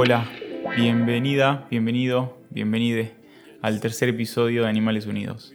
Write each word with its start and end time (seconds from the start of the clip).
Hola, 0.00 0.30
bienvenida, 0.76 1.66
bienvenido, 1.72 2.38
bienvenide 2.50 3.16
al 3.62 3.80
tercer 3.80 4.08
episodio 4.08 4.62
de 4.62 4.68
Animales 4.68 5.06
Unidos. 5.06 5.52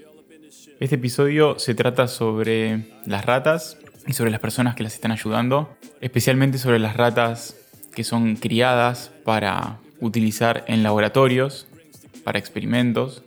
Este 0.82 0.96
episodio 0.96 1.58
se 1.60 1.74
trata 1.76 2.10
sobre 2.10 2.90
las 3.06 3.24
ratas 3.24 3.78
y 4.06 4.12
sobre 4.12 4.32
las 4.32 4.42
personas 4.42 4.76
que 4.76 4.84
las 4.84 4.96
están 4.96 5.14
ayudando, 5.14 5.78
especialmente 6.02 6.58
sobre 6.58 6.80
las 6.80 6.98
ratas 6.98 7.56
que 7.96 8.04
son 8.04 8.36
criadas 8.36 9.14
para 9.24 9.80
utilizar 10.02 10.66
en 10.68 10.84
laboratorios, 10.84 11.70
para 12.26 12.38
experimentos, 12.38 13.24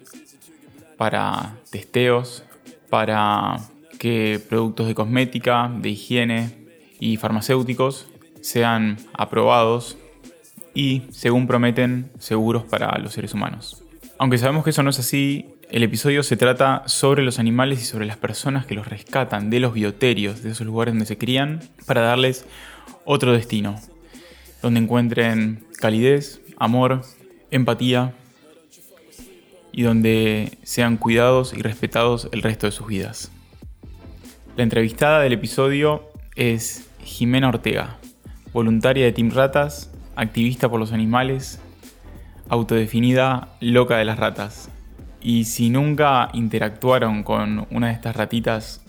para 0.98 1.56
testeos, 1.70 2.44
para 2.90 3.56
que 3.98 4.38
productos 4.50 4.86
de 4.86 4.94
cosmética, 4.94 5.72
de 5.80 5.88
higiene 5.88 6.50
y 7.00 7.16
farmacéuticos 7.16 8.06
sean 8.42 8.98
aprobados 9.14 9.96
y, 10.77 11.04
según 11.11 11.46
prometen, 11.46 12.11
seguros 12.18 12.64
para 12.64 12.98
los 12.98 13.14
seres 13.14 13.32
humanos. 13.32 13.82
Aunque 14.18 14.36
sabemos 14.36 14.62
que 14.62 14.71
eso 14.71 14.82
no 14.82 14.90
es 14.90 14.99
así, 14.99 15.46
el 15.71 15.82
episodio 15.82 16.22
se 16.22 16.36
trata 16.36 16.82
sobre 16.85 17.25
los 17.25 17.39
animales 17.39 17.80
y 17.80 17.86
sobre 17.86 18.04
las 18.04 18.18
personas 18.18 18.66
que 18.66 18.75
los 18.75 18.86
rescatan 18.86 19.49
de 19.49 19.58
los 19.58 19.72
bioterios, 19.72 20.43
de 20.43 20.50
esos 20.50 20.66
lugares 20.66 20.93
donde 20.93 21.07
se 21.07 21.16
crían, 21.16 21.61
para 21.86 22.02
darles 22.02 22.44
otro 23.07 23.32
destino, 23.32 23.80
donde 24.61 24.80
encuentren 24.80 25.64
calidez, 25.79 26.43
amor, 26.58 27.00
empatía 27.50 28.13
y 29.72 29.80
donde 29.80 30.58
sean 30.63 30.99
cuidados 30.99 31.54
y 31.54 31.63
respetados 31.63 32.28
el 32.33 32.42
resto 32.42 32.66
de 32.66 32.72
sus 32.72 32.86
vidas. 32.86 33.33
La 34.58 34.62
entrevistada 34.62 35.20
del 35.20 35.33
episodio 35.33 36.11
es 36.34 36.86
Jimena 37.02 37.48
Ortega, 37.48 37.97
voluntaria 38.52 39.06
de 39.06 39.12
Team 39.12 39.30
Ratas, 39.30 39.91
activista 40.16 40.69
por 40.69 40.80
los 40.80 40.92
animales, 40.92 41.61
autodefinida 42.48 43.48
loca 43.60 43.96
de 43.96 44.04
las 44.04 44.18
ratas. 44.18 44.70
Y 45.20 45.44
si 45.44 45.70
nunca 45.70 46.30
interactuaron 46.32 47.22
con 47.22 47.66
una 47.70 47.88
de 47.88 47.92
estas 47.92 48.16
ratitas 48.16 48.82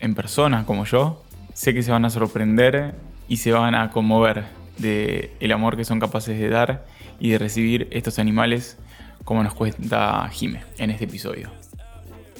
en 0.00 0.14
persona 0.14 0.64
como 0.64 0.84
yo, 0.84 1.24
sé 1.54 1.74
que 1.74 1.82
se 1.82 1.90
van 1.90 2.04
a 2.04 2.10
sorprender 2.10 2.94
y 3.28 3.38
se 3.38 3.52
van 3.52 3.74
a 3.74 3.90
conmover 3.90 4.46
de 4.78 5.34
el 5.40 5.52
amor 5.52 5.76
que 5.76 5.84
son 5.84 6.00
capaces 6.00 6.38
de 6.38 6.48
dar 6.48 6.86
y 7.20 7.30
de 7.30 7.38
recibir 7.38 7.88
estos 7.90 8.18
animales 8.18 8.78
como 9.24 9.42
nos 9.42 9.54
cuenta 9.54 10.28
Jime 10.30 10.62
en 10.78 10.90
este 10.90 11.04
episodio. 11.04 11.50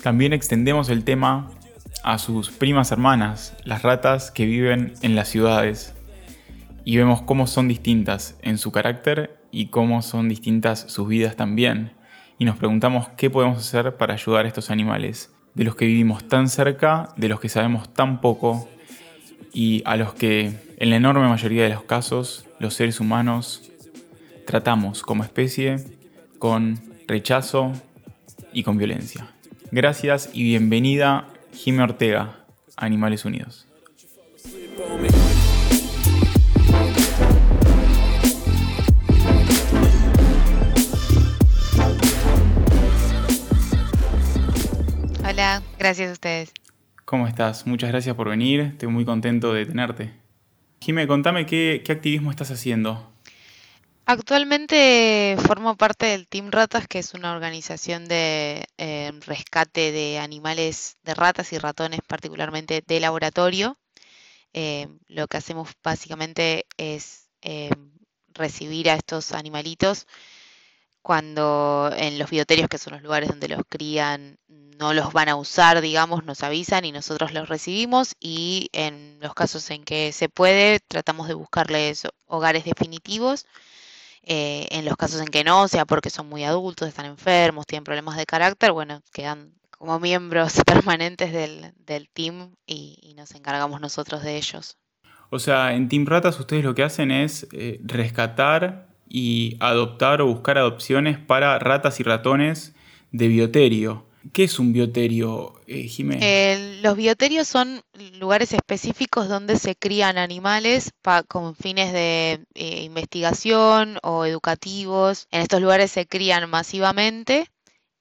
También 0.02 0.32
extendemos 0.32 0.88
el 0.88 1.04
tema 1.04 1.50
a 2.04 2.18
sus 2.18 2.50
primas 2.50 2.92
hermanas, 2.92 3.54
las 3.64 3.82
ratas 3.82 4.30
que 4.30 4.46
viven 4.46 4.94
en 5.02 5.16
las 5.16 5.28
ciudades, 5.28 5.94
y 6.88 6.96
vemos 6.96 7.20
cómo 7.20 7.46
son 7.46 7.68
distintas 7.68 8.38
en 8.40 8.56
su 8.56 8.72
carácter 8.72 9.38
y 9.50 9.66
cómo 9.66 10.00
son 10.00 10.26
distintas 10.26 10.86
sus 10.88 11.06
vidas 11.06 11.36
también. 11.36 11.92
Y 12.38 12.46
nos 12.46 12.56
preguntamos 12.56 13.10
qué 13.10 13.28
podemos 13.28 13.58
hacer 13.58 13.98
para 13.98 14.14
ayudar 14.14 14.46
a 14.46 14.48
estos 14.48 14.70
animales, 14.70 15.30
de 15.52 15.64
los 15.64 15.76
que 15.76 15.84
vivimos 15.84 16.26
tan 16.28 16.48
cerca, 16.48 17.10
de 17.18 17.28
los 17.28 17.40
que 17.40 17.50
sabemos 17.50 17.92
tan 17.92 18.22
poco 18.22 18.70
y 19.52 19.82
a 19.84 19.98
los 19.98 20.14
que 20.14 20.54
en 20.78 20.88
la 20.88 20.96
enorme 20.96 21.28
mayoría 21.28 21.64
de 21.64 21.68
los 21.68 21.82
casos 21.82 22.46
los 22.58 22.72
seres 22.72 23.00
humanos 23.00 23.70
tratamos 24.46 25.02
como 25.02 25.24
especie 25.24 25.84
con 26.38 26.80
rechazo 27.06 27.70
y 28.50 28.62
con 28.62 28.78
violencia. 28.78 29.30
Gracias 29.70 30.30
y 30.32 30.42
bienvenida 30.42 31.28
Jimmy 31.52 31.80
Ortega, 31.80 32.46
Animales 32.78 33.26
Unidos. 33.26 33.66
Hola, 45.38 45.62
gracias 45.78 46.10
a 46.10 46.12
ustedes. 46.14 46.52
¿Cómo 47.04 47.28
estás? 47.28 47.64
Muchas 47.64 47.90
gracias 47.90 48.16
por 48.16 48.28
venir, 48.28 48.58
estoy 48.58 48.88
muy 48.88 49.04
contento 49.04 49.52
de 49.52 49.66
tenerte. 49.66 50.12
Jimé, 50.80 51.06
contame 51.06 51.46
qué, 51.46 51.80
qué 51.84 51.92
activismo 51.92 52.32
estás 52.32 52.50
haciendo. 52.50 53.08
Actualmente 54.04 55.36
formo 55.46 55.76
parte 55.76 56.06
del 56.06 56.26
Team 56.26 56.50
Ratas, 56.50 56.88
que 56.88 56.98
es 56.98 57.14
una 57.14 57.32
organización 57.32 58.06
de 58.06 58.66
eh, 58.78 59.12
rescate 59.26 59.92
de 59.92 60.18
animales, 60.18 60.96
de 61.04 61.14
ratas 61.14 61.52
y 61.52 61.58
ratones, 61.58 62.00
particularmente 62.04 62.82
de 62.84 62.98
laboratorio. 62.98 63.78
Eh, 64.54 64.88
lo 65.06 65.28
que 65.28 65.36
hacemos 65.36 65.70
básicamente 65.84 66.66
es 66.78 67.28
eh, 67.42 67.70
recibir 68.34 68.90
a 68.90 68.96
estos 68.96 69.30
animalitos 69.30 70.08
cuando 71.08 71.90
en 71.96 72.18
los 72.18 72.28
bioterios, 72.28 72.68
que 72.68 72.76
son 72.76 72.92
los 72.92 73.02
lugares 73.02 73.30
donde 73.30 73.48
los 73.48 73.62
crían, 73.66 74.36
no 74.78 74.92
los 74.92 75.14
van 75.14 75.30
a 75.30 75.36
usar, 75.36 75.80
digamos, 75.80 76.26
nos 76.26 76.42
avisan 76.42 76.84
y 76.84 76.92
nosotros 76.92 77.32
los 77.32 77.48
recibimos 77.48 78.12
y 78.20 78.68
en 78.74 79.16
los 79.18 79.32
casos 79.32 79.70
en 79.70 79.84
que 79.84 80.12
se 80.12 80.28
puede, 80.28 80.80
tratamos 80.86 81.26
de 81.26 81.32
buscarles 81.32 82.06
hogares 82.26 82.64
definitivos 82.66 83.46
eh, 84.22 84.66
en 84.70 84.84
los 84.84 84.98
casos 84.98 85.22
en 85.22 85.28
que 85.28 85.44
no, 85.44 85.66
sea 85.66 85.86
porque 85.86 86.10
son 86.10 86.28
muy 86.28 86.44
adultos, 86.44 86.86
están 86.86 87.06
enfermos, 87.06 87.66
tienen 87.66 87.84
problemas 87.84 88.18
de 88.18 88.26
carácter, 88.26 88.72
bueno, 88.72 89.00
quedan 89.10 89.54
como 89.70 89.98
miembros 90.00 90.60
permanentes 90.66 91.32
del, 91.32 92.08
team 92.12 92.54
y, 92.66 93.14
nos 93.16 93.34
encargamos 93.34 93.80
nosotros 93.80 94.22
de 94.22 94.36
ellos. 94.36 94.76
O 95.30 95.38
sea, 95.38 95.72
en 95.72 95.88
Team 95.88 96.04
Ratas 96.04 96.38
ustedes 96.38 96.64
lo 96.64 96.74
que 96.74 96.82
hacen 96.82 97.10
es 97.10 97.48
eh, 97.52 97.80
rescatar 97.82 98.87
y 99.08 99.56
adoptar 99.60 100.20
o 100.20 100.26
buscar 100.26 100.58
adopciones 100.58 101.18
para 101.18 101.58
ratas 101.58 102.00
y 102.00 102.02
ratones 102.02 102.74
de 103.12 103.28
bioterio. 103.28 104.08
¿Qué 104.32 104.44
es 104.44 104.58
un 104.58 104.72
bioterio, 104.72 105.54
eh, 105.66 105.88
eh, 105.98 106.80
los 106.82 106.96
bioterios 106.96 107.46
son 107.46 107.82
lugares 108.18 108.52
específicos 108.52 109.28
donde 109.28 109.56
se 109.56 109.76
crían 109.76 110.18
animales 110.18 110.92
con 111.28 111.54
fines 111.54 111.92
de 111.92 112.44
eh, 112.54 112.82
investigación 112.82 113.98
o 114.02 114.24
educativos. 114.24 115.28
En 115.30 115.42
estos 115.42 115.60
lugares 115.60 115.92
se 115.92 116.06
crían 116.06 116.48
masivamente 116.50 117.50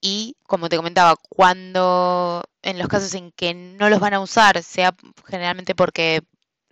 y, 0.02 0.36
como 0.44 0.70
te 0.70 0.78
comentaba, 0.78 1.16
cuando 1.30 2.44
en 2.62 2.80
los 2.80 2.88
casos 2.88 3.14
en 3.14 3.32
que 3.32 3.54
no 3.54 3.90
los 3.90 4.00
van 4.00 4.14
a 4.14 4.20
usar, 4.20 4.62
sea 4.64 4.96
generalmente 5.26 5.76
porque 5.76 6.22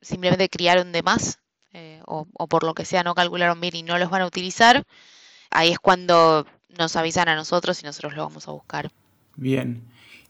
simplemente 0.01 0.50
criaron 0.50 0.91
de 0.91 1.03
más 1.03 1.40
eh, 1.75 2.02
o, 2.06 2.25
o 2.34 2.47
por 2.47 2.63
lo 2.63 2.74
que 2.74 2.86
sea 2.86 3.03
no 3.03 3.16
calcularon 3.16 3.59
bien 3.59 3.75
y 3.75 3.84
no 3.84 3.97
los 3.97 4.09
van 4.09 4.22
a 4.22 4.25
utilizar, 4.25 4.84
ahí 5.52 5.72
es 5.72 5.80
cuando 5.80 6.46
nos 6.78 6.96
avisan 6.96 7.30
a 7.30 7.36
nosotros 7.36 7.81
y 7.81 7.86
nosotros 7.86 8.16
lo 8.16 8.24
vamos 8.24 8.47
a 8.47 8.52
buscar. 8.52 8.91
Bien. 9.36 9.84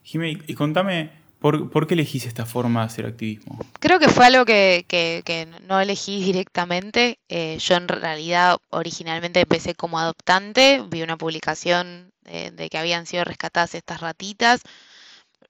Jimmy, 0.04 0.42
y 0.48 0.54
contame, 0.54 1.12
¿por, 1.40 1.88
qué 1.88 1.94
elegís 1.94 2.26
esta 2.26 2.46
forma 2.46 2.82
de 2.82 2.86
hacer 2.88 3.06
activismo? 3.06 3.60
Creo 3.80 4.00
que 4.00 4.10
fue 4.10 4.26
algo 4.26 4.46
que, 4.46 5.48
no 5.68 5.80
elegí 5.80 6.24
directamente. 6.24 7.20
Eh, 7.30 7.58
yo 7.60 7.76
en 7.76 7.88
realidad 7.88 8.58
originalmente 8.70 9.42
empecé 9.42 9.76
como 9.76 10.00
adoptante, 10.00 10.84
vi 10.88 11.02
una 11.02 11.18
publicación 11.18 12.12
de, 12.24 12.70
que 12.70 12.78
habían 12.78 13.06
sido 13.06 13.24
rescatadas 13.24 13.76
estas 13.76 14.02
ratitas. 14.02 14.62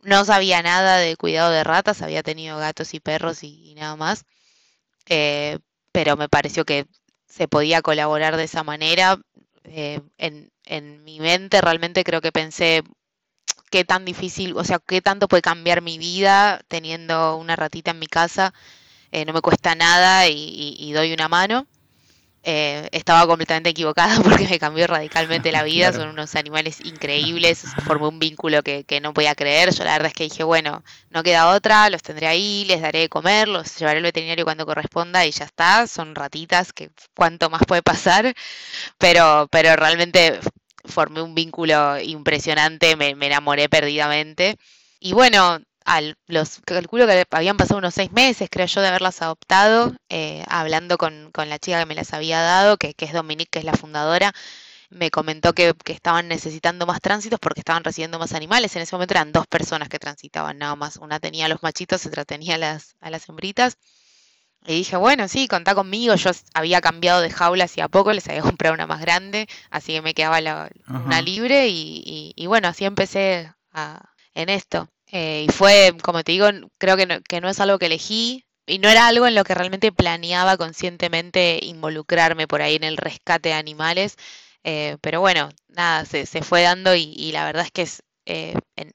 No 0.02 0.24
sabía 0.24 0.62
nada 0.62 0.98
de 0.98 1.16
cuidado 1.18 1.52
de 1.52 1.64
ratas, 1.64 2.02
había 2.02 2.24
tenido 2.24 2.58
gatos 2.58 2.94
y 2.94 3.00
perros 3.00 3.44
y, 3.44 3.74
nada 3.76 3.96
más. 3.96 4.24
Eh, 5.08 5.60
pero 5.96 6.18
me 6.18 6.28
pareció 6.28 6.66
que 6.66 6.88
se 7.26 7.48
podía 7.48 7.82
colaborar 7.82 8.36
de 8.36 8.44
esa 8.44 8.64
manera. 8.64 9.18
Eh, 9.64 10.02
en, 10.18 10.52
en 10.66 11.06
mi 11.06 11.22
mente 11.22 11.62
realmente 11.62 12.04
creo 12.04 12.20
que 12.20 12.34
pensé, 12.34 12.84
qué 13.72 13.86
tan 13.86 14.04
difícil, 14.04 14.58
o 14.58 14.66
sea, 14.66 14.80
qué 14.86 15.02
tanto 15.02 15.30
puede 15.30 15.42
cambiar 15.42 15.82
mi 15.82 15.98
vida 15.98 16.60
teniendo 16.68 17.38
una 17.38 17.56
ratita 17.56 17.92
en 17.92 18.00
mi 18.00 18.08
casa. 18.08 18.54
Eh, 19.12 19.24
no 19.24 19.32
me 19.32 19.40
cuesta 19.42 19.74
nada 19.74 20.28
y, 20.28 20.92
doy 20.92 21.14
una 21.14 21.30
mano. 21.30 21.66
Eh, 22.48 22.88
estaba 22.92 23.26
completamente 23.26 23.72
equivocada 23.72 24.20
porque 24.24 24.48
me 24.48 24.60
cambió 24.60 24.86
radicalmente 24.86 25.52
la 25.52 25.64
vida. 25.72 25.92
Son 25.92 26.10
unos 26.10 26.36
animales 26.36 26.80
increíbles. 26.86 27.64
Formé 27.86 28.08
un 28.08 28.20
vínculo 28.20 28.62
que, 28.62 28.86
no 29.02 29.14
podía 29.14 29.34
creer. 29.34 29.74
Yo 29.74 29.84
la 29.84 29.94
verdad 29.94 30.08
es 30.10 30.14
que 30.14 30.26
dije, 30.26 30.44
bueno, 30.44 30.84
no 31.10 31.24
queda 31.24 31.50
otra, 31.50 31.90
los 31.90 32.04
tendré 32.04 32.28
ahí, 32.28 32.64
les 32.66 32.82
daré 32.82 33.00
de 33.00 33.10
comer, 33.10 33.48
los 33.48 33.76
llevaré 33.78 33.98
al 33.98 34.04
veterinario 34.04 34.46
cuando 34.46 34.66
corresponda 34.68 35.26
y 35.26 35.32
ya 35.32 35.46
está. 35.46 35.88
Son 35.88 36.14
ratitas 36.14 36.72
que 36.72 36.92
cuánto 37.16 37.50
más 37.50 37.64
puede 37.68 37.82
pasar. 37.82 38.36
Pero, 39.00 39.48
pero 39.52 39.76
realmente 39.76 40.40
formé 40.86 41.24
un 41.24 41.34
vínculo 41.34 42.00
impresionante, 42.00 42.96
me, 42.96 43.10
enamoré 43.10 43.70
perdidamente. 43.70 44.58
Y 45.00 45.14
bueno, 45.14 45.60
al, 45.86 46.18
los 46.28 46.60
calculo 46.66 47.06
que 47.08 47.26
habían 47.30 47.58
pasado 47.58 47.78
unos 47.78 47.94
seis 47.94 48.12
meses, 48.12 48.50
creo 48.52 48.66
yo, 48.66 48.82
de 48.82 48.88
haberlas 48.88 49.22
adoptado, 49.22 49.96
eh, 50.10 50.44
hablando 50.48 50.98
con, 50.98 51.32
la 51.36 51.60
chica 51.60 51.80
que 51.80 51.86
me 51.86 51.96
las 51.96 52.14
había 52.14 52.42
dado, 52.42 52.78
que, 52.78 52.96
es 52.98 53.14
Dominique, 53.14 53.50
que 53.52 53.60
es 53.60 53.66
la 53.66 53.74
fundadora, 53.74 54.34
me 54.90 55.12
comentó 55.12 55.54
que, 55.54 55.76
estaban 55.86 56.28
necesitando 56.28 56.86
más 56.88 57.02
tránsitos 57.02 57.40
porque 57.40 57.62
estaban 57.62 57.84
recibiendo 57.84 58.20
más 58.20 58.34
animales. 58.34 58.76
En 58.76 58.82
ese 58.82 58.96
momento 58.96 59.14
eran 59.14 59.32
dos 59.32 59.48
personas 59.48 59.90
que 59.90 60.00
transitaban 60.00 60.58
nada 60.58 60.76
más. 60.76 60.98
Una 60.98 61.20
tenía 61.20 61.46
a 61.46 61.50
los 61.50 61.64
machitos, 61.64 62.06
otra 62.06 62.26
tenía 62.26 62.56
a 62.56 62.58
las, 62.58 62.96
a 63.00 63.10
las 63.10 63.30
hembritas. 63.30 63.78
Y 64.68 64.74
dije, 64.78 64.98
bueno, 64.98 65.28
sí, 65.28 65.48
contá 65.48 65.76
conmigo. 65.76 66.16
Yo 66.16 66.32
había 66.56 66.82
cambiado 66.82 67.22
de 67.22 67.30
jaula 67.30 67.66
hacía 67.66 67.88
poco, 67.88 68.12
les 68.14 68.28
había 68.28 68.42
comprado 68.42 68.74
una 68.74 68.88
más 68.88 69.02
grande, 69.02 69.48
así 69.70 69.94
que 69.94 70.02
me 70.02 70.16
quedaba 70.16 70.42
la, 70.42 70.70
una 70.88 71.22
libre 71.22 71.68
y, 71.68 72.34
y, 72.36 72.48
bueno, 72.48 72.68
así 72.68 72.86
empecé 72.86 73.54
en 74.34 74.50
esto. 74.50 74.90
Eh, 75.12 75.46
y 75.48 75.52
fue, 75.52 75.96
como 76.02 76.24
te 76.24 76.32
digo, 76.34 76.48
creo 76.78 76.98
que 76.98 77.06
no, 77.06 77.22
que 77.22 77.42
no 77.42 77.50
es 77.50 77.60
algo 77.60 77.80
que 77.80 77.86
elegí 77.88 78.46
y 78.66 78.80
no 78.80 78.90
era 78.90 79.08
algo 79.08 79.28
en 79.28 79.36
lo 79.36 79.44
que 79.44 79.56
realmente 79.56 79.92
planeaba 79.92 80.58
conscientemente 80.58 81.60
involucrarme 81.64 82.48
por 82.48 82.62
ahí 82.62 82.76
en 82.76 82.84
el 82.84 82.98
rescate 82.98 83.50
de 83.50 83.56
animales. 83.56 84.18
Eh, 84.64 84.98
pero 85.02 85.22
bueno, 85.22 85.50
nada, 85.70 86.06
se, 86.06 86.26
se 86.26 86.42
fue 86.42 86.64
dando 86.64 86.96
y, 86.96 87.32
la 87.32 87.46
verdad 87.46 87.66
es 87.66 87.72
que 87.72 87.82
es 87.84 88.04
eh, 88.26 88.56
en, 88.76 88.94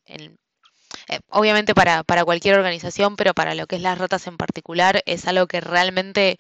eh, 1.09 1.21
obviamente 1.29 1.75
para, 1.75 2.03
para, 2.05 2.25
cualquier 2.25 2.57
organización, 2.57 3.17
pero 3.17 3.35
para 3.35 3.55
lo 3.55 3.67
que 3.67 3.77
es 3.77 3.83
las 3.83 3.99
ratas 3.99 4.27
en 4.27 4.37
particular, 4.37 5.03
es 5.07 5.27
algo 5.27 5.47
que 5.47 5.61
realmente 5.61 6.37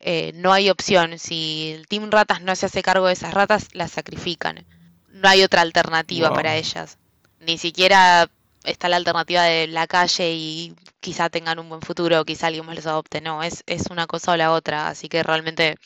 eh, 0.00 0.32
no 0.34 0.52
hay 0.52 0.68
opción. 0.68 1.18
Si 1.18 1.72
el 1.74 1.86
Team 1.86 2.10
Ratas 2.10 2.42
no 2.42 2.54
se 2.56 2.66
hace 2.66 2.82
cargo 2.82 3.06
de 3.06 3.14
esas 3.14 3.32
ratas, 3.32 3.68
las 3.72 3.92
sacrifican. 3.92 4.66
No 5.08 5.28
hay 5.28 5.42
otra 5.42 5.62
alternativa 5.62 6.32
para 6.32 6.56
ellas. 6.56 6.98
Ni 7.40 7.56
siquiera 7.56 8.28
está 8.64 8.88
la 8.88 8.96
alternativa 8.96 9.42
de 9.44 9.66
la 9.66 9.86
calle 9.86 10.32
y 10.32 10.74
quizá 11.00 11.30
tengan 11.30 11.58
un 11.58 11.68
buen 11.68 11.82
futuro, 11.82 12.24
quizá 12.24 12.46
alguien 12.48 12.66
más 12.66 12.76
los 12.76 12.86
adopte. 12.86 13.20
No, 13.20 13.42
es, 13.42 13.62
es 13.66 13.86
una 13.90 14.06
cosa 14.06 14.32
o 14.32 14.36
la 14.36 14.52
otra. 14.52 14.88
Así 14.88 15.08
que 15.08 15.22
realmente 15.22 15.76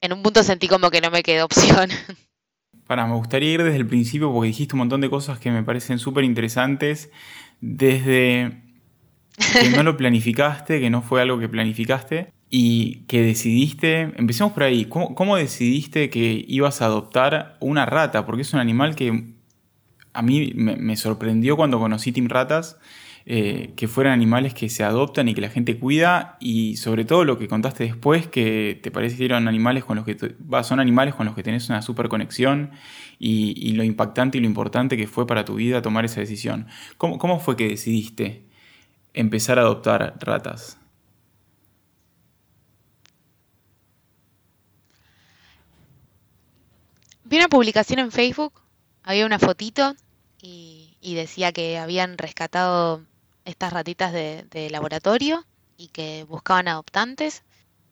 en 0.00 0.12
un 0.12 0.22
punto 0.22 0.42
sentí 0.42 0.68
como 0.68 0.90
que 0.90 1.00
no 1.00 1.10
me 1.10 1.22
quedó 1.22 1.44
opción. 1.46 1.90
Para, 2.86 3.06
me 3.06 3.14
gustaría 3.14 3.52
ir 3.52 3.62
desde 3.62 3.76
el 3.76 3.86
principio 3.86 4.32
porque 4.32 4.48
dijiste 4.48 4.74
un 4.74 4.80
montón 4.80 5.00
de 5.00 5.10
cosas 5.10 5.38
que 5.38 5.50
me 5.50 5.62
parecen 5.62 5.98
súper 5.98 6.24
interesantes. 6.24 7.10
Desde 7.60 8.62
que 9.52 9.70
no 9.70 9.82
lo 9.82 9.96
planificaste, 9.96 10.80
que 10.80 10.90
no 10.90 11.02
fue 11.02 11.20
algo 11.20 11.38
que 11.38 11.48
planificaste 11.48 12.32
y 12.50 13.04
que 13.06 13.22
decidiste, 13.22 14.12
empecemos 14.16 14.52
por 14.52 14.62
ahí, 14.62 14.86
¿cómo, 14.86 15.36
decidiste 15.36 16.08
que 16.08 16.44
ibas 16.48 16.80
a 16.80 16.86
adoptar 16.86 17.56
una 17.60 17.84
rata? 17.84 18.24
Porque 18.24 18.42
es 18.42 18.52
un 18.54 18.60
animal 18.60 18.96
que 18.96 19.34
a 20.18 20.22
mí 20.22 20.50
me, 20.52 20.96
sorprendió 20.96 21.56
cuando 21.56 21.78
conocí 21.78 22.10
Team 22.10 22.28
Ratas 22.28 22.76
eh, 23.24 23.72
que 23.76 23.86
fueran 23.86 24.14
animales 24.14 24.52
que 24.52 24.68
se 24.68 24.82
adoptan 24.82 25.28
y 25.28 25.34
que 25.34 25.40
la 25.40 25.48
gente 25.48 25.78
cuida 25.78 26.36
y 26.40 26.76
sobre 26.76 27.04
todo 27.04 27.24
lo 27.24 27.38
que 27.38 27.46
contaste 27.46 27.84
después 27.84 28.26
que 28.26 28.80
te 28.82 28.90
parecieron 28.90 29.46
animales 29.46 29.84
con 29.84 29.94
los 29.94 30.04
que 30.04 30.16
son 30.64 30.80
animales 30.80 31.14
con 31.14 31.26
los 31.26 31.36
que 31.36 31.44
tenés 31.44 31.68
una 31.68 31.82
super 31.82 32.08
conexión 32.08 32.72
y, 33.20 33.74
lo 33.74 33.84
impactante 33.84 34.38
y 34.38 34.40
lo 34.40 34.48
importante 34.48 34.96
que 34.96 35.06
fue 35.06 35.24
para 35.24 35.44
tu 35.44 35.54
vida 35.54 35.82
tomar 35.82 36.04
esa 36.04 36.18
decisión. 36.18 36.66
¿Cómo, 36.96 37.18
cómo 37.18 37.38
fue 37.38 37.56
que 37.56 37.68
decidiste 37.68 38.44
empezar 39.14 39.60
a 39.60 39.62
adoptar 39.62 40.16
ratas? 40.18 40.78
Vi 47.22 47.36
una 47.36 47.46
publicación 47.46 48.00
en 48.00 48.10
Facebook, 48.10 48.54
había 49.04 49.24
una 49.24 49.38
fotito 49.38 49.94
y, 50.40 50.96
y, 51.00 51.14
decía 51.14 51.52
que 51.52 51.78
habían 51.78 52.16
rescatado 52.18 53.02
estas 53.48 53.72
ratitas 53.72 54.12
de, 54.12 54.68
laboratorio 54.70 55.44
y 55.76 55.88
que 55.88 56.24
buscaban 56.28 56.68
adoptantes. 56.68 57.44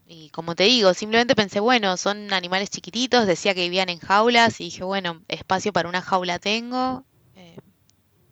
Y 0.06 0.28
como 0.30 0.54
te 0.54 0.64
digo, 0.64 0.94
simplemente 0.94 1.34
pensé, 1.34 1.60
bueno, 1.60 1.96
son 1.96 2.32
animales 2.32 2.70
chiquititos, 2.70 3.26
decía 3.26 3.54
que 3.54 3.62
vivían 3.62 3.88
en 3.88 3.98
jaulas 3.98 4.60
y 4.60 4.64
dije, 4.64 4.84
bueno, 4.84 5.22
espacio 5.28 5.72
para 5.72 5.88
una 5.88 6.02
jaula 6.02 6.38
tengo. 6.38 7.04
Eh, 7.34 7.56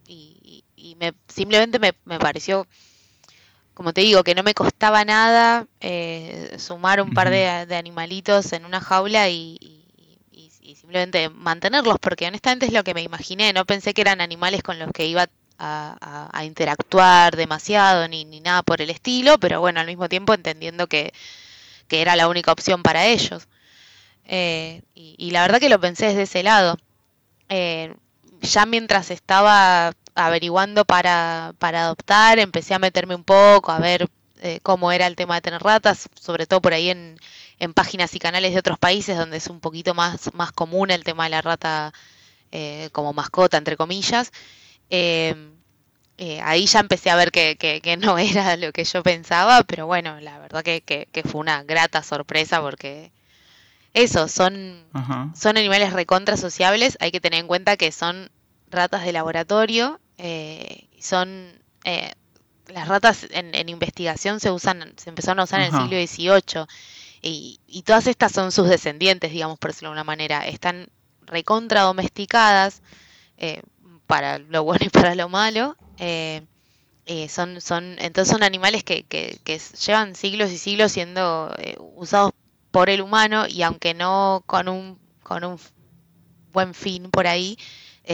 y, 0.07 0.97
me, 1.01 1.15
simplemente 1.29 1.79
me, 1.79 2.19
pareció, 2.19 2.69
como 3.73 3.93
te 3.93 4.03
digo, 4.03 4.23
que 4.23 4.35
no 4.35 4.43
me 4.43 4.55
costaba 4.55 5.05
nada 5.05 5.67
eh, 5.81 6.55
sumar 6.59 7.01
un 7.01 7.15
par 7.15 7.31
de, 7.31 7.49
animalitos 7.75 8.53
en 8.53 8.65
una 8.67 8.81
jaula 8.81 9.29
y, 9.31 9.57
y 9.61 9.84
simplemente 10.65 11.29
mantenerlos, 11.29 11.99
porque 12.01 12.27
honestamente 12.27 12.67
es 12.67 12.73
lo 12.73 12.85
que 12.85 12.95
me 12.95 13.03
imaginé, 13.03 13.53
no 13.53 13.65
pensé 13.67 13.93
que 13.93 14.01
eran 14.01 14.21
animales 14.21 14.63
con 14.63 14.79
los 14.79 14.91
que 14.93 15.07
iba 15.07 15.29
a, 15.59 16.43
interactuar 16.45 17.37
demasiado 17.37 18.09
ni, 18.09 18.25
ni, 18.25 18.41
nada 18.41 18.63
por 18.63 18.83
el 18.83 18.91
estilo, 18.91 19.39
pero 19.39 19.61
bueno, 19.61 19.81
al 19.81 19.87
mismo 19.87 20.09
tiempo 20.09 20.35
entendiendo 20.35 20.87
que, 20.89 21.13
era 21.91 22.17
la 22.17 22.27
única 22.27 22.51
opción 22.51 22.83
para 22.83 23.07
ellos. 23.07 23.47
Eh, 24.25 24.83
y, 24.95 25.31
la 25.31 25.43
verdad 25.43 25.61
que 25.61 25.69
lo 25.69 25.79
pensé 25.79 26.07
desde 26.07 26.23
ese 26.23 26.43
lado. 26.43 26.77
Eh, 27.49 27.95
ya 28.41 28.67
mientras 28.67 29.13
estaba 29.13 29.93
averiguando 30.17 30.85
para, 30.85 31.53
para, 31.61 31.85
adoptar, 31.85 32.41
empecé 32.41 32.75
a 32.75 32.81
meterme 32.81 33.15
un 33.15 33.23
poco, 33.23 33.71
a 33.71 33.79
ver 33.79 34.09
eh, 34.43 34.59
cómo 34.65 34.91
era 34.91 35.07
el 35.07 35.15
tema 35.15 35.37
de 35.37 35.43
tener 35.43 35.63
ratas, 35.63 36.09
sobre 36.21 36.47
todo 36.47 36.61
por 36.61 36.75
ahí 36.75 36.91
en, 36.91 37.17
en, 37.65 37.75
páginas 37.75 38.15
y 38.15 38.19
canales 38.19 38.53
de 38.53 38.59
otros 38.59 38.79
países 38.79 39.17
donde 39.17 39.39
es 39.39 39.49
un 39.49 39.61
poquito 39.61 39.95
más, 39.95 40.33
más 40.35 40.53
común 40.53 40.91
el 40.91 41.05
tema 41.05 41.25
de 41.25 41.31
la 41.31 41.43
rata 41.43 41.93
como 42.93 43.13
mascota, 43.13 43.57
entre 43.57 43.77
comillas. 43.77 44.31
Em, 44.89 45.55
eh, 46.19 46.41
ahí 46.43 46.67
ya 46.67 46.79
empecé 46.79 47.11
a 47.11 47.17
ver 47.17 47.33
que, 47.33 47.57
que, 47.57 47.97
no 47.97 48.19
era 48.19 48.57
lo 48.57 48.73
que 48.73 48.85
yo 48.85 49.03
pensaba, 49.03 49.65
pero 49.65 49.87
bueno, 49.87 50.21
la 50.21 50.39
verdad 50.39 50.63
que, 50.63 50.83
que 50.83 51.23
fue 51.25 51.41
una 51.41 51.65
grata 51.65 52.03
sorpresa 52.03 52.61
porque 52.61 53.11
eso, 53.95 54.27
son, 54.27 54.85
son 55.37 55.57
animales 55.57 55.93
recontra 55.93 56.37
sociables, 56.37 56.99
hay 57.01 57.13
que 57.13 57.21
tener 57.21 57.39
en 57.39 57.47
cuenta 57.47 57.77
que 57.77 57.93
son 57.93 58.29
ratas 58.69 59.05
de 59.05 59.13
laboratorio, 59.13 60.01
eh, 60.19 60.89
son... 61.01 61.61
Eh, 61.85 62.13
las 62.69 62.89
ratas 62.89 63.27
en, 63.31 63.69
investigación 63.69 64.41
se 64.41 64.51
usan, 64.51 64.95
se 64.97 65.11
empezaron 65.11 65.39
a 65.39 65.45
usar 65.45 65.61
en 65.61 65.67
el 65.67 65.73
siglo 65.73 66.41
XVIII 66.41 66.67
y, 67.25 67.61
y, 67.67 67.83
todas 67.83 68.07
estas 68.07 68.33
son 68.33 68.53
sus 68.53 68.69
descendientes, 68.69 69.33
digamos, 69.33 69.59
por 69.59 69.71
decirlo 69.71 69.89
de 69.89 69.93
alguna 69.93 70.05
manera. 70.05 70.47
Están 70.47 70.89
recontra 71.27 71.83
domesticadas, 71.83 72.83
eh, 73.39 73.63
para 74.07 74.39
lo 74.39 74.65
bueno 74.65 74.87
y 74.87 74.91
para 74.91 75.15
lo 75.15 75.29
malo. 75.29 75.77
Eh, 75.99 76.43
eh, 77.07 77.29
son, 77.29 77.61
son, 77.61 77.97
entonces 77.99 78.33
son 78.33 78.43
animales 78.43 78.83
que, 78.85 79.03
que, 79.05 79.39
llevan 79.87 80.15
siglos 80.15 80.51
y 80.51 80.59
siglos 80.59 80.93
siendo 80.93 81.55
eh, 81.59 81.77
usados 81.97 82.33
por 82.71 82.89
el 82.89 83.03
humano 83.03 83.47
y 83.47 83.63
aunque 83.63 83.95
no 83.95 84.43
con 84.47 84.69
un, 84.69 84.99
con 85.23 85.45
un 85.45 85.59
buen 86.53 86.75
fin 86.75 87.11
por 87.11 87.27
ahí, 87.27 87.59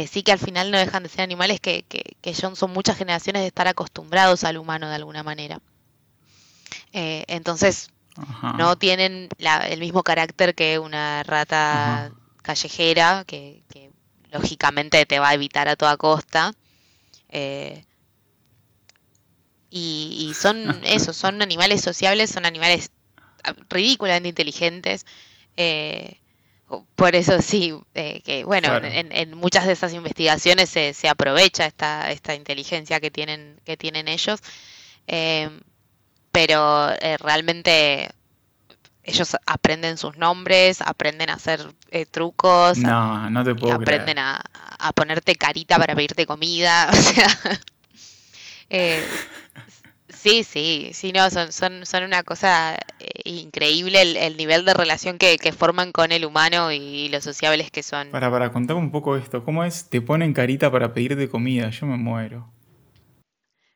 sí 0.08 0.22
que 0.22 0.32
al 0.32 0.38
final 0.38 0.70
no 0.70 0.78
dejan 0.78 1.02
de 1.02 1.08
ser 1.08 1.22
animales 1.22 1.60
que, 1.60 1.84
que, 1.84 2.34
son, 2.34 2.56
son 2.56 2.72
muchas 2.72 2.96
generaciones 2.96 3.42
de 3.42 3.48
estar 3.48 3.66
acostumbrados 3.68 4.44
al 4.44 4.56
humano 4.56 4.88
de 4.88 4.94
alguna 4.94 5.22
manera. 5.22 5.60
entonces 6.92 7.90
no 8.58 8.76
tienen 8.76 9.28
el 9.38 9.80
mismo 9.80 10.02
carácter 10.02 10.54
que 10.54 10.78
una 10.78 11.22
rata 11.22 12.12
callejera 12.42 13.25
que, 13.26 13.62
lógicamente 14.32 15.04
te 15.06 15.18
va 15.18 15.30
a 15.30 15.35
evitar 15.35 15.68
a 15.68 15.76
toda 15.76 15.96
costa. 15.96 16.52
Eh, 17.28 17.85
y, 19.70 20.32
son 20.35 20.80
eso, 20.85 21.12
son 21.12 21.42
animales 21.42 21.80
sociables, 21.80 22.30
son 22.30 22.46
animales 22.46 22.90
ridículamente 23.68 24.28
inteligentes. 24.28 25.06
Eh, 25.56 26.16
por 26.94 27.16
eso 27.16 27.42
sí, 27.42 27.75
eh, 27.94 28.23
que 28.25 28.44
bueno, 28.44 28.76
en, 28.82 29.37
muchas 29.37 29.66
de 29.66 29.73
esas 29.73 29.92
investigaciones 29.92 30.70
se, 30.70 30.94
se, 30.94 31.08
aprovecha 31.08 31.66
esta, 31.66 32.12
esta 32.12 32.37
inteligencia 32.37 33.00
que 33.00 33.11
tienen, 33.11 33.61
que 33.64 33.76
tienen 33.76 34.06
ellos. 34.06 34.40
Pero 36.32 36.88
realmente 37.18 38.10
ellos 39.10 39.37
aprenden 39.46 39.96
sus 39.96 40.16
nombres, 40.16 40.80
aprenden 40.82 41.30
a 41.30 41.34
hacer 41.34 41.75
eh, 41.90 42.06
trucos, 42.06 42.78
no, 42.78 43.30
no 43.30 43.44
te 43.44 43.54
puedo 43.54 43.75
aprenden 43.75 44.18
a, 44.18 44.42
ponerte 44.94 45.34
carita 45.37 45.78
para 45.78 45.94
pedirte 45.94 46.26
comida, 46.26 46.88
o 46.92 46.96
sea, 46.96 47.28
eh, 48.68 49.04
sí, 50.08 50.44
sí, 50.44 50.90
sí, 50.92 51.12
no, 51.12 51.30
son, 51.30 51.52
son, 51.52 51.87
son 51.87 52.04
una 52.04 52.22
cosa 52.22 52.75
eh, 52.75 53.08
increíble 53.25 54.26
el, 54.26 54.37
nivel 54.37 54.64
de 54.64 54.75
relación 54.75 55.18
que, 55.18 55.38
forman 55.56 55.92
con 55.92 56.12
el 56.12 56.25
humano 56.25 56.72
y 56.72 57.08
lo 57.08 57.20
sociables 57.20 57.70
que 57.70 57.82
son. 57.82 58.10
Para, 58.10 58.30
para, 58.30 58.52
contame 58.52 58.80
un 58.80 58.90
poco 58.90 59.16
esto, 59.16 59.44
¿cómo 59.44 59.64
es? 59.64 59.88
Te 59.88 60.00
ponen 60.00 60.32
carita 60.32 60.70
para 60.70 60.92
pedirte 60.92 61.28
comida, 61.28 61.70
yo 61.70 61.87
me 61.87 61.96
muero. 61.96 62.50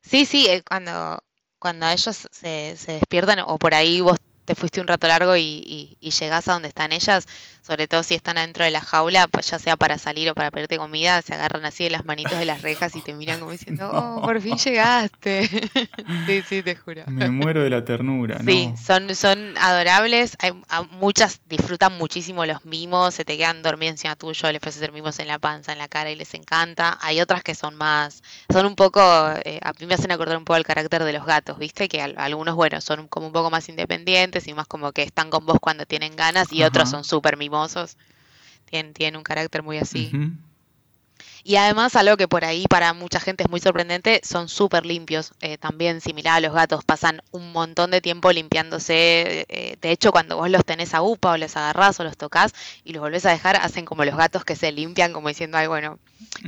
Sí, 0.02 0.26
sí, 0.26 0.46
cuando, 0.68 1.22
cuando 1.64 1.88
ellos 1.88 2.28
se, 2.30 2.76
se 2.76 2.92
despiertan 2.92 3.38
o 3.46 3.58
por 3.58 3.72
ahí 3.72 4.02
vos 4.02 4.18
te 4.44 4.54
fuiste 4.54 4.82
un 4.82 4.86
rato 4.86 5.08
largo 5.08 5.34
y, 5.34 5.96
y, 5.98 6.10
llegás 6.10 6.46
a 6.46 6.52
donde 6.52 6.68
están 6.68 6.92
ellas, 6.92 7.26
sobre 7.66 7.88
todo 7.88 8.02
si 8.02 8.14
están 8.14 8.36
adentro 8.36 8.64
de 8.64 8.70
la 8.70 8.82
jaula, 8.82 9.26
pues 9.26 9.50
ya 9.50 9.58
sea 9.58 9.76
para 9.76 9.96
salir 9.96 10.28
o 10.28 10.34
para 10.34 10.50
pedirte 10.50 10.76
comida, 10.76 11.22
se 11.22 11.32
agarran 11.32 11.64
así 11.64 11.84
de 11.84 11.90
las 11.90 12.04
manitos 12.04 12.38
de 12.38 12.44
las 12.44 12.60
rejas 12.60 12.94
y 12.94 13.00
te 13.00 13.14
miran 13.14 13.40
como 13.40 13.52
diciendo, 13.52 13.90
oh, 13.92 14.20
por 14.22 14.40
fin 14.42 14.58
llegaste. 14.58 15.48
sí, 16.26 16.42
sí, 16.46 16.62
te 16.62 16.76
juro. 16.76 17.04
Me 17.06 17.30
muero 17.30 17.62
de 17.62 17.70
la 17.70 17.84
ternura. 17.84 18.38
Sí, 18.44 18.74
son, 18.82 19.14
son 19.14 19.56
adorables, 19.58 20.36
Hay, 20.40 20.52
muchas 20.90 21.40
disfrutan 21.48 21.96
muchísimo 21.96 22.44
los 22.44 22.66
mimos, 22.66 23.14
se 23.14 23.24
te 23.24 23.38
quedan 23.38 23.62
dormidos 23.62 23.92
encima 23.92 24.14
tuyo, 24.16 24.52
les 24.52 24.60
puedes 24.60 24.76
hacer 24.76 24.92
mimos 24.92 25.18
en 25.18 25.28
la 25.28 25.38
panza, 25.38 25.72
en 25.72 25.78
la 25.78 25.88
cara 25.88 26.10
y 26.10 26.16
les 26.16 26.34
encanta. 26.34 26.98
Hay 27.00 27.20
otras 27.22 27.42
que 27.42 27.54
son 27.54 27.76
más, 27.76 28.22
son 28.52 28.66
un 28.66 28.76
poco, 28.76 29.00
eh, 29.44 29.58
a 29.62 29.72
mí 29.72 29.86
me 29.86 29.94
hacen 29.94 30.12
acordar 30.12 30.36
un 30.36 30.44
poco 30.44 30.58
el 30.58 30.64
carácter 30.64 31.02
de 31.04 31.12
los 31.14 31.24
gatos, 31.24 31.58
¿viste? 31.58 31.88
Que 31.88 32.02
algunos, 32.02 32.56
bueno, 32.56 32.82
son 32.82 33.08
como 33.08 33.28
un 33.28 33.32
poco 33.32 33.50
más 33.50 33.70
independientes 33.70 34.46
y 34.48 34.54
más 34.54 34.66
como 34.66 34.92
que 34.92 35.02
están 35.02 35.30
con 35.30 35.46
vos 35.46 35.58
cuando 35.60 35.86
tienen 35.86 36.14
ganas 36.14 36.52
y 36.52 36.62
otros 36.62 36.90
son 36.90 37.04
súper 37.04 37.38
mimosos. 37.54 37.96
Tienen, 38.66 38.92
tienen, 38.92 39.16
un 39.16 39.22
carácter 39.22 39.62
muy 39.62 39.78
así. 39.78 40.10
Y 41.44 41.56
además, 41.56 41.94
algo 41.94 42.16
que 42.16 42.26
por 42.26 42.44
ahí 42.44 42.64
para 42.68 42.94
mucha 42.94 43.20
gente 43.20 43.44
es 43.44 43.50
muy 43.50 43.60
sorprendente, 43.60 44.20
son 44.24 44.48
súper 44.48 44.86
limpios. 44.86 45.32
Eh, 45.40 45.58
también 45.58 46.00
similar 46.00 46.38
a 46.38 46.40
los 46.40 46.54
gatos, 46.54 46.84
pasan 46.84 47.20
un 47.30 47.52
montón 47.52 47.90
de 47.90 48.00
tiempo 48.00 48.32
limpiándose. 48.32 49.46
Eh, 49.48 49.76
de 49.80 49.90
hecho, 49.90 50.10
cuando 50.10 50.36
vos 50.36 50.50
los 50.50 50.64
tenés 50.64 50.94
a 50.94 51.02
upa 51.02 51.32
o 51.32 51.36
les 51.36 51.56
agarrás 51.56 52.00
o 52.00 52.04
los 52.04 52.16
tocas 52.16 52.52
y 52.82 52.94
los 52.94 53.02
volvés 53.02 53.26
a 53.26 53.30
dejar, 53.30 53.56
hacen 53.56 53.84
como 53.84 54.04
los 54.04 54.16
gatos 54.16 54.44
que 54.44 54.56
se 54.56 54.72
limpian, 54.72 55.12
como 55.12 55.28
diciendo, 55.28 55.58
ay, 55.58 55.66
bueno, 55.66 55.98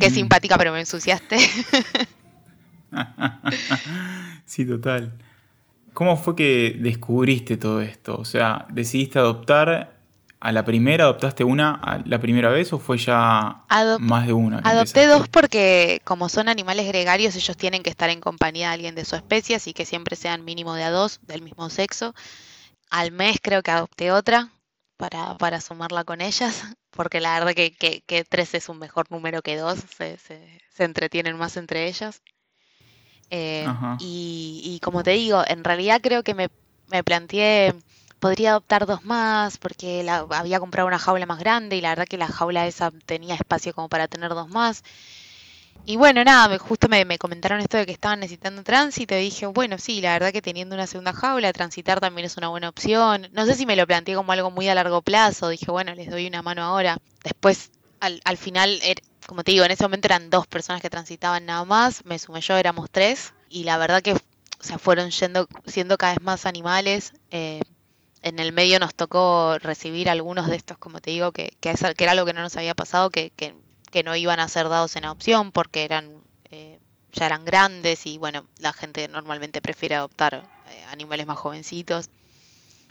qué 0.01 0.11
simpática, 0.11 0.57
pero 0.57 0.73
me 0.73 0.81
ensuciaste. 0.81 1.39
sí, 4.47 4.65
total. 4.65 5.13
¿Cómo 5.93 6.17
fue 6.17 6.37
que 6.37 6.77
descubriste 6.79 7.57
todo 7.57 7.83
esto? 7.83 8.17
O 8.17 8.25
sea, 8.25 8.67
¿decidiste 8.71 9.19
adoptar 9.19 9.96
a 10.41 10.53
la 10.53 10.65
primera? 10.65 11.05
¿Adoptaste 11.05 11.45
una 11.45 12.03
la 12.05 12.19
primera 12.19 12.51
vez 12.51 12.73
o 12.73 12.79
fue 12.79 12.99
ya 12.99 13.65
más 13.99 14.27
de 14.27 14.33
una? 14.33 14.59
Adopté 14.59 15.07
dos 15.07 15.29
porque 15.29 16.01
como 16.05 16.29
son 16.29 16.49
animales 16.49 16.87
gregarios, 16.87 17.37
ellos 17.37 17.57
tienen 17.57 17.83
que 17.83 17.91
estar 17.91 18.11
en 18.11 18.21
compañía 18.21 18.69
de 18.69 18.75
alguien 18.75 18.95
de 18.95 19.05
su 19.05 19.17
especie, 19.17 19.57
así 19.57 19.73
que 19.73 19.85
siempre 19.85 20.17
sean 20.17 20.45
mínimo 20.45 20.75
de 20.75 20.85
a 20.85 20.91
dos 20.91 21.21
del 21.23 21.43
mismo 21.43 21.71
sexo. 21.71 22.15
Al 22.91 23.13
mes 23.13 23.39
creo 23.43 23.63
que 23.63 23.71
adopté 23.71 24.13
otra 24.13 24.51
para, 24.97 25.37
para 25.39 25.61
sumarla 25.61 26.05
con 26.05 26.21
ellas, 26.21 26.65
porque 26.91 27.21
la 27.21 27.39
verdad 27.39 27.55
que, 27.55 27.73
que, 27.73 28.25
tres 28.25 28.55
es 28.55 28.69
un 28.69 28.79
mejor 28.79 29.11
número 29.11 29.43
que 29.43 29.57
dos, 29.57 29.79
se, 29.97 30.19
se 30.19 30.85
entretienen 30.85 31.37
más 31.37 31.57
entre 31.57 31.89
ellas. 31.89 32.23
Eh, 33.31 33.67
y, 33.99 34.81
como 34.83 35.03
te 35.03 35.13
digo, 35.13 35.43
en 35.47 35.65
realidad 35.65 36.01
creo 36.03 36.23
que 36.23 36.35
me, 36.35 36.49
planteé, 37.03 37.75
podría 38.21 38.51
adoptar 38.51 38.87
dos 38.87 39.05
más 39.05 39.59
porque 39.59 40.03
la, 40.03 40.27
había 40.31 40.61
comprado 40.61 40.89
una 40.89 40.99
jaula 40.99 41.27
más 41.27 41.39
grande 41.39 41.77
y 41.77 41.81
la 41.81 41.91
verdad 41.91 42.07
que 42.07 42.19
la 42.19 42.29
jaula 42.29 42.67
esa 42.67 42.91
tenía 43.05 43.35
espacio 43.35 43.75
como 43.75 43.89
para 43.89 44.09
tener 44.09 44.31
dos 44.31 44.49
más. 44.49 44.83
Y 45.85 45.97
bueno, 45.97 46.25
nada, 46.25 46.49
me, 46.49 46.59
justo 46.59 46.89
me, 46.89 47.19
comentaron 47.19 47.61
esto 47.61 47.77
de 47.77 47.87
que 47.87 47.93
estaban 47.93 48.19
necesitando 48.19 48.65
tránsito 48.65 49.15
y 49.15 49.21
dije, 49.21 49.47
bueno, 49.47 49.79
sí, 49.79 50.01
la 50.01 50.15
verdad 50.15 50.33
que 50.33 50.43
teniendo 50.43 50.75
una 50.75 50.89
segunda 50.89 51.13
jaula, 51.13 51.53
transitar 51.53 52.01
también 52.01 52.27
es 52.27 52.37
una 52.37 52.49
buena 52.49 52.69
opción. 52.69 53.29
No 53.33 53.47
sé 53.47 53.55
si 53.55 53.67
me 53.67 53.77
lo 53.77 53.87
planteé 53.87 54.17
como 54.17 54.33
algo 54.33 54.51
muy 54.51 54.69
a 54.69 54.75
largo 54.75 55.01
plazo, 55.03 55.49
dije, 55.49 55.71
bueno, 55.71 55.95
les 55.95 56.11
doy 56.11 56.27
una 56.27 56.43
mano 56.43 56.65
ahora. 56.65 56.99
Después, 57.23 57.71
al, 58.01 58.21
al 58.25 58.37
final, 58.37 58.81
er, 58.83 59.01
como 59.29 59.45
te 59.45 59.53
digo, 59.53 59.65
en 59.65 59.71
ese 59.71 59.85
momento 59.85 60.09
eran 60.09 60.29
dos 60.29 60.49
personas 60.49 60.83
que 60.83 60.91
transitaban 60.91 61.47
nada 61.47 61.65
más, 61.65 62.05
me 62.05 62.19
sumé 62.19 62.41
yo, 62.41 62.57
éramos 62.57 62.91
tres, 62.91 63.33
y 63.49 63.63
la 63.63 63.79
verdad 63.79 64.03
que 64.03 64.17
o 64.75 64.79
fueron 64.79 65.11
yendo, 65.11 65.49
siendo 65.67 65.97
cada 65.99 66.15
vez 66.15 66.23
más 66.23 66.47
animales. 66.47 67.13
Eh, 67.31 67.61
en 68.27 68.41
el 68.41 68.53
medio 68.53 68.81
nos 68.81 68.97
tocó 68.97 69.57
recibir 69.61 70.11
algunos 70.11 70.49
de 70.49 70.57
estos, 70.57 70.77
como 70.79 71.01
te 71.01 71.13
digo, 71.13 71.31
que, 71.31 71.57
era 71.63 72.11
algo 72.11 72.27
que 72.27 72.33
no 72.33 72.43
nos 72.43 72.57
había 72.57 72.75
pasado, 72.75 73.09
que, 73.11 73.33
no 74.05 74.17
iban 74.17 74.41
a 74.41 74.49
ser 74.49 74.69
dados 74.69 74.95
en 74.97 75.07
adopción 75.07 75.53
porque 75.53 75.85
eran 75.85 76.13
eh, 76.51 76.79
ya 77.13 77.25
eran 77.25 77.47
grandes 77.47 78.05
y 78.05 78.19
bueno, 78.19 78.45
la 78.59 78.75
gente 78.75 79.09
normalmente 79.09 79.63
prefiere 79.63 79.95
adoptar 79.95 80.45
eh, 80.69 80.85
animales 80.91 81.27
más 81.27 81.39
jovencitos. 81.39 82.11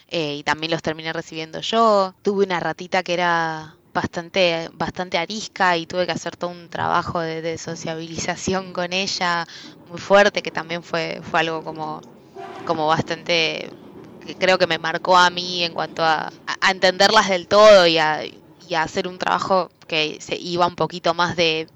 y 0.10 0.42
también 0.44 0.72
los 0.72 0.82
terminé 0.82 1.12
recibiendo 1.12 1.60
yo. 1.60 2.16
Tuve 2.24 2.46
una 2.46 2.60
ratita 2.60 3.04
que 3.04 3.14
era 3.14 3.76
bastante, 3.94 4.70
bastante 4.74 5.18
arisca 5.18 5.78
y 5.78 5.86
tuve 5.86 6.06
que 6.06 6.14
hacer 6.14 6.38
todo 6.38 6.52
un 6.52 6.70
trabajo 6.70 7.20
de, 7.20 7.58
sociabilización 7.58 8.72
con 8.74 8.94
ella 8.94 9.46
muy 9.90 10.00
fuerte, 10.00 10.42
que 10.42 10.52
también 10.52 10.82
fue, 10.82 11.22
fue 11.30 11.42
algo 11.42 11.64
como, 11.64 12.02
como 12.66 12.88
bastante, 12.88 13.70
que 14.26 14.36
creo 14.36 14.58
que 14.58 14.68
me 14.68 14.78
marcó 14.78 15.18
a 15.18 15.30
mí 15.30 15.64
en 15.64 15.74
cuanto 15.74 16.04
a, 16.04 16.32
entenderlas 16.70 17.30
del 17.30 17.48
todo 17.48 17.86
y 17.88 17.98
a, 17.98 18.22
y 18.26 18.74
a 18.74 18.84
hacer 18.84 19.08
un 19.08 19.18
trabajo 19.18 19.70
que 19.88 20.18
se 20.20 20.36
iba 20.36 20.68
un 20.68 20.76
poquito 20.76 21.14
más 21.14 21.36
de 21.36 21.68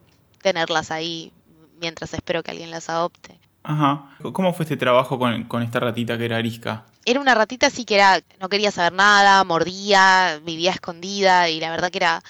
tenerlas 0.41 0.91
ahí 0.91 1.31
mientras 1.79 2.13
espero 2.13 2.43
que 2.43 2.51
alguien 2.51 2.71
las 2.71 2.89
adopte. 2.89 3.39
Ajá. 3.63 4.15
¿Cómo 4.33 4.53
fue 4.53 4.63
este 4.63 4.77
trabajo 4.77 5.19
con, 5.19 5.43
con 5.43 5.61
esta 5.63 5.79
ratita 5.79 6.17
que 6.17 6.25
era 6.25 6.37
arisca? 6.37 6.85
Era 7.05 7.19
una 7.19 7.35
ratita 7.35 7.67
así 7.67 7.85
que 7.85 7.95
era, 7.95 8.21
no 8.39 8.49
quería 8.49 8.71
saber 8.71 8.93
nada, 8.93 9.43
mordía, 9.43 10.39
vivía 10.43 10.71
escondida 10.71 11.49
y 11.49 11.59
la 11.59 11.71
verdad 11.71 11.91
que 11.91 11.99
era... 11.99 12.23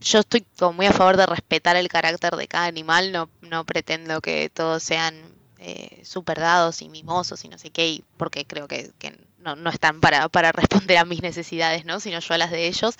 Yo 0.00 0.20
estoy 0.20 0.46
como 0.58 0.72
muy 0.72 0.86
a 0.86 0.92
favor 0.92 1.18
de 1.18 1.26
respetar 1.26 1.76
el 1.76 1.88
carácter 1.88 2.34
de 2.34 2.48
cada 2.48 2.64
animal, 2.64 3.12
no, 3.12 3.28
no 3.42 3.64
pretendo 3.64 4.22
que 4.22 4.48
todos 4.48 4.82
sean 4.82 5.14
eh, 5.62 6.00
super 6.06 6.40
dados 6.40 6.80
y 6.80 6.88
mimosos 6.88 7.44
y 7.44 7.48
no 7.48 7.58
sé 7.58 7.68
qué, 7.70 8.02
porque 8.16 8.46
creo 8.46 8.66
que, 8.66 8.92
no, 9.38 9.56
no, 9.56 9.68
están 9.68 10.00
para, 10.00 10.26
para 10.30 10.52
responder 10.52 10.96
a 10.96 11.04
mis 11.04 11.20
necesidades, 11.20 11.84
¿no? 11.84 12.00
Sino 12.00 12.18
yo 12.18 12.34
a 12.34 12.38
las 12.38 12.50
de 12.50 12.66
ellos. 12.66 12.96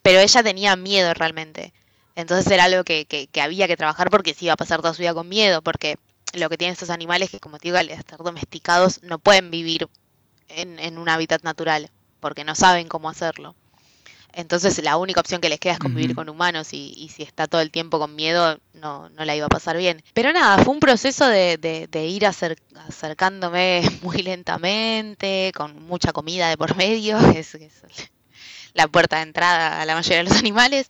Pero 0.00 0.20
ella 0.20 0.42
tenía 0.44 0.76
miedo 0.76 1.12
realmente. 1.12 1.72
Entonces 2.14 2.50
era 2.52 2.64
algo 2.64 2.84
que, 2.84 3.06
que, 3.06 3.40
había 3.40 3.66
que 3.66 3.76
trabajar 3.76 4.10
porque 4.10 4.32
sí 4.32 4.44
iba 4.44 4.54
a 4.54 4.56
pasar 4.56 4.80
toda 4.80 4.94
su 4.94 5.00
vida 5.02 5.12
con 5.12 5.28
miedo, 5.28 5.60
porque 5.62 5.98
lo 6.34 6.48
que 6.48 6.56
tienen 6.56 6.74
estos 6.74 6.90
animales 6.90 7.30
que, 7.30 7.40
como 7.40 7.58
te 7.58 7.68
digo, 7.68 7.78
al 7.78 7.90
estar 7.90 8.22
domesticados, 8.22 9.02
no 9.02 9.18
pueden 9.18 9.50
vivir 9.50 9.88
en, 10.48 10.98
un 10.98 11.08
hábitat 11.08 11.42
natural, 11.42 11.90
porque 12.20 12.44
no 12.44 12.54
saben 12.54 12.86
cómo 12.86 13.08
hacerlo. 13.10 13.56
Entonces 14.36 14.82
la 14.82 14.96
única 14.96 15.20
opción 15.20 15.40
que 15.40 15.48
les 15.48 15.60
queda 15.60 15.74
es 15.74 15.78
convivir 15.78 16.14
con 16.14 16.28
humanos 16.28 16.72
y, 16.72 17.10
si 17.14 17.22
está 17.22 17.46
todo 17.46 17.60
el 17.60 17.70
tiempo 17.70 17.98
con 17.98 18.16
miedo 18.16 18.58
no, 18.72 19.08
no 19.10 19.24
la 19.24 19.36
iba 19.36 19.46
a 19.46 19.48
pasar 19.48 19.76
bien. 19.76 20.02
Pero 20.12 20.32
nada, 20.32 20.62
fue 20.62 20.74
un 20.74 20.80
proceso 20.80 21.26
de, 21.26 21.56
de, 21.58 22.06
ir 22.06 22.26
acercándome 22.26 23.82
muy 24.02 24.22
lentamente, 24.22 25.52
con 25.54 25.82
mucha 25.84 26.12
comida 26.12 26.48
de 26.48 26.56
por 26.56 26.76
medio, 26.76 27.18
es, 27.34 27.54
es 27.54 27.82
la 28.72 28.88
puerta 28.88 29.16
de 29.16 29.22
entrada 29.22 29.80
a 29.80 29.86
la 29.86 29.94
mayoría 29.94 30.18
de 30.18 30.24
los 30.24 30.38
animales. 30.38 30.88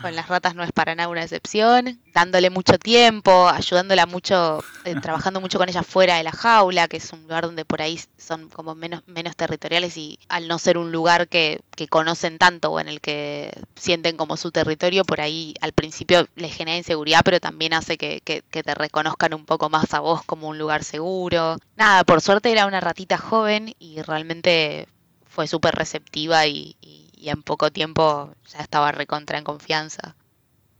Con 0.00 0.16
las 0.16 0.28
ratas 0.28 0.54
no 0.54 0.62
es 0.62 0.72
para 0.72 0.94
nada 0.94 1.08
una 1.08 1.22
excepción, 1.22 2.00
dándole 2.14 2.48
mucho 2.48 2.78
tiempo, 2.78 3.48
ayudándola 3.48 4.06
mucho, 4.06 4.64
eh, 4.84 4.94
trabajando 5.00 5.40
mucho 5.40 5.58
con 5.58 5.68
ella 5.68 5.82
fuera 5.82 6.16
de 6.16 6.22
la 6.22 6.32
jaula, 6.32 6.88
que 6.88 6.96
es 6.96 7.12
un 7.12 7.22
lugar 7.22 7.44
donde 7.44 7.64
por 7.64 7.82
ahí 7.82 8.00
son 8.16 8.48
como 8.48 8.74
menos, 8.74 9.02
menos 9.06 9.36
territoriales 9.36 9.96
y 9.98 10.18
al 10.28 10.48
no 10.48 10.58
ser 10.58 10.78
un 10.78 10.92
lugar 10.92 11.28
que, 11.28 11.60
que 11.76 11.88
conocen 11.88 12.38
tanto 12.38 12.72
o 12.72 12.80
en 12.80 12.88
el 12.88 13.00
que 13.00 13.52
sienten 13.76 14.16
como 14.16 14.38
su 14.38 14.50
territorio, 14.50 15.04
por 15.04 15.20
ahí 15.20 15.54
al 15.60 15.72
principio 15.72 16.26
les 16.36 16.54
genera 16.54 16.78
inseguridad, 16.78 17.20
pero 17.24 17.38
también 17.38 17.74
hace 17.74 17.98
que, 17.98 18.22
que, 18.22 18.42
te 18.42 18.74
reconozcan 18.74 19.34
un 19.34 19.44
poco 19.44 19.68
más 19.68 19.92
a 19.92 20.00
vos 20.00 20.22
como 20.24 20.48
un 20.48 20.58
lugar 20.58 20.84
seguro. 20.84 21.58
Nada, 21.76 22.04
por 22.04 22.22
suerte 22.22 22.50
era 22.50 22.66
una 22.66 22.80
ratita 22.80 23.18
joven 23.18 23.74
y 23.78 24.00
realmente 24.00 24.88
fue 25.26 25.46
súper 25.46 25.74
receptiva 25.74 26.46
y 26.46 26.76
y 26.80 27.03
en 27.30 27.42
poco 27.42 27.70
tiempo 27.70 28.34
ya 28.52 28.58
estaba 28.60 28.92
recontra 28.92 29.38
en 29.38 29.44
confianza. 29.44 30.16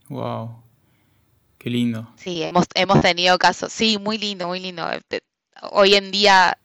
Wow. 0.09 0.63
Qué 1.59 1.71
lindo. 1.71 2.09
Sí, 2.17 2.43
hemos, 2.43 2.67
hemos 2.75 3.01
tenido 3.01 3.39
casos, 3.39 3.73
sí, 3.73 3.99
muy 3.99 4.19
lindo, 4.19 4.47
muy 4.47 4.61
lindo. 4.61 4.87
Hoy 5.73 5.95
en 5.95 6.11
día 6.11 6.59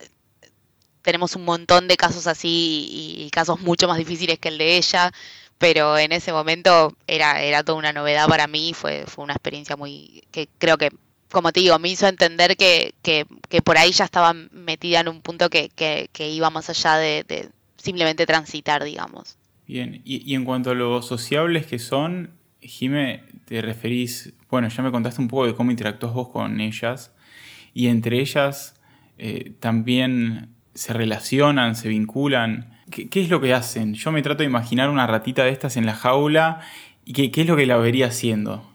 tenemos 1.02 1.36
un 1.36 1.46
montón 1.46 1.88
de 1.88 1.98
casos 1.98 2.28
así 2.28 3.16
y 3.18 3.30
casos 3.32 3.62
mucho 3.62 3.88
más 3.88 3.98
difíciles 3.98 4.38
que 4.40 4.50
el 4.50 4.58
de 4.58 4.78
ella, 4.78 5.12
pero 5.58 5.98
en 5.98 6.12
ese 6.12 6.32
momento 6.32 6.96
era, 7.08 7.42
era 7.42 7.64
toda 7.64 7.78
una 7.78 7.94
novedad 7.94 8.28
para 8.28 8.48
mí, 8.48 8.74
fue, 8.74 9.06
fue 9.08 9.24
una 9.24 9.34
experiencia 9.34 9.76
muy, 9.76 10.24
que 10.32 10.48
creo 10.58 10.78
que, 10.78 10.92
como 11.32 11.52
te 11.52 11.62
digo, 11.62 11.80
me 11.80 11.90
hizo 11.90 12.08
entender 12.08 12.56
que, 12.58 12.94
que, 13.02 13.26
que 13.50 13.62
por 13.62 13.78
ahí 13.78 13.92
ya 13.92 14.06
estaba 14.06 14.34
metida 14.34 15.00
en 15.00 15.08
un 15.08 15.22
punto 15.22 15.50
que, 15.50 15.70
que, 15.70 16.10
que 16.14 16.30
iba 16.30 16.50
más 16.50 16.70
allá 16.70 16.98
de, 16.98 17.24
de 17.24 17.50
simplemente 17.78 18.26
transitar, 18.26 18.84
digamos. 18.84 19.39
Bien, 19.70 20.02
y, 20.04 20.34
en 20.34 20.46
cuanto 20.46 20.72
a 20.72 20.74
lo 20.74 21.00
sociables 21.04 21.68
que 21.68 21.78
son, 21.78 22.32
Jime, 22.60 23.22
te 23.46 23.62
referís, 23.62 24.34
bueno, 24.50 24.68
ya 24.68 24.82
me 24.82 24.90
contaste 24.90 25.22
un 25.22 25.28
poco 25.28 25.46
de 25.46 25.54
cómo 25.54 25.70
interactúas 25.70 26.12
vos 26.12 26.30
con 26.30 26.60
ellas, 26.60 27.14
y 27.76 27.86
entre 27.86 28.20
ellas 28.20 28.82
eh, 29.20 29.54
también 29.60 30.56
se 30.74 30.94
relacionan, 30.94 31.76
se 31.76 31.88
vinculan. 31.88 32.80
¿Qué, 32.90 33.22
es 33.22 33.30
lo 33.30 33.42
que 33.42 33.54
hacen? 33.54 33.94
Yo 33.94 34.12
me 34.12 34.24
trato 34.24 34.40
de 34.40 34.50
imaginar 34.50 34.90
una 34.90 35.06
ratita 35.06 35.44
de 35.44 35.52
estas 35.52 35.78
en 35.78 35.86
la 35.86 35.94
jaula, 35.94 36.62
y 37.06 37.14
qué, 37.14 37.30
qué 37.30 37.42
es 37.42 37.48
lo 37.48 37.56
que 37.56 37.68
la 37.68 37.78
vería 37.78 38.08
haciendo. 38.08 38.68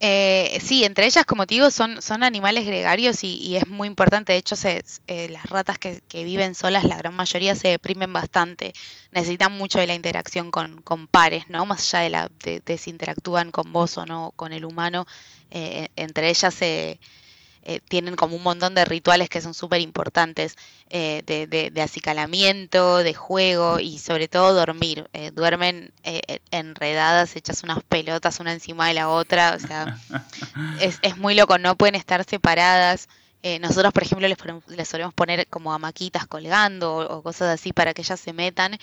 Eh, 0.00 0.58
sí, 0.62 0.84
entre 0.84 1.06
ellas, 1.06 1.24
como 1.24 1.46
te 1.46 1.54
digo, 1.54 1.70
son, 1.70 2.02
son 2.02 2.22
animales 2.22 2.66
gregarios 2.66 3.24
y, 3.24 3.56
es 3.56 3.66
muy 3.68 3.88
importante. 3.88 4.32
De 4.32 4.38
hecho, 4.38 4.56
se, 4.56 4.84
eh, 5.06 5.28
las 5.30 5.46
ratas 5.46 5.78
que, 5.78 6.00
viven 6.24 6.54
solas, 6.54 6.84
la 6.84 6.96
gran 6.96 7.14
mayoría 7.14 7.54
se 7.54 7.68
deprimen 7.68 8.12
bastante. 8.12 8.74
Necesitan 9.12 9.52
mucho 9.52 9.78
de 9.78 9.86
la 9.86 9.94
interacción 9.94 10.50
con, 10.50 10.82
con 10.82 11.06
pares, 11.06 11.48
¿no? 11.48 11.64
Más 11.66 11.94
allá 11.94 12.04
de, 12.04 12.10
la, 12.10 12.30
de, 12.64 12.78
si 12.78 12.90
interactúan 12.90 13.50
con 13.50 13.72
vos 13.72 13.96
o 13.98 14.04
no, 14.06 14.32
con 14.36 14.52
el 14.52 14.64
humano. 14.64 15.06
Eh, 15.50 15.88
entre 15.96 16.28
ellas 16.30 16.52
se 16.52 16.98
eh, 17.66 17.80
tienen 17.80 18.14
como 18.14 18.36
un 18.36 18.42
montón 18.42 18.74
de 18.74 18.84
rituales 18.84 19.28
que 19.28 19.40
son 19.40 19.54
súper 19.54 19.80
importantes, 19.80 20.56
eh, 20.90 21.22
de, 21.24 21.82
acicalamiento, 21.82 22.98
de 22.98 23.14
juego 23.14 23.80
y 23.80 23.98
sobre 23.98 24.28
todo 24.28 24.52
dormir. 24.52 25.08
Eh, 25.12 25.30
duermen 25.32 25.92
enredadas, 26.50 27.36
hechas 27.36 27.62
unas 27.62 27.82
pelotas 27.84 28.40
una 28.40 28.52
encima 28.52 28.88
de 28.88 28.94
la 28.94 29.08
otra, 29.08 29.54
o 29.56 29.58
sea, 29.58 29.98
es, 30.80 31.16
muy 31.16 31.34
loco, 31.34 31.58
no 31.58 31.76
pueden 31.76 31.94
estar 31.94 32.22
separadas. 32.24 33.08
nosotros, 33.60 33.92
por 33.92 34.02
ejemplo, 34.02 34.28
les, 34.28 34.38
les, 34.68 34.88
solemos 34.88 35.14
poner 35.14 35.46
como 35.48 35.72
amaquitas 35.72 36.26
colgando 36.26 36.96
o, 36.96 37.22
cosas 37.22 37.60
así 37.60 37.72
para 37.72 37.94
que 37.94 38.02
ellas 38.02 38.20
se 38.20 38.32
metan 38.32 38.78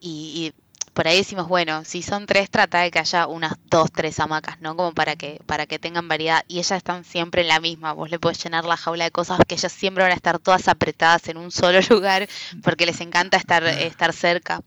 y 0.00 0.52
por 0.96 1.06
ahí 1.06 1.18
decimos, 1.18 1.46
bueno, 1.46 1.84
si 1.84 2.00
son 2.00 2.24
tres, 2.24 2.48
trata 2.48 2.80
de 2.80 2.90
que 2.90 2.98
haya 2.98 3.26
unas 3.26 3.52
dos, 3.68 3.92
tres 3.92 4.18
hamacas, 4.18 4.62
¿no? 4.62 4.74
Como 4.74 4.94
para 4.94 5.14
que, 5.14 5.42
para 5.44 5.66
que 5.66 5.78
tengan 5.78 6.08
variedad. 6.08 6.42
Y 6.48 6.54
ellas 6.54 6.78
están 6.78 7.04
siempre 7.04 7.42
en 7.42 7.48
la 7.48 7.60
misma. 7.60 7.92
Vos 7.92 8.10
le 8.10 8.18
podés 8.18 8.42
llenar 8.42 8.64
la 8.64 8.78
jaula 8.78 9.04
de 9.04 9.10
cosas 9.10 9.38
que 9.46 9.56
ellas 9.56 9.70
siempre 9.70 10.02
van 10.02 10.12
a 10.12 10.14
estar 10.14 10.38
todas 10.38 10.68
apretadas 10.68 11.28
en 11.28 11.36
un 11.36 11.50
solo 11.50 11.80
lugar 11.90 12.26
porque 12.62 12.86
les 12.86 12.98
encanta 13.02 13.36
estar, 13.36 13.62
estar 13.64 14.14
cerca. 14.14 14.62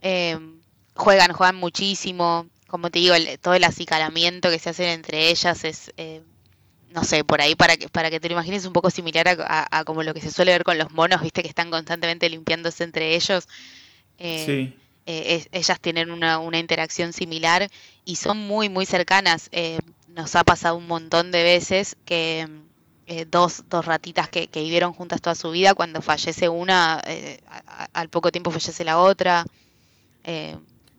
Em, 0.00 0.62
juegan, 0.94 1.34
juegan 1.34 1.56
muchísimo. 1.56 2.46
Como 2.66 2.88
te 2.88 3.00
digo, 3.00 3.14
todo 3.42 3.52
el 3.52 3.64
acicalamiento 3.64 4.48
que 4.48 4.58
se 4.58 4.70
hace 4.70 4.94
entre 4.94 5.28
ellas 5.28 5.62
es, 5.64 5.92
eh, 5.98 6.22
no 6.88 7.04
sé, 7.04 7.22
por 7.22 7.42
ahí 7.42 7.54
para 7.54 7.76
que, 7.76 7.90
para 7.90 8.08
que 8.08 8.18
te 8.18 8.30
lo 8.30 8.32
imagines 8.32 8.64
un 8.64 8.72
poco 8.72 8.88
similar 8.88 9.28
a, 9.28 9.84
como 9.84 10.02
lo 10.04 10.14
que 10.14 10.22
se 10.22 10.30
suele 10.30 10.52
ver 10.52 10.64
con 10.64 10.78
los 10.78 10.90
monos, 10.92 11.20
viste, 11.20 11.42
que 11.42 11.48
están 11.50 11.70
constantemente 11.70 12.30
limpiándose 12.30 12.82
entre 12.82 13.14
ellos. 13.14 13.46
Eh, 14.16 14.44
sí. 14.46 14.83
Eh, 15.06 15.46
ellas 15.52 15.80
tienen 15.80 16.10
una, 16.10 16.38
una, 16.38 16.58
interacción 16.58 17.12
similar 17.12 17.68
y 18.06 18.16
son 18.16 18.38
muy, 18.38 18.70
muy 18.70 18.86
cercanas. 18.86 19.48
Eh, 19.52 19.78
nos 20.08 20.34
ha 20.34 20.44
pasado 20.44 20.76
un 20.76 20.86
montón 20.86 21.30
de 21.30 21.42
veces 21.42 21.96
que 22.06 22.48
eh, 23.06 23.26
dos, 23.30 23.64
dos 23.68 23.84
ratitas 23.84 24.30
que, 24.30 24.46
que, 24.46 24.62
vivieron 24.62 24.94
juntas 24.94 25.20
toda 25.20 25.34
su 25.34 25.50
vida, 25.50 25.74
cuando 25.74 26.00
fallece 26.00 26.48
una, 26.48 27.02
al 27.92 28.08
poco 28.08 28.32
tiempo 28.32 28.50
fallece 28.50 28.82
la 28.84 28.98
otra. 28.98 29.44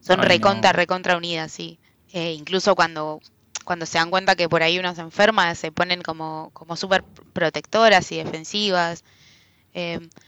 son 0.01 0.21
recontra, 0.21 0.71
recontra 0.71 1.17
unidas, 1.17 1.51
sí. 1.51 1.79
incluso 2.13 2.75
cuando, 2.75 3.21
cuando 3.63 3.87
se 3.87 3.97
dan 3.97 4.11
cuenta 4.11 4.35
que 4.35 4.47
por 4.47 4.61
ahí 4.61 4.77
una 4.77 4.93
se 4.93 5.01
enferma, 5.01 5.55
se 5.55 5.71
ponen 5.71 6.03
como, 6.03 6.51
como 6.53 6.75
súper 6.75 7.03
protectoras 7.33 8.11
y 8.11 8.17
defensivas. 8.17 9.03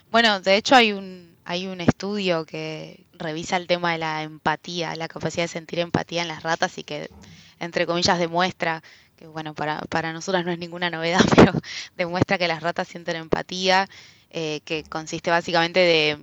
bueno, 0.10 0.40
de 0.40 0.56
hecho 0.56 0.76
hay 0.76 0.94
un, 0.94 1.37
hay 1.50 1.66
un 1.68 1.80
estudio 1.80 2.46
que 2.46 3.06
revisa 3.14 3.56
el 3.56 3.68
tema 3.68 3.94
de 3.94 4.00
la 4.00 4.24
empatía, 4.24 4.94
la 4.98 5.08
capacidad 5.08 5.46
de 5.46 5.48
sentir 5.48 5.80
empatía 5.80 6.22
en 6.22 6.28
las 6.28 6.44
ratas 6.44 6.78
y 6.78 6.84
que, 6.84 7.10
entre 7.58 7.86
comillas, 7.86 8.20
demuestra 8.20 8.84
que, 9.16 9.28
bueno, 9.28 9.54
para, 9.56 9.80
para 9.90 10.12
nosotras 10.12 10.44
no 10.44 10.52
es 10.52 10.60
ninguna 10.60 10.90
novedad, 10.90 11.22
pero 11.38 11.54
demuestra 11.96 12.38
que 12.38 12.50
las 12.50 12.62
ratas 12.62 12.90
sienten 12.90 13.16
empatía, 13.16 13.88
eh, 14.30 14.60
que 14.66 14.84
consiste 14.84 15.30
básicamente 15.30 15.80
de 15.80 16.20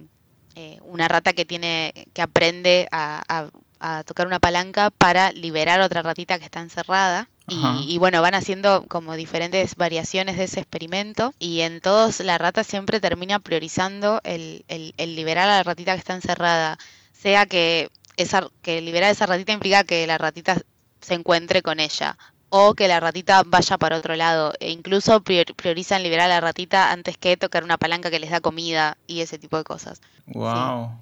eh, 0.57 0.79
una 0.83 1.09
rata 1.09 1.33
que 1.33 1.47
tiene, 1.47 1.95
que 2.13 2.21
aprende 2.21 2.87
a, 2.93 3.49
a 3.81 4.05
tocar 4.05 4.27
una 4.27 4.41
palanca 4.41 4.91
para 4.91 5.33
liberar 5.33 5.81
a 5.81 5.87
otra 5.87 6.03
ratita 6.03 6.39
que 6.39 6.45
está 6.45 6.61
encerrada 6.61 7.31
y, 7.47 7.99
bueno, 7.99 8.23
van 8.23 8.35
haciendo 8.35 8.87
como 8.89 9.17
diferentes 9.17 9.77
variaciones 9.77 10.39
de 10.39 10.45
ese 10.45 10.61
experimento 10.61 11.35
y 11.39 11.61
en 11.61 11.81
todos 11.81 12.21
la 12.21 12.39
rata 12.39 12.65
siempre 12.65 13.01
termina 13.01 13.39
priorizando 13.39 14.21
el, 14.25 14.65
el, 14.69 15.17
liberar 15.17 15.49
a 15.49 15.57
la 15.57 15.63
ratita 15.63 15.93
que 15.93 15.99
está 15.99 16.15
encerrada, 16.15 16.79
sea 17.13 17.45
que, 17.45 17.91
esa, 18.17 18.49
que 18.63 18.81
liberar 18.81 19.09
a 19.09 19.13
esa 19.13 19.27
ratita 19.27 19.53
implica 19.53 19.85
que 19.85 20.07
la 20.07 20.17
ratita 20.17 20.57
se 21.01 21.15
encuentre 21.15 21.61
con 21.61 21.81
ella 21.81 22.17
o 22.49 22.75
que 22.75 22.89
la 22.89 23.01
ratita 23.01 23.43
vaya 23.45 23.77
para 23.79 23.99
otro 23.99 24.15
lado 24.17 24.55
e 24.61 24.71
incluso 24.71 25.23
priorizan 25.23 26.03
liberar 26.03 26.27
a 26.27 26.35
la 26.35 26.41
ratita 26.41 26.93
antes 26.93 27.19
que 27.19 27.37
tocar 27.37 27.65
una 27.65 27.77
palanca 27.77 28.11
que 28.11 28.21
les 28.21 28.31
da 28.31 28.41
comida 28.41 28.97
y 29.07 29.21
ese 29.21 29.39
tipo 29.39 29.59
de 29.59 29.65
cosas. 29.65 30.01
Wow. 30.27 30.93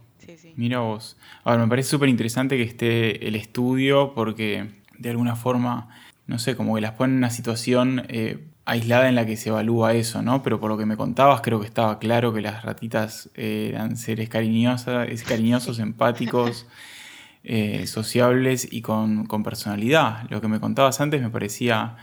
Mira 0.57 0.79
vos. 0.81 1.17
Ahora, 1.45 1.63
me 1.63 1.69
parece 1.69 1.91
súper 1.91 2.09
interesante 2.09 2.57
que 2.57 2.63
esté 2.63 3.29
el 3.29 3.37
estudio 3.37 4.15
porque 4.15 4.71
de 4.99 5.11
alguna 5.11 5.37
forma 5.37 5.89
no 6.27 6.39
sé, 6.39 6.57
como 6.57 6.75
que 6.75 6.81
las 6.81 6.93
ponen 6.93 7.15
en 7.15 7.19
una 7.19 7.31
situación 7.31 8.05
eh, 8.09 8.45
aislada 8.65 9.09
en 9.09 9.15
la 9.15 9.27
que 9.27 9.37
se 9.37 9.49
evalúa 9.49 9.95
eso, 9.95 10.23
¿no? 10.23 10.43
Pero 10.43 10.61
por 10.61 10.71
lo 10.71 10.79
que 10.79 10.87
me 10.87 10.97
contabas, 10.97 11.41
creo 11.41 11.61
que 11.61 11.67
estaba 11.67 11.99
claro 11.99 12.33
que 12.33 12.41
las 12.41 12.63
ratitas 12.63 13.31
eh, 13.35 13.69
eran 13.71 13.97
seres 13.97 14.29
cariñosas, 14.29 15.23
cariñosos, 15.25 15.79
empáticos, 15.79 16.67
eh, 17.45 17.87
sociables 17.87 18.69
y 18.71 18.83
con, 18.83 19.27
personalidad. 19.45 20.29
Lo 20.31 20.41
que 20.41 20.49
me 20.49 20.61
contabas 20.61 21.01
antes 21.01 21.21
me 21.21 21.31
parecía 21.31 21.97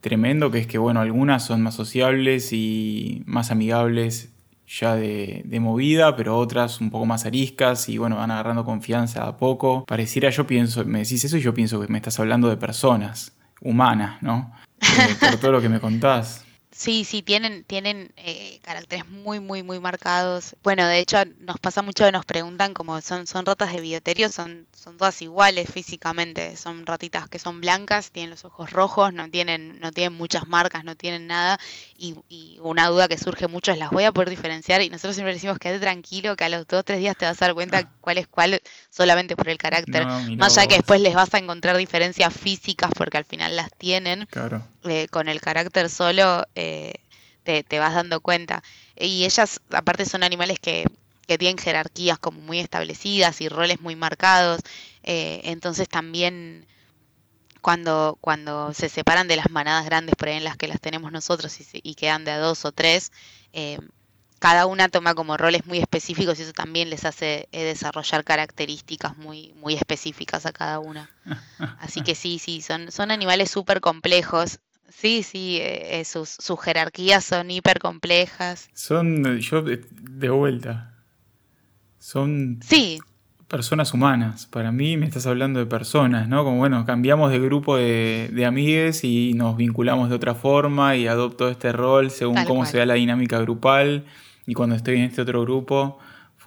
tremendo, 0.00 0.50
que 0.50 0.58
es 0.60 0.66
que, 0.66 0.78
bueno, 0.78 1.00
algunas 1.00 1.44
son 1.44 1.62
más 1.62 1.74
sociables 1.74 2.52
y 2.52 3.22
más 3.26 3.50
amigables 3.50 4.32
ya 4.66 4.96
de, 4.96 5.42
de, 5.46 5.60
movida, 5.60 6.14
pero 6.14 6.36
otras 6.36 6.80
un 6.82 6.90
poco 6.90 7.06
más 7.06 7.24
ariscas 7.24 7.88
y 7.88 7.96
bueno, 7.96 8.16
van 8.16 8.30
agarrando 8.30 8.64
confianza 8.64 9.26
a 9.26 9.36
poco. 9.38 9.84
Pareciera, 9.86 10.30
yo 10.30 10.46
pienso, 10.46 10.84
me 10.84 11.00
decís 11.00 11.24
eso 11.24 11.38
y 11.38 11.40
yo 11.40 11.54
pienso 11.54 11.80
que 11.80 11.88
me 11.88 11.98
estás 11.98 12.20
hablando 12.20 12.48
de 12.48 12.56
personas 12.58 13.37
humana, 13.60 14.18
¿no? 14.20 14.52
Eh, 14.80 15.16
por 15.20 15.36
todo 15.38 15.52
lo 15.52 15.60
que 15.60 15.68
me 15.68 15.80
contás. 15.80 16.44
Sí, 16.78 17.02
sí, 17.02 17.22
tienen, 17.22 17.64
tienen 17.64 18.12
eh, 18.16 18.60
caracteres 18.62 19.08
muy, 19.08 19.40
muy, 19.40 19.64
muy 19.64 19.80
marcados. 19.80 20.54
Bueno, 20.62 20.86
de 20.86 21.00
hecho, 21.00 21.18
nos 21.40 21.58
pasa 21.58 21.82
mucho 21.82 22.04
que 22.04 22.12
nos 22.12 22.24
preguntan 22.24 22.72
como 22.72 23.00
son, 23.00 23.26
son 23.26 23.44
ratas 23.44 23.72
de 23.72 23.80
bioterio, 23.80 24.28
son, 24.28 24.64
son 24.72 24.96
todas 24.96 25.20
iguales 25.20 25.68
físicamente. 25.68 26.56
Son 26.56 26.86
ratitas 26.86 27.28
que 27.28 27.40
son 27.40 27.60
blancas, 27.60 28.12
tienen 28.12 28.30
los 28.30 28.44
ojos 28.44 28.70
rojos, 28.70 29.12
no 29.12 29.28
tienen, 29.28 29.80
no 29.80 29.90
tienen 29.90 30.16
muchas 30.16 30.46
marcas, 30.46 30.84
no 30.84 30.94
tienen 30.94 31.26
nada. 31.26 31.58
Y, 31.96 32.14
una 32.62 32.86
duda 32.86 33.08
que 33.08 33.18
surge 33.18 33.48
mucho 33.48 33.72
es 33.72 33.78
las 33.78 33.90
voy 33.90 34.04
a 34.04 34.12
poder 34.12 34.30
diferenciar. 34.30 34.80
Y 34.80 34.88
nosotros 34.88 35.16
siempre 35.16 35.34
decimos 35.34 35.58
quédate 35.58 35.80
tranquilo, 35.80 36.36
que 36.36 36.44
a 36.44 36.48
los 36.48 36.64
dos 36.68 36.78
o 36.78 36.84
tres 36.84 37.00
días 37.00 37.16
te 37.16 37.24
vas 37.24 37.42
a 37.42 37.46
dar 37.46 37.54
cuenta 37.54 37.78
ah. 37.78 37.90
cuál 38.00 38.18
es 38.18 38.28
cuál, 38.28 38.62
solamente 38.88 39.34
por 39.34 39.48
el 39.48 39.58
carácter. 39.58 40.06
Más 40.06 40.56
allá 40.56 40.68
que 40.68 40.76
después 40.76 41.00
les 41.00 41.14
vas 41.14 41.34
a 41.34 41.38
encontrar 41.38 41.76
diferencias 41.76 42.32
físicas, 42.32 42.92
porque 42.96 43.16
al 43.16 43.24
final 43.24 43.56
las 43.56 43.72
tienen. 43.76 44.26
Claro. 44.26 44.62
Eh, 44.84 45.08
con 45.08 45.28
el 45.28 45.40
carácter 45.40 45.90
solo. 45.90 46.46
Eh, 46.54 46.67
te, 47.68 47.78
vas 47.78 47.94
dando 47.94 48.20
cuenta. 48.20 48.62
Y 48.96 49.24
ellas, 49.24 49.60
aparte, 49.70 50.04
son 50.04 50.22
animales 50.22 50.58
que, 50.58 50.86
tienen 51.38 51.58
jerarquías 51.58 52.18
como 52.18 52.40
muy 52.40 52.58
establecidas 52.58 53.42
y 53.42 53.50
roles 53.50 53.82
muy 53.82 53.96
marcados. 53.96 54.62
Eh, 55.02 55.42
entonces 55.44 55.86
también 55.86 56.66
cuando, 57.60 58.16
cuando 58.22 58.72
se 58.72 58.88
separan 58.88 59.28
de 59.28 59.36
las 59.36 59.50
manadas 59.50 59.84
grandes 59.84 60.16
por 60.16 60.28
ahí 60.28 60.36
en 60.36 60.44
las 60.44 60.56
que 60.56 60.68
las 60.68 60.80
tenemos 60.80 61.12
nosotros 61.12 61.54
y, 61.74 61.94
quedan 61.96 62.24
de 62.24 62.30
a 62.30 62.38
dos 62.38 62.64
o 62.64 62.72
tres, 62.72 63.12
eh, 63.52 63.78
cada 64.38 64.64
una 64.64 64.88
toma 64.88 65.14
como 65.14 65.36
roles 65.36 65.66
muy 65.66 65.80
específicos 65.80 66.38
y 66.38 66.44
eso 66.44 66.54
también 66.54 66.88
les 66.88 67.04
hace 67.04 67.46
desarrollar 67.52 68.24
características 68.24 69.18
muy, 69.18 69.52
muy 69.56 69.74
específicas 69.74 70.46
a 70.46 70.52
cada 70.52 70.78
una. 70.78 71.10
Así 71.78 72.00
que 72.00 72.14
sí, 72.14 72.38
sí, 72.38 72.62
son, 72.62 72.90
son 72.90 73.10
animales 73.10 73.50
súper 73.50 73.82
complejos 73.82 74.60
Sí, 74.88 75.22
sí, 75.22 75.58
eh, 75.60 76.00
eh, 76.00 76.04
sus, 76.04 76.30
sus, 76.30 76.60
jerarquías 76.60 77.24
son 77.24 77.50
hiper 77.50 77.78
complejas. 77.78 78.70
Son, 78.72 79.38
yo 79.38 79.62
de, 79.62 80.28
vuelta, 80.30 80.94
son 81.98 82.58
sí. 82.62 82.98
personas 83.48 83.92
humanas. 83.92 84.46
Para 84.46 84.72
mí 84.72 84.96
me 84.96 85.06
estás 85.06 85.26
hablando 85.26 85.60
de 85.60 85.66
personas, 85.66 86.26
¿no? 86.28 86.42
Como 86.42 86.58
bueno, 86.58 86.86
cambiamos 86.86 87.30
de 87.30 87.38
grupo 87.38 87.76
de, 87.76 88.30
de 88.32 88.46
amigues 88.46 89.04
y 89.04 89.34
nos 89.34 89.56
vinculamos 89.56 90.08
de 90.08 90.16
otra 90.16 90.34
forma 90.34 90.96
y 90.96 91.06
adopto 91.06 91.48
este 91.48 91.70
rol 91.72 92.10
según 92.10 92.44
cómo 92.44 92.64
se 92.64 92.78
da 92.78 92.86
la 92.86 92.94
dinámica 92.94 93.38
grupal. 93.40 94.04
Y 94.46 94.54
cuando 94.54 94.74
estoy 94.74 94.96
en 94.96 95.02
este 95.02 95.20
otro 95.20 95.42
grupo, 95.42 95.98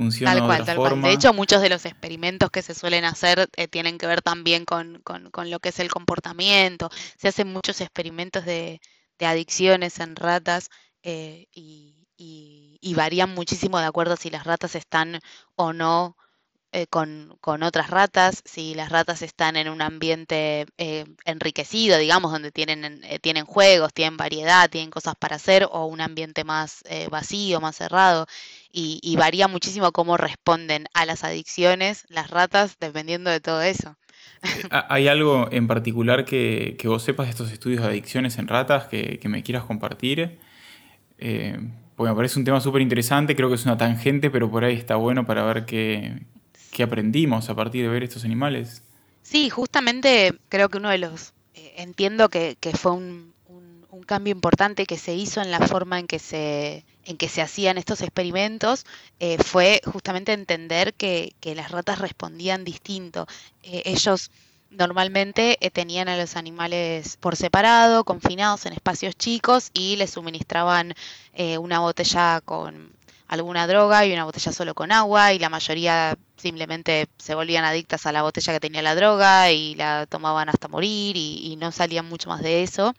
funciona 0.02 0.34
tal 0.34 0.46
cual, 0.46 0.66
tal 0.66 0.78
Cual. 0.78 1.02
De 1.02 1.12
hecho, 1.12 1.34
muchos 1.34 1.62
de 1.62 1.70
los 1.70 1.86
experimentos 1.86 2.50
que 2.50 2.62
se 2.62 2.74
suelen 2.74 3.06
hacer 3.06 3.50
eh, 3.56 3.68
tienen 3.68 3.98
que 3.98 4.08
ver 4.08 4.22
también 4.22 4.66
con, 4.66 5.02
lo 5.46 5.60
que 5.60 5.70
es 5.70 5.80
el 5.80 5.92
comportamiento. 5.92 6.90
Se 7.18 7.28
hacen 7.28 7.52
muchos 7.52 7.82
experimentos 7.82 8.46
de, 8.46 8.82
adicciones 9.20 10.00
en 10.00 10.16
ratas 10.16 10.70
eh, 11.04 11.46
y, 11.54 11.98
varían 12.96 13.34
muchísimo 13.34 13.80
de 13.80 13.86
acuerdo 13.86 14.16
si 14.16 14.30
las 14.30 14.44
ratas 14.44 14.76
están 14.76 15.20
o 15.56 15.74
no 15.74 16.16
eh, 16.74 16.88
con, 16.88 17.38
otras 17.64 17.90
ratas, 17.90 18.42
si 18.46 18.76
las 18.76 18.90
ratas 18.90 19.22
están 19.22 19.58
en 19.58 19.68
un 19.68 19.82
ambiente 19.82 20.66
eh, 20.78 21.04
enriquecido, 21.26 21.98
digamos, 21.98 22.32
donde 22.32 22.52
tienen, 22.54 23.04
eh, 23.04 23.20
tienen 23.20 23.46
juegos, 23.46 23.94
tienen 23.94 24.16
variedad, 24.16 24.70
tienen 24.70 24.90
cosas 24.90 25.16
para 25.20 25.36
hacer, 25.36 25.68
o 25.70 25.86
un 25.88 26.00
ambiente 26.00 26.46
más 26.46 26.82
vacío, 27.10 27.60
más 27.60 27.76
cerrado, 27.76 28.26
y, 28.74 29.16
varía 29.18 29.48
muchísimo 29.48 29.92
cómo 29.92 30.18
responden 30.18 30.86
a 30.94 31.06
las 31.06 31.24
adicciones 31.24 32.06
las 32.10 32.30
ratas 32.30 32.78
dependiendo 32.80 33.30
de 33.30 33.40
todo 33.40 33.62
eso. 33.62 33.96
¿Hay 34.90 35.08
algo 35.08 35.48
en 35.52 35.68
particular 35.68 36.26
que, 36.26 36.78
vos 36.86 37.04
sepas 37.04 37.28
de 37.28 37.32
estos 37.32 37.52
estudios 37.52 37.82
de 37.82 37.90
adicciones 37.90 38.38
en 38.38 38.48
ratas 38.48 38.86
que, 38.88 39.20
me 39.26 39.44
quieras 39.44 39.64
compartir? 39.64 40.40
porque 41.96 42.10
me 42.10 42.16
parece 42.16 42.40
un 42.40 42.46
tema 42.46 42.60
súper 42.60 42.82
interesante, 42.82 43.36
creo 43.36 43.48
que 43.50 43.56
es 43.56 43.66
una 43.66 43.78
tangente, 43.78 44.32
pero 44.32 44.50
por 44.50 44.64
ahí 44.64 44.74
está 44.74 44.96
bueno 44.96 45.24
para 45.24 45.44
ver 45.44 45.66
qué, 45.66 46.24
¿Qué 46.72 46.84
aprendimos 46.84 47.50
a 47.50 47.56
partir 47.56 47.84
de 47.84 47.90
ver 47.90 48.04
estos 48.04 48.24
animales? 48.24 48.82
Sí, 49.24 49.50
justamente 49.50 50.34
creo 50.48 50.70
que 50.70 50.78
uno 50.78 50.90
de 50.90 50.98
los, 50.98 51.34
eh, 51.54 51.74
entiendo 51.78 52.30
que, 52.30 52.58
fue 52.74 52.94
un, 52.94 53.34
cambio 53.99 54.32
importante 54.32 54.86
que 54.86 54.97
se 54.97 55.13
hizo 55.13 55.41
en 55.41 55.51
la 55.51 55.60
forma 55.60 55.99
en 55.99 56.08
que 56.08 56.17
se, 56.17 56.86
en 57.04 57.17
que 57.17 57.27
se 57.27 57.41
hacían 57.41 57.77
estos 57.77 58.01
experimentos, 58.01 58.86
eh, 59.19 59.38
fue 59.38 59.82
justamente 59.86 60.32
entender 60.32 60.93
que, 60.93 61.36
las 61.41 61.71
ratas 61.71 61.99
respondían 61.99 62.63
distinto. 62.63 63.27
Eh, 63.63 63.84
ellos 63.86 64.32
normalmente 64.69 65.58
tenían 65.73 66.08
a 66.08 66.15
los 66.15 66.38
animales 66.38 67.17
por 67.17 67.36
separado, 67.36 68.06
confinados 68.06 68.65
en 68.65 68.71
espacios 68.71 69.15
chicos 69.17 69.69
y 69.73 69.97
les 69.97 70.12
suministraban 70.12 70.93
una 71.60 71.80
botella 71.80 72.39
con 72.39 72.93
alguna 73.32 73.65
droga 73.65 74.06
y 74.06 74.12
una 74.12 74.25
botella 74.25 74.51
solo 74.51 74.75
con 74.75 74.91
agua 74.91 75.32
y 75.32 75.39
la 75.39 75.47
mayoría 75.47 76.17
simplemente 76.36 77.08
se 77.17 77.34
volvían 77.34 77.63
adictas 77.63 78.06
a 78.06 78.12
la 78.12 78.23
botella 78.23 78.51
que 78.51 78.60
tenía 78.60 78.82
la 78.82 78.93
droga 78.93 79.49
y 79.51 79.73
la 79.75 80.06
tomaban 80.06 80.49
hasta 80.49 80.67
morir 80.67 81.15
y, 81.15 81.56
no 81.56 81.71
salían 81.71 82.10
mucho 82.10 82.27
más 82.27 82.41
de 82.41 82.62
eso. 82.63 82.93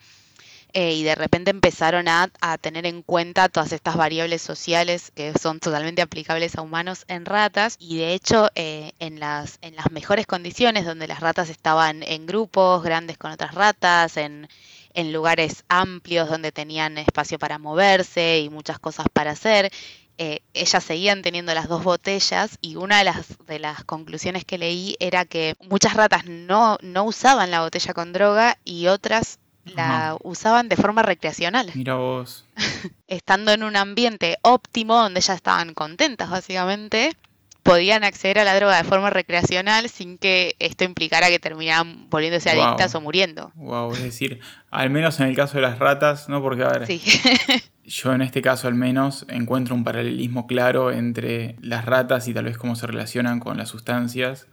Eh, 0.75 0.95
y 0.95 1.03
de 1.03 1.15
repente 1.15 1.51
empezaron 1.51 2.09
a, 2.09 2.31
tener 2.61 2.87
en 2.87 3.03
cuenta 3.03 3.49
todas 3.51 3.73
estas 3.73 3.97
variables 3.97 4.41
sociales 4.41 5.13
que 5.15 5.35
son 5.39 5.61
totalmente 5.61 6.01
aplicables 6.01 6.57
a 6.57 6.63
humanos 6.63 7.05
en 7.09 7.27
ratas. 7.27 7.77
Y 7.79 7.99
de 7.99 8.15
hecho 8.15 8.51
eh, 8.55 8.93
en, 8.99 9.21
las, 9.21 9.59
en 9.61 9.77
las 9.77 9.91
mejores 9.91 10.27
condiciones 10.27 10.87
donde 10.87 11.09
las 11.09 11.21
ratas 11.21 11.51
estaban 11.51 12.03
en 12.03 12.27
grupos 12.27 12.83
grandes 12.83 13.19
con 13.19 13.33
otras 13.33 13.55
ratas, 13.55 14.17
en, 14.17 14.49
en 14.95 15.13
lugares 15.13 15.65
amplios 15.69 16.29
donde 16.31 16.53
tenían 16.53 16.97
espacio 16.99 17.39
para 17.39 17.59
moverse 17.59 18.41
y 18.41 18.49
muchas 18.49 18.79
cosas 18.79 19.07
para 19.13 19.33
hacer 19.33 19.71
eh, 20.19 20.41
ellas 20.55 20.85
seguían 20.85 21.23
teniendo 21.23 21.55
las 21.55 21.69
dos 21.69 21.83
botellas. 21.85 22.59
Y 22.61 22.77
una 22.77 22.99
de 22.99 23.05
las, 23.05 23.27
de 23.47 23.59
las 23.59 23.85
conclusiones 23.85 24.45
que 24.45 24.59
leí 24.59 24.97
era 25.01 25.25
que 25.25 25.57
muchas 25.69 25.95
ratas 25.95 26.27
no, 26.27 26.79
no 26.83 27.05
usaban 27.05 27.51
la 27.51 27.63
botella 27.63 27.95
con 27.95 28.13
droga 28.13 28.59
y 28.65 28.87
otras 28.87 29.39
la 29.64 30.16
usaban 30.22 30.68
de 30.68 30.77
forma 30.77 31.03
recreacional. 31.03 31.70
Mira 31.75 31.94
vos. 31.94 32.44
Estando 33.09 33.53
en 33.53 33.62
un 33.62 33.77
ambiente 33.77 34.38
óptimo 34.42 34.96
donde 34.96 35.20
ellas 35.20 35.37
estaban 35.37 35.75
contentas 35.75 36.31
básicamente, 36.31 37.16
podían 37.62 38.03
acceder 38.05 38.38
a 38.38 38.44
la 38.44 38.57
droga 38.57 38.77
de 38.77 38.85
forma 38.85 39.11
recreacional 39.11 39.88
sin 39.88 40.18
que 40.18 40.57
esto 40.59 40.85
implicara 40.85 41.29
que 41.29 41.38
terminaran 41.38 42.09
volviéndose 42.11 42.51
adictas 42.51 42.94
o 42.94 43.01
muriendo. 43.01 43.53
Wow, 43.55 43.92
es 43.92 44.03
decir, 44.03 44.40
al 44.70 44.90
menos 44.90 45.20
en 45.20 45.29
el 45.29 45.37
caso 45.37 45.55
de 45.59 45.62
las 45.62 45.79
ratas, 45.79 46.29
¿no? 46.29 46.42
Porque 46.42 46.64
a 46.64 46.68
ver, 46.68 46.87
sí. 46.87 47.01
yo 47.85 48.12
en 48.12 48.22
este 48.22 48.42
caso 48.42 48.68
al 48.68 48.75
menos 48.75 49.27
encuentro 49.29 49.75
un 49.75 49.85
paralelismo 49.85 50.46
claro 50.46 50.90
entre 50.90 51.57
las 51.61 51.85
ratas 51.85 52.27
y 52.29 52.35
tal 52.35 52.46
vez 52.46 52.59
cómo 52.59 52.75
se 52.75 52.87
relacionan 52.87 53.38
con 53.38 53.57
las 53.57 53.68
sustancias 53.68 54.48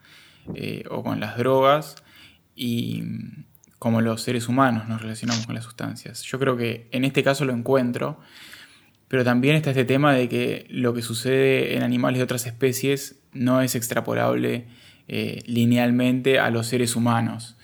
eh, 0.54 0.84
o 0.90 1.04
con 1.04 1.20
las 1.20 1.38
drogas 1.38 1.96
y 2.56 3.04
cómo 3.80 4.02
los 4.02 4.22
seres 4.22 4.50
humanos 4.50 4.88
nos 4.88 5.02
relacionamos 5.02 5.46
con 5.46 5.56
las 5.56 5.64
sustancias. 5.64 6.22
Yo 6.24 6.38
creo 6.38 6.58
que 6.58 6.88
en 6.92 7.06
este 7.06 7.24
caso 7.24 7.46
lo 7.46 7.54
encuentro, 7.54 8.20
pero 9.08 9.24
también 9.24 9.56
está 9.56 9.72
este 9.72 9.86
tema 9.86 10.14
de 10.14 10.30
que 10.30 10.68
lo 10.70 10.94
que 10.94 11.02
sucede 11.02 11.76
en 11.76 11.84
animales 11.84 12.20
de 12.20 12.24
otras 12.26 12.46
especies 12.46 13.16
no 13.32 13.62
es 13.62 13.76
extrapolable 13.76 14.68
eh, 15.08 15.42
linealmente 15.48 16.40
a 16.40 16.52
los 16.52 16.68
seres 16.68 16.96
humanos. 16.96 17.56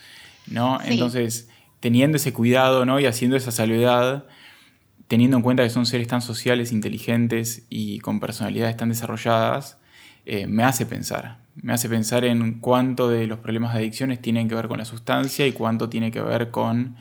¿no? 0.48 0.80
Entonces, 0.84 1.50
teniendo 1.82 2.18
ese 2.18 2.34
cuidado 2.34 2.86
¿no? 2.86 3.00
y 3.00 3.06
haciendo 3.06 3.36
esa 3.36 3.52
salvedad, 3.52 4.26
teniendo 5.08 5.38
en 5.38 5.44
cuenta 5.44 5.64
que 5.64 5.70
son 5.70 5.86
seres 5.86 6.08
tan 6.08 6.22
sociales, 6.22 6.72
inteligentes 6.72 7.66
y 7.70 8.00
con 8.00 8.20
personalidades 8.20 8.78
tan 8.78 8.90
desarrolladas, 8.90 9.78
eh, 10.26 10.48
me 10.48 10.64
hace 10.64 10.86
pensar. 10.86 11.45
Me 11.56 11.74
hace 11.74 11.90
pensar 11.90 12.26
en 12.26 12.60
cuánto 12.60 13.10
de 13.10 13.28
los 13.28 13.40
problemas 13.40 13.74
de 13.74 13.80
adicciones 13.80 14.22
tienen 14.22 14.50
que 14.50 14.56
ver 14.56 14.68
con 14.68 14.78
la 14.78 14.86
sustancia 14.86 15.48
y 15.48 15.54
cuánto 15.54 15.90
tiene 15.90 16.12
que 16.12 16.22
ver 16.22 16.52
con 16.52 16.98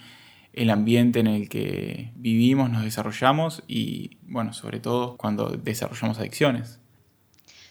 el 0.54 0.70
ambiente 0.70 1.18
en 1.18 1.26
el 1.26 1.48
que 1.48 2.12
vivimos, 2.14 2.70
nos 2.70 2.84
desarrollamos 2.84 3.62
y, 3.66 4.18
bueno, 4.22 4.52
sobre 4.52 4.78
todo 4.78 5.16
cuando 5.16 5.48
desarrollamos 5.48 6.18
adicciones. 6.18 6.78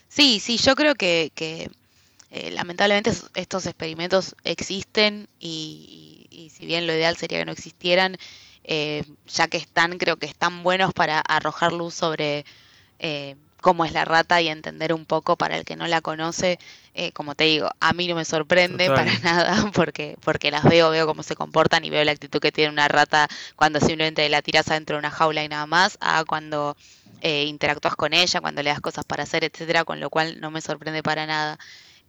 Sí, 0.08 0.38
sí, 0.38 0.58
yo 0.58 0.76
creo 0.76 0.94
que, 0.94 1.32
eh, 2.30 2.50
lamentablemente 2.52 3.10
estos 3.34 3.66
experimentos 3.66 4.36
existen 4.44 5.28
y, 5.40 6.50
si 6.52 6.66
bien 6.66 6.86
lo 6.86 6.92
ideal 6.92 7.16
sería 7.16 7.38
que 7.38 7.44
no 7.46 7.52
existieran, 7.52 8.16
eh, 8.64 9.04
ya 9.26 9.48
que 9.48 9.56
están, 9.56 9.98
creo 9.98 10.16
que 10.16 10.26
están 10.26 10.62
buenos 10.62 10.92
para 10.92 11.20
arrojar 11.20 11.72
luz 11.72 11.94
sobre 11.94 12.44
eh, 12.98 13.36
cómo 13.64 13.86
es 13.86 13.92
la 13.92 14.04
rata 14.04 14.42
y 14.42 14.48
entender 14.48 14.92
un 14.92 15.06
poco 15.06 15.36
para 15.36 15.56
el 15.56 15.64
que 15.64 15.74
no 15.74 15.86
la 15.86 16.02
conoce. 16.02 16.58
Eh, 16.92 17.12
como 17.12 17.34
te 17.34 17.44
digo, 17.44 17.70
a 17.80 17.94
mí 17.94 18.06
no 18.06 18.14
me 18.14 18.26
sorprende 18.26 18.88
para 18.88 19.18
nada 19.22 19.70
porque, 19.72 20.18
porque 20.22 20.50
las 20.50 20.64
veo, 20.64 20.90
veo 20.90 21.06
cómo 21.06 21.22
se 21.22 21.34
comportan 21.34 21.82
y 21.82 21.88
veo 21.88 22.04
la 22.04 22.12
actitud 22.12 22.40
que 22.40 22.52
tiene 22.52 22.70
una 22.70 22.88
rata 22.88 23.26
cuando 23.56 23.80
simplemente 23.80 24.28
la 24.28 24.42
tiras 24.42 24.68
adentro 24.68 24.96
de 24.96 24.98
una 24.98 25.10
jaula 25.10 25.42
y 25.42 25.48
nada 25.48 25.64
más, 25.64 25.96
a 26.02 26.24
cuando 26.26 26.76
interactúas 27.22 27.96
con 27.96 28.12
ella, 28.12 28.42
cuando 28.42 28.62
le 28.62 28.68
das 28.68 28.82
cosas 28.82 29.06
para 29.06 29.22
hacer, 29.22 29.44
etcétera, 29.44 29.86
con 29.86 29.98
lo 29.98 30.10
cual 30.10 30.42
no 30.42 30.50
me 30.50 30.60
sorprende 30.60 31.02
para 31.02 31.24
nada 31.24 31.58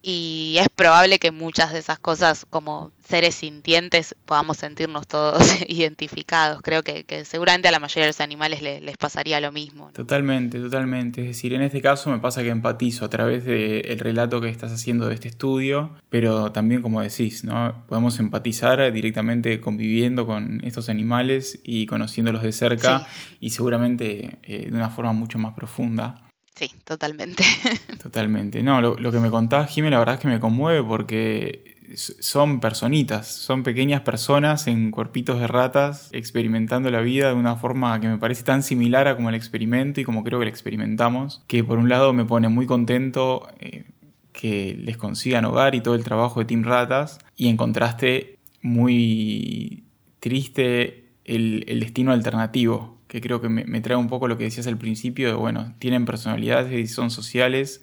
y 0.07 0.57
es 0.59 0.69
probable 0.69 1.17
que 1.17 1.31
muchas 1.31 1.73
de 1.73 1.79
esas 1.79 1.97
cosas 1.97 2.45
como 2.47 2.91
seres 3.03 3.33
sintientes 3.33 4.15
podamos 4.25 4.57
sentirnos 4.57 5.07
todos 5.07 5.41
identificados. 5.67 6.61
Creo 6.61 6.83
que, 6.83 7.03
seguramente 7.25 7.69
a 7.69 7.71
la 7.71 7.79
mayoría 7.79 8.03
de 8.03 8.09
los 8.09 8.21
animales 8.21 8.61
les, 8.61 8.97
pasaría 8.97 9.41
lo 9.41 9.51
mismo. 9.51 9.89
Totalmente, 9.93 10.59
totalmente. 10.59 11.21
Es 11.21 11.27
decir, 11.29 11.53
en 11.53 11.63
este 11.63 11.81
caso 11.81 12.11
me 12.11 12.19
pasa 12.19 12.43
que 12.43 12.49
empatizo 12.49 13.03
a 13.03 13.09
través 13.09 13.45
del 13.45 13.97
relato 13.97 14.41
que 14.41 14.49
estás 14.49 14.71
haciendo 14.71 15.07
de 15.07 15.15
este 15.15 15.27
estudio, 15.27 15.95
pero 16.09 16.51
también 16.51 16.83
como 16.83 17.01
decís, 17.01 17.43
¿no? 17.43 17.83
podemos 17.87 18.19
empatizar 18.19 18.93
directamente 18.93 19.59
conviviendo 19.59 20.27
con 20.27 20.63
estos 20.63 20.87
animales 20.87 21.59
y 21.63 21.87
conociéndolos 21.87 22.43
de 22.43 22.51
cerca 22.51 23.07
y 23.39 23.49
seguramente 23.49 24.37
eh, 24.43 24.69
de 24.69 24.77
una 24.77 24.91
forma 24.91 25.13
mucho 25.13 25.39
más 25.39 25.55
profunda. 25.55 26.24
Sí, 26.55 26.71
totalmente. 26.85 27.43
Totalmente. 28.01 28.63
No, 28.63 28.79
lo, 28.79 29.11
que 29.11 29.19
me 29.19 29.29
contás, 29.29 29.69
Jimé, 29.69 29.89
la 29.89 29.99
verdad 29.99 30.15
es 30.15 30.21
que 30.21 30.29
me 30.29 30.39
conmueve 30.39 30.81
porque 30.83 31.75
son 31.97 32.61
personitas, 32.61 33.27
son 33.27 33.63
pequeñas 33.63 34.01
personas 34.01 34.67
en 34.67 34.89
cuerpitos 34.89 35.39
de 35.39 35.47
ratas 35.47 36.09
experimentando 36.13 36.89
la 36.89 37.01
vida 37.01 37.27
de 37.27 37.33
una 37.33 37.57
forma 37.57 37.99
que 37.99 38.07
me 38.07 38.17
parece 38.17 38.43
tan 38.43 38.63
similar 38.63 39.07
a 39.07 39.17
como 39.17 39.29
el 39.29 39.35
experimento 39.35 39.99
y 39.99 40.05
como 40.05 40.23
creo 40.23 40.39
que 40.39 40.45
lo 40.45 40.49
experimentamos, 40.49 41.43
que 41.47 41.63
por 41.63 41.77
un 41.77 41.89
lado 41.89 42.13
me 42.13 42.23
pone 42.23 42.47
muy 42.47 42.65
contento 42.65 43.47
eh, 43.59 43.83
que 44.31 44.75
les 44.79 44.95
consigan 44.95 45.43
hogar 45.43 45.75
y 45.75 45.81
todo 45.81 45.95
el 45.95 46.05
trabajo 46.05 46.39
de 46.39 46.45
Team 46.45 46.63
Ratas 46.63 47.19
y 47.35 47.49
en 47.49 47.57
contraste 47.57 48.39
muy 48.61 49.83
triste 50.21 51.09
el 51.25 51.79
destino 51.81 52.13
alternativo 52.13 52.94
que 53.07 53.21
creo 53.21 53.41
que 53.41 53.49
me, 53.49 53.81
trae 53.81 53.97
un 53.97 54.07
poco 54.07 54.27
lo 54.27 54.37
que 54.37 54.45
decías 54.45 54.67
al 54.67 54.77
principio, 54.77 55.27
de, 55.27 55.33
bueno, 55.33 55.73
tienen 55.79 56.05
personalidades 56.05 56.71
y 56.73 56.87
son 56.87 57.11
sociales 57.11 57.81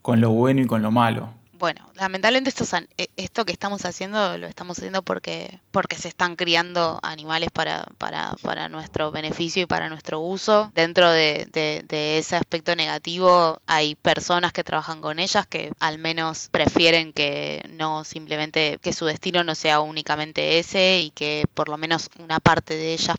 con 0.00 0.20
lo 0.20 0.30
bueno 0.30 0.62
y 0.62 0.66
con 0.66 0.82
lo 0.82 0.90
malo. 0.90 1.34
Bueno, 1.62 1.92
lamentablemente 1.94 2.50
esto, 2.50 2.64
eh, 2.98 3.06
esto 3.16 3.44
que 3.44 3.52
estamos 3.52 3.84
haciendo 3.84 4.36
lo 4.36 4.48
estamos 4.48 4.76
haciendo 4.76 5.02
porque, 5.02 5.60
porque 5.70 5.94
se 5.94 6.08
están 6.08 6.34
criando 6.34 6.98
animales 7.04 7.50
para, 7.52 7.86
para, 7.98 8.34
para 8.42 8.68
nuestro 8.68 9.12
beneficio 9.12 9.62
y 9.62 9.66
para 9.66 9.88
nuestro 9.88 10.18
uso. 10.18 10.72
Dentro 10.74 11.08
de, 11.08 11.46
de, 11.52 12.18
ese 12.18 12.34
aspecto 12.34 12.74
negativo 12.74 13.60
hay 13.66 13.94
personas 13.94 14.52
que 14.52 14.64
trabajan 14.64 15.00
con 15.00 15.20
ellas 15.20 15.46
que 15.46 15.72
al 15.78 15.98
menos 15.98 16.48
prefieren 16.50 17.12
que 17.12 17.64
no 17.70 18.02
simplemente 18.02 18.80
que 18.82 18.92
su 18.92 19.06
destino 19.06 19.44
no 19.44 19.54
sea 19.54 19.78
únicamente 19.78 20.58
ese 20.58 20.98
y 20.98 21.10
que 21.12 21.44
por 21.54 21.68
lo 21.68 21.78
menos 21.78 22.10
una 22.18 22.40
parte 22.40 22.74
de 22.74 22.92
ellas 22.92 23.16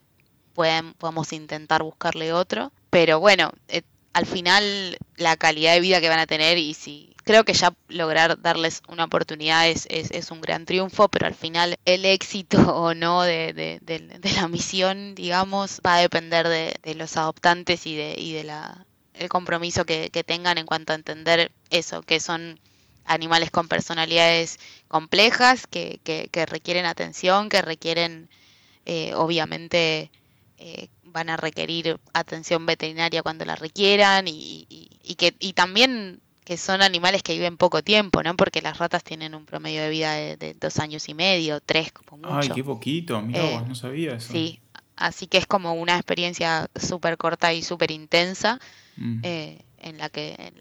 podemos 0.54 1.34
intentar 1.34 1.84
buscarle 1.84 2.34
otro. 2.34 2.72
Pero 2.90 3.20
bueno, 3.20 3.52
eh, 3.68 3.82
al 4.14 4.26
final 4.26 4.98
la 5.18 5.36
calidad 5.38 5.74
de 5.74 5.80
vida 5.80 6.02
que 6.02 6.10
van 6.10 6.20
a 6.20 6.28
tener 6.28 6.58
y 6.58 6.74
si 6.74 7.16
creo 7.24 7.44
que 7.44 7.54
ya 7.54 7.74
lograr 7.88 8.42
darles 8.42 8.82
una 8.88 9.06
oportunidad 9.06 9.68
es, 9.68 9.88
es, 9.90 10.30
un 10.32 10.42
gran 10.42 10.66
triunfo, 10.66 11.08
pero 11.10 11.26
al 11.26 11.36
final 11.36 11.76
el 11.86 12.06
éxito 12.06 12.58
o 12.76 12.94
no 12.94 13.24
de, 13.24 13.80
la 14.36 14.48
misión, 14.48 15.16
digamos, 15.16 15.82
va 15.86 15.96
a 15.96 16.02
depender 16.02 16.48
de, 16.48 16.96
los 16.96 17.18
adoptantes 17.18 17.88
y 17.88 17.96
de, 17.96 18.16
y 18.18 18.34
de 18.34 18.44
la, 18.44 18.86
el 19.14 19.30
compromiso 19.30 19.86
que, 19.86 20.10
que 20.10 20.24
tengan 20.24 20.58
en 20.58 20.66
cuanto 20.66 20.94
a 20.94 20.96
entender 20.96 21.52
eso, 21.70 22.02
que 22.04 22.20
son 22.20 22.60
animales 23.06 23.52
con 23.52 23.68
personalidades 23.68 24.60
complejas 24.88 25.68
que, 25.68 26.00
que, 26.04 26.46
requieren 26.46 26.86
atención, 26.86 27.50
que 27.50 27.62
requieren, 27.62 28.30
eh, 28.86 29.14
obviamente, 29.16 30.12
eh, 30.66 30.88
van 31.04 31.30
a 31.30 31.36
requerir 31.36 32.00
atención 32.14 32.66
veterinaria 32.66 33.22
cuando 33.22 33.44
la 33.44 33.58
requieran 33.58 34.30
y, 34.30 34.66
y, 34.70 35.16
que 35.16 35.36
y 35.40 35.52
también 35.52 36.22
que 36.46 36.56
son 36.56 36.82
animales 36.82 37.22
que 37.22 37.34
viven 37.34 37.58
poco 37.58 37.84
tiempo, 37.84 38.24
¿no? 38.24 38.38
Porque 38.38 38.62
las 38.62 38.78
ratas 38.78 39.04
tienen 39.04 39.36
un 39.36 39.46
promedio 39.46 39.82
de 39.82 39.90
vida 39.90 40.14
de, 40.14 40.56
dos 40.58 40.80
años 40.80 41.10
y 41.10 41.16
medio, 41.16 41.60
tres 41.60 41.92
como 41.92 42.16
mucho. 42.16 42.40
Ay, 42.40 42.50
qué 42.56 42.64
poquito, 42.64 43.22
mira, 43.22 43.44
eh, 43.44 43.62
no 43.68 43.76
sabía 43.76 44.16
eso. 44.16 44.32
Sí, 44.32 44.62
así 44.96 45.28
que 45.28 45.38
es 45.38 45.48
como 45.48 45.74
una 45.74 45.96
experiencia 45.96 46.70
súper 46.76 47.18
corta 47.18 47.54
y 47.54 47.62
súper 47.62 47.92
intensa 47.92 48.58
mm. 48.96 49.20
en 49.24 49.98
la 49.98 50.10
que 50.10 50.54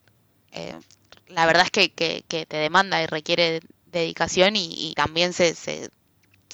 la 1.29 1.47
verdad 1.47 1.65
es 1.65 1.71
que, 1.71 2.23
te 2.29 2.57
demanda 2.57 3.01
y 3.01 3.07
requiere 3.07 3.61
dedicación 3.87 4.57
y, 4.57 4.95
también 4.97 5.33
se, 5.33 5.55
se, 5.55 5.91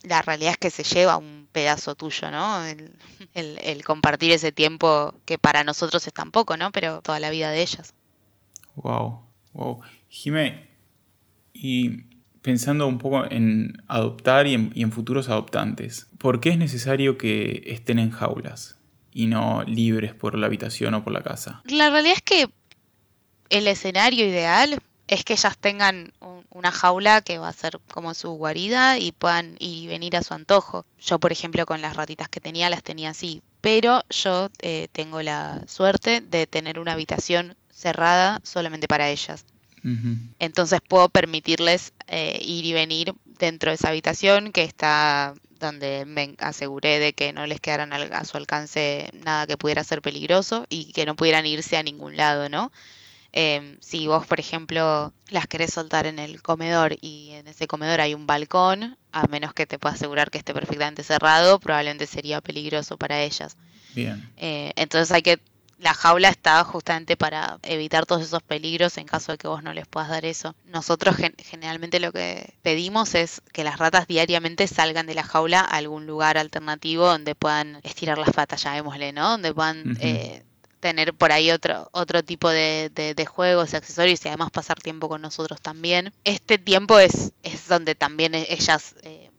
la 0.02 0.22
realidad 0.22 0.52
es 0.52 0.58
que 0.58 0.70
se 0.70 0.84
lleva 0.84 1.16
un 1.16 1.48
pedazo 1.52 1.94
tuyo, 1.94 2.30
¿no? 2.30 2.64
El, 3.34 3.84
compartir 3.84 4.32
ese 4.32 4.52
tiempo 4.52 5.14
que 5.24 5.38
para 5.38 5.64
nosotros 5.64 6.06
es 6.06 6.12
tan 6.12 6.30
poco, 6.30 6.56
¿no? 6.56 6.70
Pero 6.72 7.00
toda 7.02 7.20
la 7.20 7.30
vida 7.30 7.50
de 7.50 7.62
ellas. 7.62 7.94
Wow, 8.76 9.22
wow. 9.52 9.80
Jimé, 10.08 10.68
y 11.52 12.02
pensando 12.42 12.86
un 12.86 12.98
poco 12.98 13.24
en 13.30 13.82
adoptar 13.88 14.46
y 14.46 14.54
en, 14.54 14.72
y 14.74 14.82
en 14.82 14.92
futuros 14.92 15.28
adoptantes, 15.28 16.08
¿por 16.18 16.40
qué 16.40 16.50
es 16.50 16.58
necesario 16.58 17.18
que 17.18 17.62
estén 17.66 17.98
en 17.98 18.10
jaulas 18.10 18.76
y 19.12 19.26
no 19.26 19.64
libres 19.64 20.14
por 20.14 20.36
la 20.36 20.46
habitación 20.46 20.94
o 20.94 21.02
por 21.02 21.12
la 21.12 21.22
casa? 21.22 21.62
La 21.64 21.90
realidad 21.90 22.16
es 22.16 22.22
que 22.22 22.48
el 23.50 23.66
escenario 23.66 24.26
ideal 24.26 24.78
es 25.08 25.24
que 25.24 25.32
ellas 25.32 25.56
tengan 25.58 26.12
una 26.50 26.70
jaula 26.70 27.22
que 27.22 27.38
va 27.38 27.48
a 27.48 27.52
ser 27.52 27.80
como 27.90 28.14
su 28.14 28.30
guarida 28.32 28.98
y 28.98 29.12
puedan 29.12 29.56
ir 29.58 29.78
y 29.78 29.86
venir 29.86 30.16
a 30.16 30.22
su 30.22 30.34
antojo. 30.34 30.84
Yo, 31.00 31.18
por 31.18 31.32
ejemplo, 31.32 31.64
con 31.66 31.80
las 31.80 31.96
ratitas 31.96 32.28
que 32.28 32.40
tenía, 32.40 32.70
las 32.70 32.82
tenía 32.82 33.10
así. 33.10 33.42
Pero 33.60 34.02
yo 34.10 34.50
eh, 34.60 34.88
tengo 34.92 35.22
la 35.22 35.62
suerte 35.66 36.20
de 36.20 36.46
tener 36.46 36.78
una 36.78 36.92
habitación 36.92 37.56
cerrada 37.72 38.40
solamente 38.44 38.86
para 38.88 39.08
ellas. 39.08 39.44
Entonces 40.38 40.80
puedo 40.86 41.08
permitirles 41.08 41.94
eh, 42.08 42.38
ir 42.42 42.66
y 42.66 42.74
venir 42.74 43.14
dentro 43.24 43.70
de 43.70 43.76
esa 43.76 43.88
habitación 43.88 44.52
que 44.52 44.64
está 44.64 45.34
donde 45.60 46.04
me 46.04 46.34
aseguré 46.38 46.98
de 46.98 47.14
que 47.14 47.32
no 47.32 47.46
les 47.46 47.60
quedaran 47.60 47.92
a 47.92 48.24
su 48.24 48.36
alcance 48.36 49.10
nada 49.14 49.46
que 49.46 49.56
pudiera 49.56 49.82
ser 49.84 50.02
peligroso 50.02 50.66
y 50.68 50.92
que 50.92 51.06
no 51.06 51.16
pudieran 51.16 51.46
irse 51.46 51.78
a 51.78 51.82
ningún 51.82 52.16
lado, 52.16 52.50
¿no? 52.50 52.70
Em, 53.40 53.76
si 53.80 54.08
vos, 54.08 54.26
por 54.26 54.40
ejemplo, 54.40 55.12
las 55.28 55.46
querés 55.46 55.72
soltar 55.72 56.06
en 56.06 56.18
el 56.18 56.42
comedor 56.42 56.96
y 57.00 57.30
en 57.34 57.46
ese 57.46 57.68
comedor 57.68 58.00
hay 58.00 58.12
un 58.12 58.26
balcón, 58.26 58.98
a 59.12 59.28
menos 59.28 59.54
que 59.54 59.64
te 59.64 59.78
pueda 59.78 59.94
asegurar 59.94 60.32
que 60.32 60.38
esté 60.38 60.52
perfectamente 60.52 61.04
cerrado, 61.04 61.60
probablemente 61.60 62.08
sería 62.08 62.40
peligroso 62.40 62.96
para 62.96 63.22
ellas. 63.22 63.56
Bien. 63.94 64.28
Eh, 64.38 64.72
entonces 64.74 65.12
hay 65.12 65.22
que 65.22 65.38
la 65.78 65.94
jaula 65.94 66.30
está 66.30 66.64
justamente 66.64 67.16
para 67.16 67.60
evitar 67.62 68.06
todos 68.06 68.22
esos 68.22 68.42
peligros 68.42 68.98
en 68.98 69.06
caso 69.06 69.30
de 69.30 69.38
que 69.38 69.46
vos 69.46 69.62
no 69.62 69.72
les 69.72 69.86
puedas 69.86 70.08
dar 70.08 70.24
eso. 70.24 70.56
Nosotros 70.64 71.14
generalmente 71.38 72.00
lo 72.00 72.10
que 72.10 72.54
pedimos 72.62 73.14
es 73.14 73.40
que 73.52 73.62
las 73.62 73.78
ratas 73.78 74.08
diariamente 74.08 74.66
salgan 74.66 75.06
de 75.06 75.14
la 75.14 75.22
jaula 75.22 75.60
a 75.60 75.76
algún 75.76 76.08
lugar 76.08 76.38
alternativo 76.38 77.06
donde 77.06 77.36
puedan 77.36 77.78
estirar 77.84 78.18
las 78.18 78.30
patas, 78.30 78.64
llamémosle, 78.64 79.12
¿no? 79.12 79.30
Donde 79.30 79.54
puedan 79.54 79.96
tener 80.80 81.14
por 81.14 81.32
ahí 81.32 81.50
otro, 81.50 81.88
otro 81.92 82.22
tipo 82.22 82.48
de, 82.48 82.90
de, 82.94 83.26
juegos 83.26 83.72
y 83.72 83.76
accesorios 83.76 84.24
y 84.24 84.28
además 84.28 84.50
pasar 84.50 84.78
tiempo 84.80 85.08
con 85.08 85.20
nosotros 85.20 85.60
también. 85.60 86.12
Este 86.24 86.58
tiempo 86.58 86.98
es, 86.98 87.32
es 87.42 87.68
donde 87.68 87.94
también 87.94 88.34
e, 88.34 88.46
ellas 88.50 88.94
eh, 89.02 89.30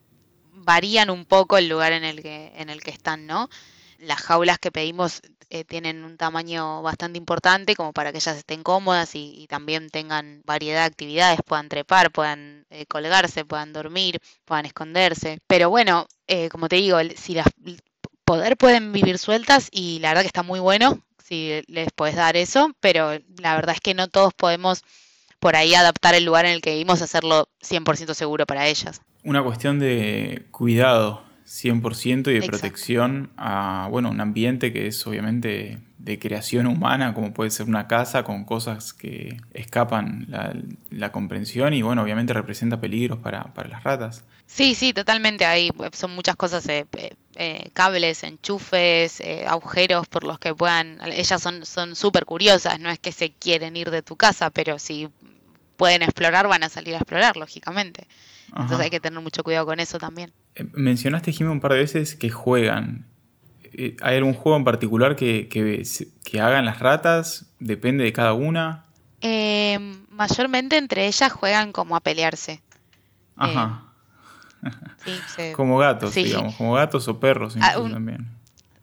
varían 0.54 1.10
un 1.10 1.25
poco 1.25 1.58
el 1.58 1.69
lugar 1.69 1.93
en 1.93 2.04
el 2.04 2.21
que, 2.21 2.52
en 2.56 2.69
el 2.69 2.82
que 2.82 2.91
están, 2.91 3.25
¿no? 3.25 3.49
Las 3.97 4.21
jaulas 4.21 4.60
que 4.60 4.71
pedimos 4.71 5.21
eh, 5.49 5.63
tienen 5.63 6.04
un 6.04 6.17
tamaño 6.17 6.82
bastante 6.82 7.17
importante 7.17 7.75
como 7.75 7.91
para 7.91 8.12
que 8.12 8.19
ellas 8.19 8.38
estén 8.38 8.62
cómodas 8.63 9.15
y, 9.15 9.47
también 9.49 9.89
tengan 9.89 10.41
variedad 10.45 10.82
de 10.82 10.86
actividades, 10.86 11.39
puedan 11.45 11.69
trepar, 11.69 12.12
puedan 12.12 12.65
eh, 12.69 12.86
colgarse, 12.86 13.45
puedan 13.45 13.73
dormir, 13.73 14.19
puedan 14.45 14.65
esconderse. 14.65 15.39
Pero 15.47 15.69
bueno, 15.69 16.08
como 16.52 16.69
te 16.69 16.75
digo, 16.75 16.99
si 17.15 17.34
las 17.34 17.47
poder 18.23 18.58
pueden 18.58 18.91
vivir 18.91 19.17
sueltas 19.17 19.69
y 19.71 19.97
la 19.99 20.10
verdad 20.10 20.21
que 20.21 20.28
está 20.28 20.43
muy 20.43 20.60
bueno 20.60 21.02
si 21.30 21.62
les 21.68 21.89
puedes 21.94 22.15
dar 22.15 22.36
eso, 22.36 22.72
pero 22.80 23.12
la 23.38 23.56
verdad 23.56 23.76
es 23.76 23.82
que 23.82 23.94
no 23.94 24.08
todos 24.08 24.34
podemos 24.34 24.84
por 25.39 25.56
ahí 25.56 25.76
adaptar 25.76 26.15
el 26.15 26.26
lugar 26.26 26.46
en 26.46 26.54
el 26.54 26.62
que 26.62 26.72
vivimos 26.72 27.02
a 27.02 27.06
hacerlo 27.06 27.48
100% 27.62 28.13
seguro 28.15 28.46
para 28.48 28.68
ellas. 28.68 29.02
Una 29.24 29.44
cuestión 29.44 29.80
de 29.80 30.48
cuidado 30.52 31.24
100% 31.46 32.32
y 32.32 32.39
de 32.39 32.48
protección 32.48 33.32
a 33.38 33.88
bueno, 33.92 34.10
un 34.10 34.22
ambiente 34.22 34.74
que 34.74 34.88
es 34.88 35.06
obviamente 35.06 35.80
de 36.00 36.18
creación 36.18 36.65
humana, 36.65 37.13
como 37.13 37.34
puede 37.34 37.52
ser 37.52 37.68
una 37.68 37.88
casa 37.88 38.24
con 38.24 38.46
cosas 38.46 38.94
que 38.94 39.38
escapan 39.54 40.28
la, 40.89 41.12
comprensión 41.12 41.74
y 41.74 41.82
bueno, 41.82 42.02
obviamente 42.02 42.34
representa 42.34 42.80
peligros 42.82 43.20
para, 43.20 43.54
para 43.54 43.70
las 43.70 43.84
ratas. 43.84 44.24
Sí, 44.46 44.74
sí, 44.74 44.94
totalmente. 44.94 45.46
Hay, 45.46 45.70
son 45.92 46.15
muchas 46.15 46.36
cosas, 46.36 46.68
eh, 46.70 46.86
eh, 47.39 47.63
eh, 47.65 47.69
cables, 47.73 48.23
enchufes, 48.23 49.21
agujeros 49.47 50.08
por 50.08 50.23
los 50.23 50.39
que 50.39 50.54
puedan. 50.54 50.99
Ellas 51.06 51.41
son 51.41 51.95
súper 51.95 52.25
curiosas, 52.25 52.80
no 52.80 52.89
es 52.89 52.99
que 52.99 53.12
se 53.12 53.32
quieren 53.32 53.78
ir 53.78 53.91
de 53.91 54.02
tu 54.02 54.15
casa, 54.15 54.49
pero 54.49 54.78
si 54.78 55.10
pueden 55.78 56.02
explorar, 56.02 56.47
van 56.47 56.63
a 56.63 56.69
salir 56.69 56.95
a 56.95 56.97
explorar, 56.97 57.38
lógicamente. 57.38 58.08
Entonces 58.47 58.80
hay 58.80 58.89
que 58.89 58.99
tener 58.99 59.21
mucho 59.21 59.43
cuidado 59.43 59.65
con 59.65 59.80
eso 59.80 59.97
también. 59.99 60.34
Mencionaste, 60.73 61.32
Jimmy, 61.32 61.52
un 61.52 61.62
par 61.62 61.73
de 61.73 61.80
veces 61.80 62.15
que 62.15 62.30
juegan. 62.30 63.06
¿Hay 64.02 64.17
algún 64.17 64.34
juego 64.34 64.58
en 64.58 64.65
particular 64.65 65.15
que, 65.15 65.47
que, 65.47 66.41
hagan 66.41 66.65
las 66.65 66.80
ratas? 66.80 67.45
¿Depende 67.60 68.04
de 68.04 68.13
cada 68.13 68.34
una? 68.34 68.86
mayormente 70.10 70.75
entre 70.75 71.08
ellas 71.08 71.32
juegan 71.32 71.71
como 71.71 71.95
a 71.95 72.02
pelearse. 72.02 72.62
Ajá. 73.38 73.88
Como 75.56 75.78
gatos, 75.78 76.13
digamos, 76.13 76.56
como 76.56 76.74
gatos 76.74 77.08
o 77.08 77.19
perros 77.19 77.56
ah, 77.62 77.74
también. 77.74 78.28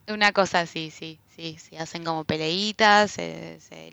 Una 0.09 0.33
cosa 0.33 0.61
así, 0.61 0.91
sí, 0.91 1.19
sí, 1.35 1.59
sí, 1.59 1.77
hacen 1.77 2.05
como 2.05 2.25
peleitas, 2.25 3.17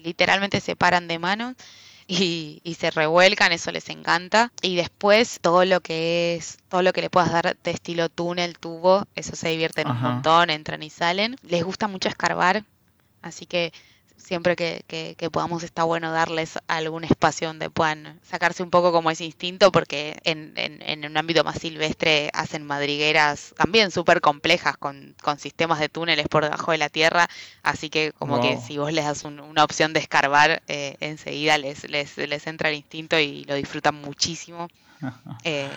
literalmente 0.04 0.62
se 0.62 0.76
paran 0.76 1.08
de 1.08 1.19
manos 1.19 1.56
y, 2.08 2.76
se 2.80 2.91
revuelcan, 2.91 3.52
eso 3.52 3.72
les 3.72 3.89
encanta. 3.89 4.52
Y 4.62 4.76
después 4.76 5.39
todo 5.41 5.65
lo 5.65 5.82
que 5.82 6.36
es, 6.36 6.58
todo 6.69 6.82
lo 6.82 6.93
que 6.93 7.02
le 7.02 7.10
puedas 7.10 7.32
dar 7.32 7.58
de 7.63 7.72
estilo 7.72 8.10
túnel, 8.10 8.58
tubo, 8.58 9.08
eso 9.15 9.36
se 9.36 9.50
divierten 9.50 9.89
un 9.89 10.02
montón, 10.02 10.50
entran 10.50 10.84
y 10.84 10.89
salen. 10.89 11.36
Les 11.43 11.63
gusta 11.63 11.88
mucho 11.88 12.10
escarbar, 12.10 12.63
así 13.22 13.46
que 13.46 13.74
siempre 14.24 14.56
que, 14.56 14.84
que, 14.88 15.30
podamos 15.30 15.64
está 15.64 15.84
bueno 15.84 16.12
darles 16.12 16.58
algún 16.68 17.04
espacio 17.04 17.48
donde 17.48 17.70
puedan 17.70 18.20
sacarse 18.24 18.64
un 18.64 18.70
poco 18.70 18.92
como 18.92 19.12
ese 19.12 19.26
instinto, 19.26 19.72
porque 19.72 20.18
en, 20.24 20.54
en, 20.56 21.06
un 21.06 21.18
ámbito 21.18 21.44
más 21.44 21.60
silvestre 21.60 22.30
hacen 22.34 22.66
madrigueras 22.66 23.54
también 23.58 23.92
súper 23.92 24.22
complejas 24.22 24.78
con, 24.78 25.16
con, 25.22 25.40
sistemas 25.40 25.80
de 25.80 25.90
túneles 25.90 26.28
por 26.28 26.44
debajo 26.44 26.72
de 26.72 26.78
la 26.78 26.90
tierra, 26.90 27.28
así 27.64 27.90
que 27.90 28.14
como 28.14 28.42
que 28.42 28.58
si 28.58 28.78
vos 28.78 28.94
les 28.94 29.06
das 29.06 29.24
una 29.26 29.64
opción 29.64 29.94
de 29.94 30.00
escarbar, 30.00 30.64
eh, 30.68 30.96
enseguida 31.00 31.58
les, 31.58 31.90
les, 31.90 32.18
les, 32.18 32.48
entra 32.48 32.70
el 32.70 32.76
instinto 32.76 33.20
y 33.20 33.44
lo 33.46 33.56
disfrutan 33.56 33.96
muchísimo. 33.96 34.68
Eh, 35.44 35.70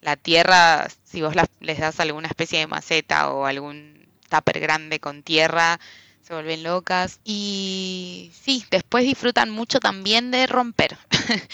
la 0.00 0.16
tierra, 0.16 0.86
si 1.04 1.22
vos 1.22 1.34
les 1.58 1.78
das 1.78 1.98
alguna 1.98 2.28
especie 2.28 2.60
de 2.60 2.66
maceta 2.66 3.30
o 3.32 3.46
algún 3.46 4.06
tupper 4.28 4.60
grande 4.60 5.00
con 5.00 5.22
tierra, 5.22 5.78
se 6.30 6.34
vuelven 6.34 6.62
locas. 6.62 7.18
Y 7.24 8.30
sí, 8.32 8.64
después 8.70 9.04
disfrutan 9.04 9.50
mucho 9.50 9.80
también 9.80 10.30
de 10.30 10.46
romper. 10.46 10.96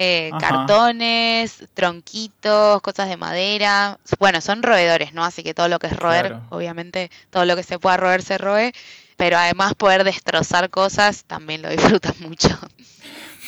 Eh, 0.00 0.30
cartones, 0.38 1.64
tronquitos, 1.74 2.80
cosas 2.82 3.08
de 3.08 3.16
madera. 3.16 3.98
Bueno, 4.20 4.40
son 4.40 4.62
roedores, 4.62 5.12
¿no? 5.12 5.24
Así 5.24 5.42
que 5.42 5.54
todo 5.54 5.66
lo 5.66 5.80
que 5.80 5.88
es 5.88 5.96
roer, 5.96 6.36
obviamente, 6.50 7.10
todo 7.30 7.44
lo 7.44 7.56
que 7.56 7.64
se 7.64 7.80
pueda 7.80 7.96
roer 7.96 8.22
se 8.22 8.38
roe. 8.38 8.72
Pero 9.16 9.38
además 9.38 9.74
poder 9.74 10.04
destrozar 10.04 10.70
cosas 10.70 11.24
también 11.24 11.62
lo 11.62 11.70
disfrutan 11.76 12.14
mucho. 12.20 12.48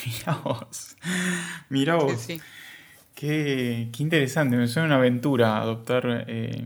Mira 0.04 0.40
vos. 0.42 0.96
Mira 1.68 1.94
vos. 1.94 2.26
Qué, 2.26 2.40
qué, 3.92 4.02
interesante. 4.02 4.56
Me 4.56 4.66
suena 4.66 4.86
una 4.86 4.96
aventura 4.96 5.58
adoptar 5.58 6.24
eh, 6.26 6.64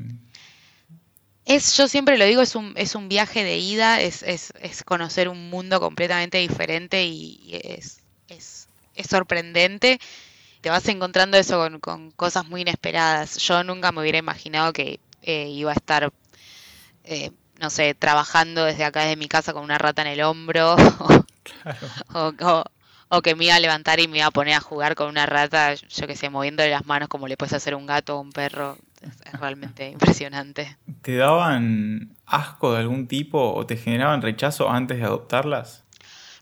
es, 1.44 1.76
yo 1.76 1.88
siempre 1.88 2.18
lo 2.18 2.24
digo, 2.24 2.42
es 2.42 2.54
un, 2.54 2.72
es 2.76 2.94
un 2.94 3.08
viaje 3.08 3.44
de 3.44 3.58
ida, 3.58 4.00
es, 4.00 4.22
es, 4.22 4.52
es 4.60 4.82
conocer 4.82 5.28
un 5.28 5.50
mundo 5.50 5.80
completamente 5.80 6.38
diferente 6.38 7.04
y 7.04 7.60
es, 7.62 8.00
es, 8.28 8.68
es 8.94 9.06
sorprendente. 9.06 10.00
Te 10.62 10.70
vas 10.70 10.88
encontrando 10.88 11.36
eso 11.36 11.58
con, 11.58 11.80
con, 11.80 12.10
cosas 12.12 12.46
muy 12.46 12.62
inesperadas. 12.62 13.36
Yo 13.38 13.62
nunca 13.64 13.92
me 13.92 14.00
hubiera 14.00 14.18
imaginado 14.18 14.72
que 14.72 15.00
eh, 15.22 15.48
iba 15.50 15.72
a 15.72 15.74
estar, 15.74 16.12
eh, 17.04 17.30
no 17.60 17.70
sé, 17.70 17.94
trabajando 17.94 18.64
desde 18.64 18.84
acá 18.84 19.04
de 19.04 19.16
mi 19.16 19.28
casa 19.28 19.52
con 19.52 19.64
una 19.64 19.78
rata 19.78 20.02
en 20.02 20.08
el 20.08 20.22
hombro 20.22 20.76
o, 22.14 22.32
o 23.08 23.22
que 23.22 23.34
me 23.34 23.44
iba 23.46 23.54
a 23.54 23.60
levantar 23.60 24.00
y 24.00 24.08
me 24.08 24.18
iba 24.18 24.26
a 24.26 24.30
poner 24.30 24.54
a 24.54 24.60
jugar 24.60 24.94
con 24.94 25.08
una 25.08 25.26
rata, 25.26 25.74
yo 25.74 26.06
que 26.06 26.16
sé, 26.16 26.30
moviéndole 26.30 26.70
las 26.70 26.86
manos 26.86 27.08
como 27.08 27.28
le 27.28 27.36
puedes 27.36 27.52
hacer 27.52 27.74
un 27.74 27.86
gato 27.86 28.16
o 28.16 28.20
un 28.20 28.32
perro. 28.32 28.78
Es 29.24 29.40
realmente 29.40 29.88
impresionante. 29.88 30.76
¿Te 31.02 31.16
daban 31.16 32.16
asco 32.26 32.72
de 32.72 32.80
algún 32.80 33.06
tipo 33.06 33.52
o 33.52 33.66
te 33.66 33.76
generaban 33.76 34.22
rechazo 34.22 34.70
antes 34.70 34.98
de 34.98 35.04
adoptarlas? 35.04 35.84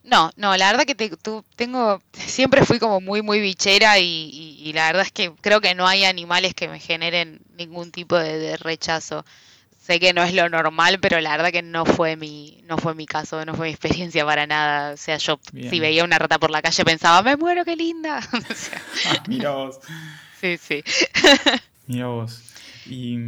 No, 0.05 0.33
no, 0.37 0.57
la 0.57 0.72
verdad 0.72 0.85
que 0.85 0.94
tú, 1.16 1.44
tengo, 1.55 2.03
siempre 2.12 2.64
fui 2.66 2.81
como 2.81 3.01
muy, 3.01 3.22
muy 3.22 3.40
bichera 3.40 3.98
y, 4.01 4.72
la 4.75 4.87
verdad 4.87 5.03
es 5.03 5.12
que 5.12 5.33
creo 5.40 5.61
que 5.61 5.75
no 5.75 5.87
hay 5.87 6.05
animales 6.05 6.55
que 6.55 6.68
me 6.68 6.81
generen 6.81 7.40
ningún 7.57 7.92
tipo 7.92 8.18
de, 8.18 8.57
rechazo. 8.57 9.25
Sé 9.81 9.98
que 9.98 10.12
no 10.12 10.22
es 10.22 10.33
lo 10.33 10.48
normal, 10.48 11.01
pero 11.01 11.20
la 11.20 11.33
verdad 11.33 11.51
que 11.51 11.62
no 11.62 11.85
fue 11.85 12.16
mi, 12.16 12.62
no 12.66 12.79
fue 12.79 12.94
mi 12.94 13.05
caso, 13.05 13.44
no 13.44 13.55
fue 13.55 13.66
mi 13.66 13.72
experiencia 13.72 14.25
para 14.25 14.46
nada. 14.46 14.92
O 14.92 14.96
sea, 14.96 15.18
yo 15.18 15.40
si 15.53 15.81
veía 15.81 16.05
una 16.05 16.18
rata 16.18 16.38
por 16.38 16.51
la 16.51 16.62
calle 16.62 16.85
pensaba, 16.85 17.22
me 17.22 17.37
muero, 17.37 17.64
qué 17.64 17.77
linda. 17.77 18.20
Ah, 19.07 19.22
mira 19.29 19.51
vos. 19.51 19.81
Sí, 20.40 20.57
sí. 20.57 20.83
Mira 21.87 22.09
vos. 22.09 22.52
¿Y 22.87 23.18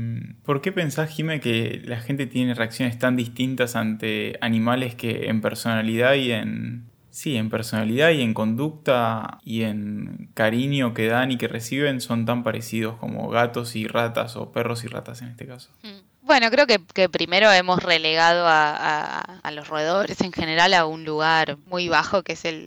por 0.45 0.61
qué 0.61 0.73
pensás, 0.73 1.11
Jime, 1.11 1.41
que 1.41 1.83
la 1.85 2.01
gente 2.01 2.27
tiene 2.27 2.55
reacciones 2.55 2.99
tan 2.99 3.17
distintas 3.17 3.77
ante 3.77 4.37
animales 4.41 4.95
que 4.95 5.27
en 5.29 5.41
personalidad 5.41 6.15
y 6.15 6.33
en. 6.33 6.93
Sí, 7.11 7.37
en 7.37 7.49
personalidad 7.49 8.11
y 8.11 8.23
en 8.23 8.35
conducta 8.35 9.39
y 9.45 9.63
en 9.63 10.31
cariño 10.35 10.95
que 10.95 11.07
dan 11.07 11.31
y 11.31 11.39
que 11.39 11.47
reciben 11.47 12.01
son 12.01 12.27
tan 12.27 12.43
parecidos 12.43 12.97
como 12.97 13.29
gatos 13.29 13.77
y 13.77 13.87
ratas 13.87 14.35
o 14.35 14.51
perros 14.51 14.83
y 14.83 14.89
ratas 14.89 15.23
en 15.23 15.29
este 15.29 15.47
caso? 15.47 15.71
Mm. 15.85 16.01
Bueno, 16.23 16.51
creo 16.51 16.67
que, 16.67 17.09
primero 17.09 17.53
hemos 17.53 17.81
relegado 17.81 18.47
a, 18.49 19.23
los 19.53 19.69
roedores 19.69 20.21
en 20.23 20.33
general 20.33 20.75
a 20.75 20.87
un 20.87 21.05
lugar 21.05 21.57
muy 21.67 21.89
bajo 21.89 22.25
que 22.25 22.33
es 22.33 22.45
el 22.45 22.67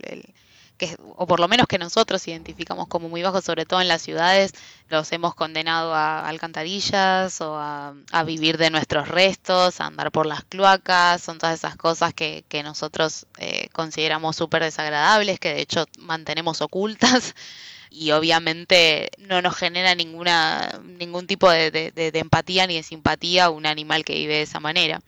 o 1.16 1.26
por 1.26 1.40
lo 1.40 1.48
menos 1.48 1.66
que 1.66 1.78
nosotros 1.78 2.26
identificamos 2.28 2.88
como 2.88 3.08
muy 3.08 3.22
bajos, 3.22 3.44
sobre 3.44 3.66
todo 3.66 3.80
en 3.80 3.88
las 3.88 4.02
ciudades, 4.02 4.52
los 4.88 5.10
hemos 5.12 5.34
condenado 5.34 5.94
a 5.94 6.28
alcantarillas 6.28 7.40
o 7.40 7.56
a, 7.58 7.94
vivir 8.24 8.58
de 8.58 8.70
nuestros 8.70 9.08
restos, 9.08 9.80
a 9.80 9.86
andar 9.86 10.10
por 10.12 10.26
las 10.26 10.44
cloacas, 10.44 11.22
son 11.22 11.38
todas 11.38 11.58
esas 11.58 11.76
cosas 11.76 12.14
que, 12.14 12.44
nosotros 12.62 13.26
eh, 13.38 13.68
consideramos 13.72 14.36
súper 14.36 14.62
desagradables, 14.62 15.38
que 15.40 15.54
de 15.54 15.60
hecho 15.62 15.86
mantenemos 15.98 16.60
ocultas 16.60 17.34
y 17.90 18.10
obviamente 18.10 19.10
no 19.18 19.40
nos 19.42 19.56
genera 19.56 19.94
ninguna, 19.94 20.80
ningún 20.84 21.26
tipo 21.26 21.50
de, 21.50 21.92
empatía 22.14 22.66
ni 22.66 22.76
de 22.76 22.82
simpatía 22.82 23.50
un 23.50 23.66
animal 23.66 24.04
que 24.04 24.14
vive 24.14 24.34
de 24.34 24.42
esa 24.42 24.60
manera. 24.60 25.00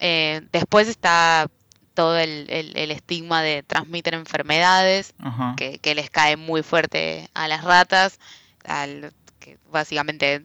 Eh, 0.00 0.42
después 0.52 0.88
está 0.88 1.48
todo 1.98 2.16
el, 2.16 2.46
estigma 2.92 3.42
de 3.42 3.64
transmitir 3.64 4.14
enfermedades, 4.14 5.14
que, 5.56 5.94
les 5.96 6.10
cae 6.10 6.36
muy 6.36 6.62
fuerte 6.62 7.28
a 7.34 7.48
las 7.48 7.64
ratas, 7.64 8.20
al, 8.64 9.12
que 9.40 9.58
básicamente 9.72 10.44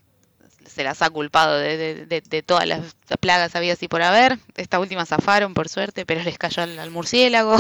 se 0.66 0.84
las 0.84 1.04
ha 1.04 1.12
culpado 1.12 1.60
de, 1.60 2.44
todas 2.44 2.66
las 2.66 2.96
plagas 3.20 3.56
habidas 3.56 3.84
y 3.84 3.88
por 3.88 4.02
haber. 4.02 4.40
Esta 4.56 4.80
última 4.80 5.06
zafaron, 5.06 5.54
por 5.54 5.70
suerte, 5.70 6.08
pero 6.08 6.24
les 6.24 6.40
cayó 6.40 6.64
al, 6.64 6.90
murciélago. 6.90 7.56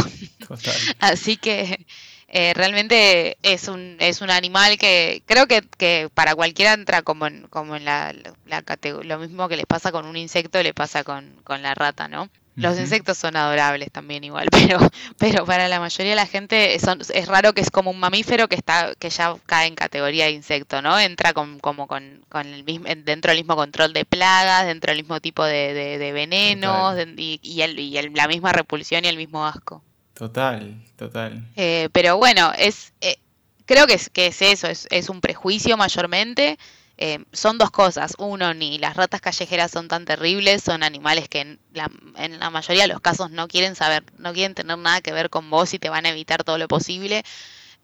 Así 0.99 1.37
que 1.37 1.85
eh, 2.29 2.55
realmente 2.55 3.37
es 3.43 3.67
un, 3.67 3.97
es 3.99 4.21
un 4.21 4.31
animal 4.31 4.79
que 4.79 5.21
creo 5.27 5.45
que, 5.45 5.61
que 5.77 6.09
para 6.11 6.33
cualquiera 6.33 6.73
entra 6.73 7.03
como 7.03 7.27
en, 7.27 7.45
como 7.49 7.75
en 7.75 7.85
la, 7.85 8.11
la, 8.47 8.63
lo 9.03 9.19
mismo 9.19 9.47
que 9.47 9.57
les 9.57 9.67
pasa 9.67 9.91
con 9.91 10.07
un 10.07 10.17
insecto, 10.17 10.63
le 10.63 10.73
pasa 10.73 11.03
con, 11.03 11.35
con 11.43 11.61
la 11.61 11.75
rata, 11.75 12.07
¿no? 12.07 12.31
Los 12.55 12.79
insectos 12.79 13.17
son 13.17 13.35
adorables 13.35 13.91
también 13.91 14.23
igual, 14.23 14.47
pero, 14.51 14.79
pero 15.17 15.45
para 15.45 15.67
la 15.67 15.79
mayoría 15.79 16.11
de 16.11 16.15
la 16.15 16.27
gente 16.27 16.75
es 16.75 17.27
raro 17.27 17.53
que 17.53 17.61
es 17.61 17.71
como 17.71 17.89
un 17.89 17.99
mamífero 17.99 18.47
que 18.47 18.55
está 18.55 18.93
que 18.95 19.09
ya 19.09 19.35
cae 19.45 19.67
en 19.67 19.75
categoría 19.75 20.25
de 20.25 20.31
insecto, 20.31 20.81
¿no? 20.81 20.99
Entra 20.99 21.33
con, 21.33 21.59
como 21.59 21.87
con, 21.87 22.23
con 22.29 22.45
el 22.45 22.63
mismo, 22.63 22.87
dentro 23.03 23.31
del 23.31 23.39
mismo 23.39 23.55
control 23.55 23.93
de 23.93 24.05
plagas, 24.05 24.65
dentro 24.65 24.91
del 24.91 25.01
mismo 25.01 25.19
tipo 25.19 25.43
de, 25.43 25.73
de, 25.73 26.11
venenos 26.11 26.95
y, 27.17 27.39
y, 27.41 27.61
el, 27.61 27.79
y 27.79 27.99
la 28.11 28.27
misma 28.27 28.53
repulsión 28.53 29.05
y 29.05 29.07
el 29.07 29.17
mismo 29.17 29.45
asco. 29.45 29.83
Total, 30.13 30.79
total. 30.95 31.43
Eh, 31.55 31.89
pero 31.91 32.17
bueno, 32.17 32.51
es 32.55 32.93
eh, 33.01 33.17
creo 33.65 33.87
que 33.87 33.93
es, 33.93 34.09
que 34.09 34.27
es 34.27 34.41
eso, 34.41 34.67
es, 34.67 34.87
es 34.91 35.09
un 35.09 35.21
prejuicio 35.21 35.75
mayormente. 35.77 36.57
Eh, 36.97 37.23
son 37.31 37.57
dos 37.57 37.71
cosas. 37.71 38.13
Uno, 38.17 38.53
ni 38.53 38.77
las 38.77 38.95
ratas 38.95 39.21
callejeras 39.21 39.71
son 39.71 39.87
tan 39.87 40.05
terribles, 40.05 40.63
son 40.63 40.83
animales 40.83 41.27
que 41.27 41.41
en 41.41 41.59
la, 41.73 41.89
en 42.17 42.39
la, 42.39 42.49
mayoría 42.49 42.83
de 42.83 42.89
los 42.89 43.01
casos 43.01 43.31
no 43.31 43.47
quieren 43.47 43.75
saber, 43.75 44.03
no 44.17 44.33
quieren 44.33 44.53
tener 44.53 44.77
nada 44.77 45.01
que 45.01 45.11
ver 45.11 45.29
con 45.29 45.49
vos 45.49 45.73
y 45.73 45.79
te 45.79 45.89
van 45.89 46.05
a 46.05 46.09
evitar 46.09 46.43
todo 46.43 46.57
lo 46.57 46.67
posible. 46.67 47.23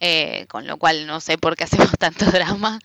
Eh, 0.01 0.45
con 0.47 0.65
lo 0.65 0.77
cual 0.77 1.07
no 1.07 1.19
sé 1.19 1.37
por 1.37 1.57
qué 1.57 1.63
hacemos 1.65 1.91
tanto 1.97 2.25
drama. 2.25 2.79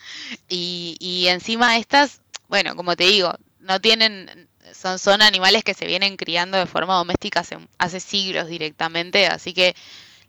Y, 0.49 0.97
y 1.01 1.29
encima 1.29 1.77
estas, 1.79 2.21
bueno, 2.49 2.75
como 2.77 2.97
te 2.97 3.05
digo, 3.05 3.35
no 3.61 3.81
tienen, 3.81 4.49
son, 4.73 4.99
son 4.99 5.23
animales 5.23 5.65
que 5.65 5.75
se 5.75 5.87
vienen 5.87 6.17
criando 6.17 6.59
de 6.59 6.67
forma 6.67 6.95
doméstica 6.95 7.41
hace, 7.41 7.59
hace 7.79 8.01
siglos 8.01 8.49
directamente, 8.49 9.27
así 9.27 9.55
que 9.55 9.75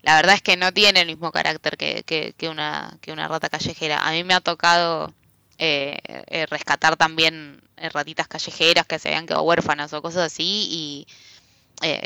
la 0.02 0.16
verdad 0.16 0.36
es 0.36 0.42
que 0.42 0.56
no 0.56 0.72
tienen 0.72 0.96
el 1.02 1.06
mismo 1.08 1.32
carácter 1.32 1.76
que, 1.76 2.02
que, 2.04 2.34
que, 2.36 2.48
una, 2.48 2.96
que 3.00 3.12
una 3.12 3.28
rata 3.28 3.48
callejera. 3.48 4.06
A 4.06 4.12
mí 4.12 4.22
me 4.24 4.34
ha 4.34 4.40
tocado 4.40 5.12
eh, 5.58 5.98
eh, 6.06 6.46
rescatar 6.46 6.96
también 6.96 7.62
eh, 7.78 7.88
ratitas 7.88 8.28
callejeras 8.28 8.86
que 8.86 8.98
se 8.98 9.08
habían 9.08 9.26
quedado 9.26 9.42
huérfanas 9.42 9.92
o 9.94 10.02
cosas 10.02 10.32
así 10.32 10.68
y 10.70 11.06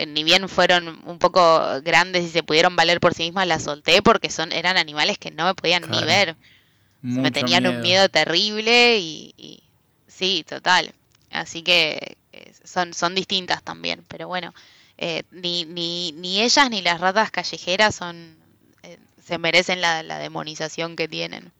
ni 0.09 0.25
bien 0.25 0.49
fueron 0.49 1.01
un 1.07 1.21
poco 1.21 1.81
grandes 1.83 2.25
y 2.25 2.29
se 2.29 2.43
pudieron 2.43 2.75
valer 2.75 2.99
por 2.99 3.15
sí 3.15 3.23
mismas, 3.23 3.47
las 3.47 3.63
solté 3.63 4.03
porque 4.03 4.29
son 4.29 4.51
eran 4.51 4.77
animales 4.77 5.17
que 5.17 5.31
no 5.31 5.45
me 5.45 5.55
podían 5.55 5.89
ni 5.89 6.03
ver. 6.03 6.37
me 7.03 7.31
tenían 7.31 7.67
un 7.69 7.81
miedo 7.81 8.09
terrible 8.09 8.99
y, 8.99 9.63
sí, 10.09 10.45
total. 10.49 10.93
Así 11.31 11.63
que 11.63 12.17
son, 12.65 12.95
son 12.95 13.15
distintas 13.15 13.63
también, 13.63 14.05
pero 14.09 14.27
bueno, 14.27 14.53
ni, 15.31 15.65
ni, 15.67 16.11
ni 16.13 16.41
ellas 16.41 16.69
ni 16.69 16.83
las 16.83 17.01
ratas 17.01 17.31
callejeras 17.31 17.95
son 17.95 18.37
se 19.25 19.39
merecen 19.39 19.81
la, 19.81 20.03
la 20.03 20.19
demonización 20.19 20.97
que 20.97 21.07
tienen. 21.07 21.53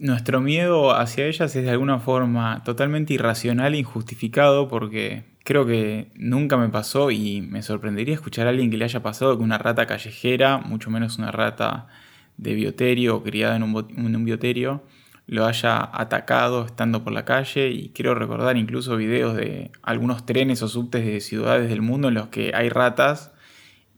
Nuestro 0.00 0.40
miedo 0.40 0.94
hacia 0.94 1.26
ellas 1.26 1.54
es 1.56 1.64
de 1.64 1.70
alguna 1.70 1.98
forma 1.98 2.62
totalmente 2.64 3.14
irracional 3.14 3.74
e 3.74 3.78
injustificado 3.78 4.68
porque 4.68 5.24
creo 5.42 5.66
que 5.66 6.12
nunca 6.14 6.56
me 6.56 6.68
pasó 6.68 7.10
y 7.10 7.40
me 7.40 7.62
sorprendería 7.62 8.14
escuchar 8.14 8.46
a 8.46 8.50
alguien 8.50 8.70
que 8.70 8.76
le 8.76 8.84
haya 8.84 9.02
pasado 9.02 9.36
que 9.36 9.42
una 9.42 9.58
rata 9.58 9.86
callejera, 9.86 10.58
mucho 10.58 10.90
menos 10.90 11.18
una 11.18 11.32
rata 11.32 11.88
de 12.36 12.54
bioterio 12.54 13.16
o 13.16 13.22
criada 13.22 13.56
en 13.56 13.62
un, 13.64 14.24
bioterio, 14.24 14.84
lo 15.26 15.46
haya 15.46 15.90
atacado 15.92 16.66
estando 16.66 17.02
por 17.02 17.12
la 17.12 17.24
calle. 17.24 17.70
Y 17.70 17.88
quiero 17.88 18.14
recordar 18.14 18.56
incluso 18.56 18.96
videos 18.96 19.34
de 19.34 19.72
algunos 19.82 20.26
trenes 20.26 20.62
o 20.62 20.68
subtes 20.68 21.04
de 21.04 21.20
ciudades 21.20 21.68
del 21.68 21.82
mundo 21.82 22.08
en 22.08 22.14
los 22.14 22.28
que 22.28 22.52
hay 22.54 22.68
ratas 22.68 23.32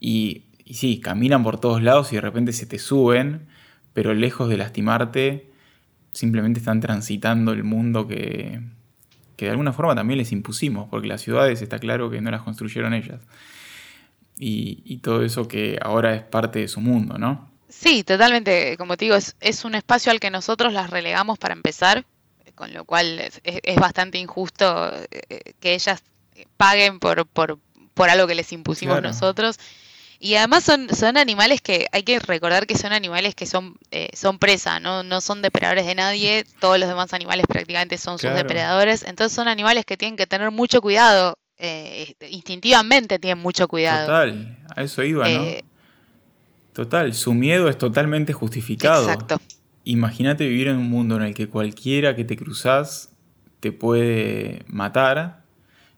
y 0.00 0.44
sí, 0.70 1.00
caminan 1.00 1.42
por 1.42 1.60
todos 1.60 1.82
lados 1.82 2.12
y 2.12 2.16
de 2.16 2.22
repente 2.22 2.52
se 2.52 2.64
te 2.64 2.78
suben, 2.78 3.48
pero 3.92 4.14
lejos 4.14 4.48
de 4.48 4.56
lastimarte, 4.56 5.49
simplemente 6.12 6.60
están 6.60 6.80
transitando 6.80 7.52
el 7.52 7.64
mundo 7.64 8.06
que, 8.06 8.60
que 9.36 9.46
de 9.46 9.52
alguna 9.52 9.72
forma 9.72 9.94
también 9.94 10.18
les 10.18 10.32
impusimos, 10.32 10.88
porque 10.90 11.08
las 11.08 11.22
ciudades 11.22 11.62
está 11.62 11.78
claro 11.78 12.10
que 12.10 12.20
no 12.20 12.30
las 12.30 12.42
construyeron 12.42 12.94
ellas. 12.94 13.20
Y, 14.42 14.98
todo 14.98 15.22
eso 15.22 15.48
que 15.48 15.78
ahora 15.82 16.14
es 16.14 16.22
parte 16.22 16.60
de 16.60 16.68
su 16.68 16.80
mundo, 16.80 17.18
¿no? 17.18 17.50
Sí, 17.68 18.04
totalmente. 18.04 18.76
Como 18.78 18.96
te 18.96 19.04
digo, 19.04 19.16
es, 19.16 19.64
un 19.64 19.74
espacio 19.74 20.12
al 20.12 20.20
que 20.20 20.30
nosotros 20.30 20.72
las 20.72 20.90
relegamos 20.90 21.38
para 21.38 21.52
empezar, 21.52 22.04
con 22.54 22.72
lo 22.72 22.84
cual 22.84 23.18
es, 23.18 23.76
bastante 23.76 24.18
injusto 24.18 24.92
eh, 25.10 25.54
que 25.60 25.74
ellas 25.74 26.02
paguen 26.56 27.00
por, 27.00 27.26
por, 27.26 27.58
por 27.94 28.08
algo 28.08 28.26
que 28.26 28.34
les 28.34 28.52
impusimos 28.52 29.02
nosotros. 29.02 29.58
Y 30.22 30.34
además 30.34 30.64
son, 30.64 30.94
son 30.94 31.16
animales 31.16 31.62
que 31.62 31.86
hay 31.92 32.02
que 32.02 32.18
recordar 32.18 32.66
que 32.66 32.76
son 32.76 32.92
animales 32.92 33.34
que 33.34 33.46
son, 33.46 33.76
eh, 33.90 34.10
son 34.12 34.38
presa, 34.38 34.78
¿no? 34.78 35.02
no 35.02 35.22
son 35.22 35.40
depredadores 35.40 35.86
de 35.86 35.94
nadie, 35.94 36.44
todos 36.60 36.78
los 36.78 36.90
demás 36.90 37.14
animales 37.14 37.46
prácticamente 37.48 37.96
son 37.96 38.18
sus 38.18 38.30
depredadores, 38.34 39.02
entonces 39.02 39.34
son 39.34 39.48
animales 39.48 39.86
que 39.86 39.96
tienen 39.96 40.18
que 40.18 40.26
tener 40.26 40.50
mucho 40.50 40.82
cuidado, 40.82 41.38
eh, 41.56 42.04
este, 42.08 42.28
instintivamente 42.28 43.18
tienen 43.18 43.42
mucho 43.42 43.66
cuidado. 43.66 44.06
Total, 44.06 44.58
a 44.76 44.82
eso 44.82 45.02
iba, 45.02 45.26
¿no? 45.26 45.42
Eh, 45.42 45.64
Total, 46.74 47.12
su 47.14 47.34
miedo 47.34 47.68
es 47.68 47.78
totalmente 47.78 48.32
justificado. 48.32 49.04
Exacto. 49.04 49.40
Imagínate 49.84 50.46
vivir 50.46 50.68
en 50.68 50.76
un 50.76 50.88
mundo 50.88 51.16
en 51.16 51.22
el 51.22 51.34
que 51.34 51.48
cualquiera 51.48 52.14
que 52.14 52.24
te 52.24 52.36
cruzas 52.36 53.10
te 53.60 53.72
puede 53.72 54.64
matar, 54.68 55.44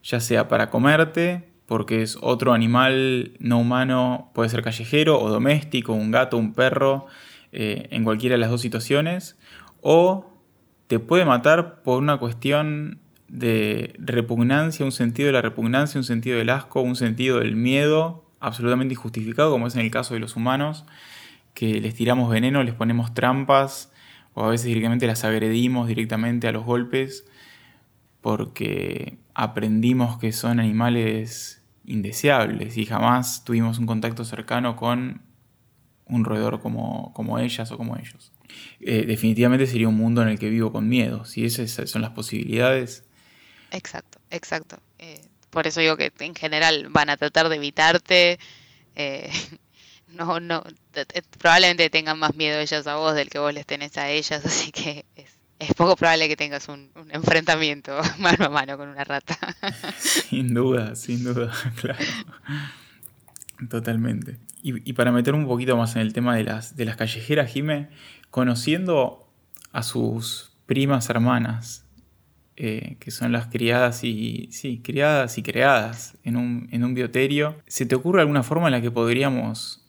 ya 0.01 0.19
sea 0.19 0.47
para 0.47 0.69
comerte, 0.69 1.52
porque 1.65 2.01
es 2.01 2.17
otro 2.21 2.53
animal 2.53 3.33
no 3.39 3.59
humano, 3.59 4.31
puede 4.33 4.49
ser 4.49 4.61
callejero 4.63 5.19
o 5.21 5.29
doméstico, 5.29 5.93
un 5.93 6.11
gato, 6.11 6.37
un 6.37 6.53
perro, 6.53 7.07
eh, 7.51 7.87
en 7.91 8.03
cualquiera 8.03 8.33
de 8.33 8.39
las 8.39 8.49
dos 8.49 8.61
situaciones, 8.61 9.37
o 9.81 10.29
te 10.87 10.99
puede 10.99 11.25
matar 11.25 11.81
por 11.81 12.01
una 12.01 12.17
cuestión 12.17 12.99
de 13.27 13.95
repugnancia, 13.97 14.85
un 14.85 14.91
sentido 14.91 15.27
de 15.27 15.33
la 15.33 15.41
repugnancia, 15.41 15.99
un 15.99 16.03
sentido 16.03 16.37
del 16.37 16.49
asco, 16.49 16.81
un 16.81 16.95
sentido 16.95 17.39
del 17.39 17.55
miedo 17.55 18.25
absolutamente 18.39 18.93
injustificado, 18.93 19.51
como 19.51 19.67
es 19.67 19.75
en 19.75 19.81
el 19.81 19.91
caso 19.91 20.13
de 20.13 20.19
los 20.19 20.35
humanos, 20.35 20.85
que 21.53 21.79
les 21.79 21.95
tiramos 21.95 22.29
veneno, 22.29 22.61
les 22.63 22.73
ponemos 22.73 23.13
trampas 23.13 23.91
o 24.33 24.43
a 24.43 24.49
veces 24.49 24.67
directamente 24.67 25.07
las 25.07 25.23
agredimos 25.23 25.87
directamente 25.87 26.47
a 26.47 26.51
los 26.51 26.63
golpes 26.63 27.25
porque 28.21 29.17
aprendimos 29.33 30.19
que 30.19 30.31
son 30.31 30.59
animales 30.59 31.61
indeseables 31.85 32.77
y 32.77 32.85
jamás 32.85 33.43
tuvimos 33.43 33.79
un 33.79 33.85
contacto 33.85 34.23
cercano 34.25 34.75
con 34.75 35.21
un 36.05 36.25
roedor 36.25 36.61
como, 36.61 37.13
como 37.13 37.39
ellas 37.39 37.71
o 37.71 37.77
como 37.77 37.97
ellos. 37.97 38.31
Eh, 38.79 39.05
definitivamente 39.05 39.67
sería 39.67 39.87
un 39.87 39.97
mundo 39.97 40.21
en 40.21 40.29
el 40.29 40.39
que 40.39 40.49
vivo 40.49 40.71
con 40.71 40.87
miedo. 40.87 41.25
Si 41.25 41.45
esas 41.45 41.71
son 41.89 42.01
las 42.01 42.11
posibilidades. 42.11 43.03
Exacto, 43.71 44.19
exacto. 44.29 44.77
Eh, 44.99 45.21
por 45.49 45.67
eso 45.67 45.79
digo 45.79 45.97
que 45.97 46.11
en 46.19 46.35
general 46.35 46.87
van 46.89 47.09
a 47.09 47.17
tratar 47.17 47.49
de 47.49 47.55
evitarte. 47.55 48.39
Eh, 48.95 49.31
no, 50.07 50.39
no, 50.39 50.63
probablemente 51.39 51.89
tengan 51.89 52.19
más 52.19 52.35
miedo 52.35 52.59
ellas 52.59 52.85
a 52.87 52.95
vos 52.95 53.15
del 53.15 53.29
que 53.29 53.39
vos 53.39 53.53
les 53.53 53.65
tenés 53.65 53.97
a 53.97 54.09
ellas, 54.09 54.45
así 54.45 54.71
que 54.71 55.05
poco 55.75 55.95
probable 55.95 56.27
que 56.27 56.35
tengas 56.35 56.67
un, 56.69 56.89
enfrentamiento 57.09 57.97
mano 58.19 58.45
a 58.45 58.49
mano 58.49 58.77
con 58.77 58.89
una 58.89 59.03
rata. 59.03 59.37
Sin 59.97 60.53
duda, 60.53 60.95
sin 60.95 61.23
duda, 61.23 61.51
claro. 61.81 62.03
Totalmente. 63.69 64.37
Y, 64.61 64.93
para 64.93 65.11
meter 65.11 65.33
un 65.33 65.45
poquito 65.45 65.75
más 65.75 65.95
en 65.97 66.01
el 66.03 66.13
tema 66.13 66.37
de 66.37 66.45
las, 66.45 66.77
de 66.77 66.85
las 66.85 66.95
callejeras, 66.95 67.51
Jime, 67.51 67.89
conociendo 68.29 69.27
a 69.73 69.83
sus 69.83 70.53
primas 70.65 71.09
hermanas, 71.09 71.85
eh, 72.55 72.95
que 72.99 73.11
son 73.11 73.33
las 73.33 73.47
criadas 73.47 74.05
y. 74.05 74.47
sí, 74.51 74.79
criadas 74.81 75.37
y 75.37 75.43
creadas 75.43 76.17
en 76.23 76.37
un, 76.37 76.69
en 76.71 76.85
un 76.85 76.93
bioterio, 76.93 77.57
¿se 77.67 77.85
te 77.85 77.95
ocurre 77.95 78.21
alguna 78.21 78.43
forma 78.43 78.67
en 78.67 78.71
la 78.71 78.81
que 78.81 78.91
podríamos 78.91 79.83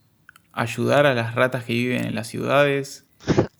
ayudar 0.52 1.06
a 1.06 1.14
las 1.14 1.34
ratas 1.36 1.64
que 1.64 1.72
viven 1.72 2.04
en 2.04 2.14
las 2.16 2.26
ciudades? 2.26 3.06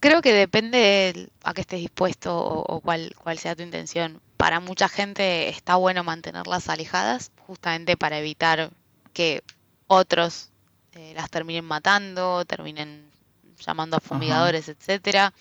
Creo 0.05 0.21
que 0.21 0.35
depende 0.35 1.31
a 1.45 1.55
qué 1.55 1.63
estés 1.63 1.81
dispuesto 1.81 2.37
o, 2.37 2.81
cuál, 2.81 3.15
cuál 3.17 3.39
sea 3.39 3.57
tu 3.57 3.63
intención. 3.63 4.21
Para 4.37 4.61
mucha 4.61 4.87
gente 4.87 5.49
está 5.49 5.77
bueno 5.77 6.05
mantenerlas 6.05 6.69
alejadas, 6.69 7.33
justamente 7.47 7.97
para 7.97 8.19
evitar 8.19 8.69
que 9.15 9.43
otros 9.87 10.51
eh, 10.93 11.15
las 11.17 11.31
terminen 11.31 11.65
matando, 11.65 12.45
terminen 12.45 13.11
llamando 13.59 13.97
a 13.97 14.01
fumigadores, 14.01 14.69
etcétera. 14.69 15.33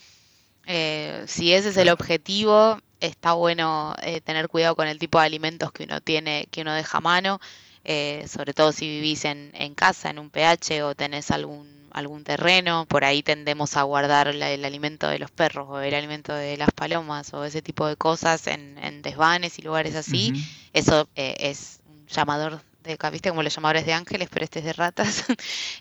Eh, 0.66 1.26
si 1.28 1.54
ese 1.54 1.68
es 1.68 1.76
el 1.76 1.90
objetivo, 1.90 2.80
está 3.02 3.34
bueno 3.34 3.94
eh, 4.02 4.22
tener 4.22 4.48
cuidado 4.48 4.78
con 4.78 4.88
el 4.88 4.98
tipo 4.98 5.20
de 5.20 5.26
alimentos 5.26 5.74
que 5.74 5.84
uno 5.84 6.00
tiene, 6.00 6.48
que 6.52 6.62
uno 6.62 6.74
deja 6.74 7.00
a 7.00 7.02
mano, 7.02 7.42
eh, 7.84 8.26
sobre 8.30 8.54
todo 8.54 8.72
si 8.72 8.88
vivís 8.88 9.26
en, 9.26 9.52
en, 9.56 9.76
casa, 9.76 10.10
en 10.10 10.20
un 10.20 10.30
pH 10.30 10.84
o 10.84 10.96
tenés 10.96 11.32
algún, 11.32 11.83
algún 11.94 12.24
terreno, 12.24 12.86
por 12.88 13.06
ahí 13.06 13.24
tendemos 13.24 13.78
a 13.78 13.84
guardar 13.84 14.28
el 14.28 14.66
alimento 14.66 15.08
de 15.08 15.20
los 15.20 15.32
perros 15.32 15.68
o 15.70 15.80
el 15.80 15.94
alimento 15.94 16.34
de 16.34 16.58
las 16.58 16.72
palomas 16.72 17.34
o 17.34 17.44
ese 17.46 17.62
tipo 17.62 17.88
de 17.88 17.96
cosas 17.96 18.48
en, 18.48 18.78
en 18.80 19.02
desvanes 19.02 19.60
y 19.60 19.62
lugares 19.62 19.96
así. 19.96 20.34
Eso 20.74 21.08
es 21.16 21.80
un 21.86 22.08
llamador 22.08 22.62
de 22.84 22.98
viste 23.12 23.30
como 23.30 23.44
los 23.44 23.56
llamadores 23.56 23.86
de 23.86 23.94
ángeles, 23.94 24.30
pero 24.32 24.44
este 24.44 24.60
es 24.60 24.66
de 24.66 24.74
ratas. 24.74 25.26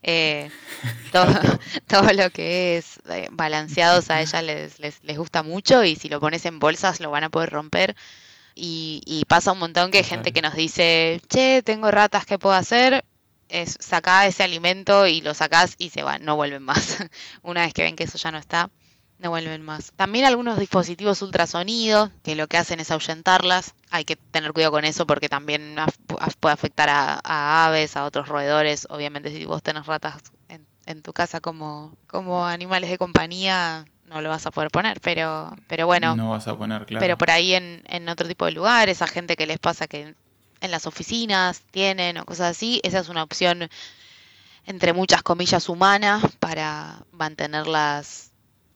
Eh, 0.04 0.50
todo, 1.12 2.12
lo 2.12 2.30
que 2.30 2.76
es 2.76 2.98
eh, 3.08 3.28
balanceados 3.30 4.10
a 4.10 4.20
ellas 4.20 4.42
les, 4.42 4.80
les, 4.80 5.16
gusta 5.16 5.44
mucho 5.44 5.84
y 5.84 5.94
si 5.94 6.08
lo 6.08 6.18
pones 6.18 6.44
en 6.44 6.58
bolsas 6.58 6.98
lo 6.98 7.10
van 7.10 7.24
a 7.24 7.30
poder 7.30 7.50
romper. 7.50 7.94
Y, 8.54 9.24
pasa 9.28 9.52
un 9.52 9.60
montón 9.60 9.90
que 9.90 9.98
hay 9.98 10.04
gente 10.04 10.32
que 10.32 10.42
nos 10.42 10.54
dice, 10.54 11.20
che, 11.28 11.62
tengo 11.62 11.90
ratas, 11.90 12.26
¿qué 12.26 12.38
puedo 12.38 12.54
hacer? 12.54 13.04
Es 13.52 13.76
sacar 13.80 14.26
ese 14.26 14.42
alimento 14.42 15.06
y 15.06 15.20
lo 15.20 15.34
sacás 15.34 15.74
y 15.78 15.90
se 15.90 16.02
van, 16.02 16.24
no 16.24 16.36
vuelven 16.36 16.62
más. 16.62 17.04
Una 17.42 17.62
vez 17.62 17.74
que 17.74 17.82
ven 17.82 17.96
que 17.96 18.04
eso 18.04 18.18
ya 18.18 18.32
no 18.32 18.38
está 18.38 18.70
no 19.22 19.30
vuelven 19.30 19.62
más. 19.62 19.92
También 19.96 20.24
algunos 20.24 20.58
dispositivos 20.58 21.22
ultrasonidos 21.22 22.10
que 22.22 22.34
lo 22.34 22.48
que 22.48 22.58
hacen 22.58 22.80
es 22.80 22.90
ahuyentarlas. 22.90 23.74
Hay 23.90 24.04
que 24.04 24.16
tener 24.16 24.52
cuidado 24.52 24.72
con 24.72 24.84
eso 24.84 25.06
porque 25.06 25.28
también 25.28 25.76
puede 26.40 26.52
afectar 26.52 26.88
a, 26.90 27.66
aves, 27.66 27.96
a 27.96 28.04
otros 28.04 28.28
roedores. 28.28 28.86
Obviamente 28.90 29.30
si 29.30 29.44
vos 29.44 29.62
tenés 29.62 29.86
ratas 29.86 30.20
en, 30.48 31.02
tu 31.02 31.12
casa 31.12 31.40
como, 31.40 31.96
como 32.06 32.44
animales 32.44 32.90
de 32.90 32.98
compañía, 32.98 33.86
no 34.06 34.20
lo 34.20 34.28
vas 34.28 34.44
a 34.46 34.50
poder 34.50 34.70
poner, 34.70 35.00
pero, 35.00 35.56
pero 35.68 35.86
bueno. 35.86 36.16
No 36.16 36.30
vas 36.30 36.46
a 36.48 36.58
poner, 36.58 36.84
claro. 36.84 37.00
Pero 37.00 37.16
por 37.16 37.30
ahí 37.30 37.54
en, 37.54 37.82
en 37.86 38.08
otro 38.08 38.28
tipo 38.28 38.44
de 38.44 38.52
lugares, 38.52 39.00
a 39.00 39.06
gente 39.06 39.36
que 39.36 39.46
les 39.46 39.58
pasa 39.58 39.86
que 39.86 40.14
en 40.62 40.70
las 40.70 40.86
oficinas 40.86 41.60
tienen 41.70 42.16
o 42.16 42.24
cosas 42.24 42.56
así, 42.56 42.80
esa 42.84 43.00
es 43.00 43.08
una 43.08 43.24
opción 43.24 43.68
entre 44.64 44.92
muchas 44.92 45.22
comillas 45.22 45.68
humana 45.68 46.22
para 46.38 47.04
mantenerlas 47.10 48.30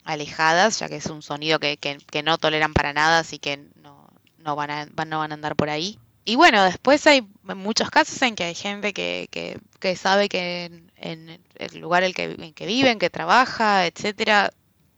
alejadas, 0.05 0.81
ya 0.81 0.89
que 0.89 0.97
es 0.97 1.07
un 1.07 1.23
sonido 1.23 1.59
que, 1.61 1.77
que, 1.79 2.23
no 2.23 2.39
toleran 2.39 2.73
para 2.73 2.93
nada, 2.93 3.21
así 3.21 3.39
que 3.39 3.69
no, 3.83 4.09
no, 4.39 4.57
van 4.57 4.71
a, 4.71 4.87
no 4.87 5.19
van 5.19 5.31
a 5.31 5.35
andar 5.35 5.55
por 5.55 5.71
ahí. 5.71 5.99
Y 6.25 6.35
bueno, 6.35 6.65
después 6.65 7.07
hay 7.07 7.27
muchos 7.43 7.89
casos 7.89 8.21
en 8.23 8.35
que 8.35 8.45
hay 8.45 8.55
gente 8.57 8.93
que, 8.93 9.29
que, 9.79 9.97
sabe 9.97 10.29
que 10.29 10.65
en, 10.97 11.41
el 11.55 11.79
lugar 11.79 12.03
en 12.03 12.13
que, 12.13 12.25
en 12.25 12.53
que 12.53 12.67
viven, 12.67 12.99
que 12.99 13.11
trabaja, 13.11 13.87
etcétera, 13.87 14.51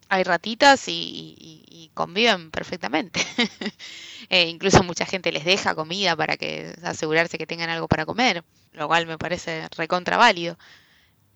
hay 0.09 0.25
ratitas 0.25 0.85
y, 0.89 1.91
conviven 1.95 2.53
perfectamente. 2.53 3.21
e 4.29 4.49
incluso 4.49 4.85
mucha 4.85 5.05
gente 5.05 5.33
les 5.33 5.45
deja 5.45 5.75
comida 5.75 6.15
para 6.15 6.37
que 6.37 6.73
asegurarse 6.85 7.39
que 7.39 7.47
tengan 7.47 7.71
algo 7.71 7.89
para 7.89 8.07
comer, 8.07 8.45
lo 8.73 8.87
cual 8.87 9.07
me 9.07 9.19
parece 9.19 9.67
recontra 9.77 10.17
válido. 10.17 10.57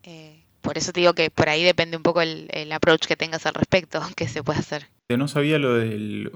Eh, 0.04 0.44
por 0.60 0.78
eso 0.78 0.92
te 0.92 1.00
digo 1.00 1.14
que 1.14 1.30
por 1.30 1.48
ahí 1.48 1.64
depende 1.64 1.96
un 1.96 2.04
poco 2.04 2.22
el, 2.22 2.72
approach 2.72 3.06
que 3.06 3.16
tengas 3.16 3.44
al 3.46 3.54
respecto, 3.54 4.00
que 4.16 4.28
se 4.28 4.42
puede 4.42 4.60
hacer. 4.60 4.88
Yo 5.08 5.18
no 5.18 5.28
sabía 5.28 5.58
lo 5.58 5.74
de 5.74 6.30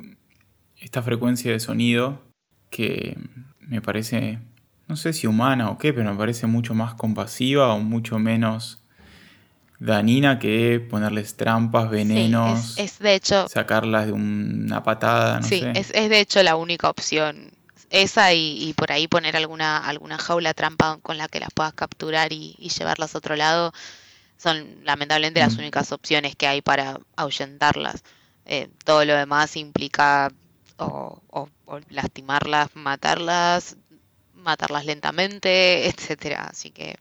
esta 0.78 1.02
frecuencia 1.02 1.52
de 1.52 1.60
sonido 1.60 2.20
que 2.70 3.16
me 3.60 3.80
parece, 3.80 4.40
no 4.88 4.96
sé 4.96 5.12
si 5.12 5.26
humana 5.26 5.70
o 5.70 5.78
qué, 5.78 5.92
pero 5.94 6.10
me 6.10 6.18
parece 6.18 6.46
mucho 6.46 6.74
más 6.74 6.94
compasiva 6.94 7.72
o 7.72 7.78
mucho 7.78 8.18
menos 8.18 8.82
danina 9.78 10.38
que 10.38 10.80
ponerles 10.80 11.36
trampas, 11.36 11.90
venenos. 11.90 12.74
Sí, 12.74 12.82
es, 12.82 12.98
de 12.98 13.14
hecho. 13.14 13.48
Sacarlas 13.48 14.06
de 14.06 14.12
una 14.12 14.82
patada, 14.82 15.40
no 15.40 15.46
sí, 15.46 15.62
Es, 15.74 15.90
es 15.94 16.10
de 16.10 16.20
hecho 16.20 16.42
la 16.42 16.56
única 16.56 16.88
opción. 16.90 17.50
Esa 17.90 18.32
y, 18.34 18.74
por 18.76 18.90
ahí 18.90 19.06
poner 19.06 19.36
alguna, 19.36 19.78
alguna 19.78 20.18
jaula 20.18 20.54
trampa 20.54 20.98
con 21.02 21.18
la 21.18 21.28
que 21.28 21.38
las 21.38 21.50
puedas 21.54 21.72
capturar 21.72 22.32
y, 22.32 22.56
y 22.58 22.70
llevarlas 22.70 23.14
a 23.14 23.18
otro 23.18 23.36
lado 23.36 23.72
son 24.38 24.84
lamentablemente 24.84 25.40
las 25.40 25.56
mm. 25.56 25.60
únicas 25.60 25.92
opciones 25.92 26.36
que 26.36 26.46
hay 26.46 26.62
para 26.62 26.98
ahuyentarlas. 27.16 28.02
Eh, 28.44 28.68
todo 28.84 29.04
lo 29.04 29.14
demás 29.14 29.56
implica 29.56 30.30
o, 30.78 31.20
lastimarlas, 31.88 32.74
matarlas, 32.74 33.76
matarlas 34.34 34.84
lentamente, 34.84 35.88
etcétera. 35.88 36.48
Así 36.50 36.70
que. 36.70 36.96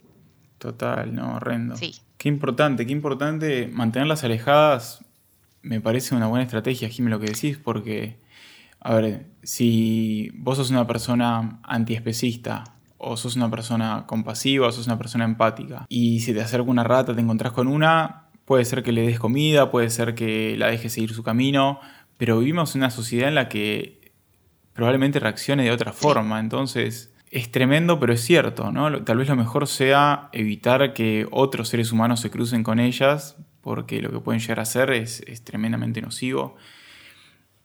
Total, 0.65 1.13
no, 1.13 1.35
horrendo. 1.35 1.75
Sí. 1.75 1.93
Qué 2.17 2.27
importante, 2.27 2.87
qué 2.87 2.91
importante 2.91 3.69
mantenerlas 3.71 4.23
alejadas. 4.23 5.05
Me 5.61 5.79
parece 5.79 6.15
una 6.15 6.25
buena 6.25 6.43
estrategia, 6.43 6.89
Jimmy, 6.89 7.11
lo 7.11 7.19
que 7.19 7.27
decís, 7.27 7.59
porque, 7.59 8.17
a 8.79 8.95
ver, 8.95 9.27
si 9.43 10.31
vos 10.33 10.57
sos 10.57 10.71
una 10.71 10.87
persona 10.87 11.59
antiespecista 11.61 12.63
o 12.97 13.15
sos 13.15 13.35
una 13.35 13.51
persona 13.51 14.05
compasiva, 14.07 14.65
o 14.65 14.71
sos 14.71 14.87
una 14.87 14.97
persona 14.97 15.23
empática. 15.23 15.85
Y 15.87 16.21
si 16.21 16.33
te 16.33 16.41
acerca 16.41 16.67
una 16.67 16.83
rata, 16.83 17.13
te 17.13 17.21
encontrás 17.21 17.53
con 17.53 17.67
una, 17.67 18.29
puede 18.45 18.65
ser 18.65 18.81
que 18.81 18.91
le 18.91 19.05
des 19.05 19.19
comida, 19.19 19.69
puede 19.69 19.91
ser 19.91 20.15
que 20.15 20.57
la 20.57 20.65
dejes 20.65 20.93
seguir 20.93 21.13
su 21.13 21.21
camino, 21.21 21.79
pero 22.17 22.39
vivimos 22.39 22.73
en 22.73 22.81
una 22.81 22.89
sociedad 22.89 23.29
en 23.29 23.35
la 23.35 23.49
que 23.49 24.13
probablemente 24.73 25.19
reaccione 25.19 25.63
de 25.63 25.71
otra 25.71 25.93
forma. 25.93 26.39
Entonces, 26.39 27.13
es 27.31 27.51
tremendo, 27.51 27.99
pero 27.99 28.13
es 28.13 28.21
cierto, 28.21 28.71
¿no? 28.71 29.03
Tal 29.03 29.17
vez 29.17 29.27
lo 29.27 29.35
mejor 29.35 29.67
sea 29.67 30.29
evitar 30.31 30.93
que 30.93 31.27
otros 31.31 31.69
seres 31.69 31.91
humanos 31.91 32.19
se 32.19 32.29
crucen 32.29 32.63
con 32.63 32.79
ellas, 32.79 33.37
porque 33.61 34.01
lo 34.01 34.11
que 34.11 34.19
pueden 34.19 34.39
llegar 34.39 34.59
a 34.59 34.63
hacer 34.63 34.91
es, 34.91 35.21
es 35.27 35.43
tremendamente 35.43 36.01
nocivo 36.01 36.55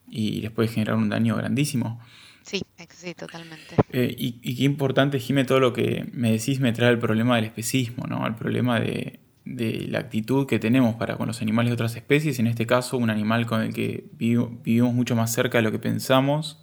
y 0.09 0.41
les 0.41 0.51
puede 0.51 0.69
generar 0.69 0.97
un 0.97 1.09
daño 1.09 1.37
grandísimo. 1.37 2.01
Sí, 2.43 2.63
sí, 2.89 3.15
totalmente. 3.15 3.77
Eh, 3.93 4.15
y, 4.19 4.57
qué 4.57 4.65
importante, 4.65 5.21
Jime, 5.21 5.45
todo 5.45 5.61
lo 5.61 5.73
que 5.73 6.09
me 6.13 6.33
decís 6.33 6.59
me 6.59 6.73
trae 6.73 6.91
el 6.91 6.99
problema 6.99 7.37
del 7.37 7.45
especismo, 7.45 8.07
¿no? 8.09 8.27
El 8.27 8.35
problema 8.35 8.81
de, 8.81 9.21
la 9.45 9.99
actitud 9.99 10.47
que 10.47 10.59
tenemos 10.59 10.95
para 10.97 11.17
con 11.17 11.27
los 11.27 11.43
animales 11.43 11.71
de 11.71 11.75
otras 11.75 11.97
especies, 11.97 12.39
en 12.39 12.47
este 12.47 12.67
caso 12.67 12.97
un 12.97 13.11
animal 13.11 13.47
con 13.47 13.63
el 13.63 13.75
que 13.75 14.05
vivimos 14.13 14.95
mucho 14.95 15.17
más 15.17 15.33
cerca 15.33 15.59
de 15.59 15.63
lo 15.63 15.73
que 15.73 15.79
pensamos 15.79 16.63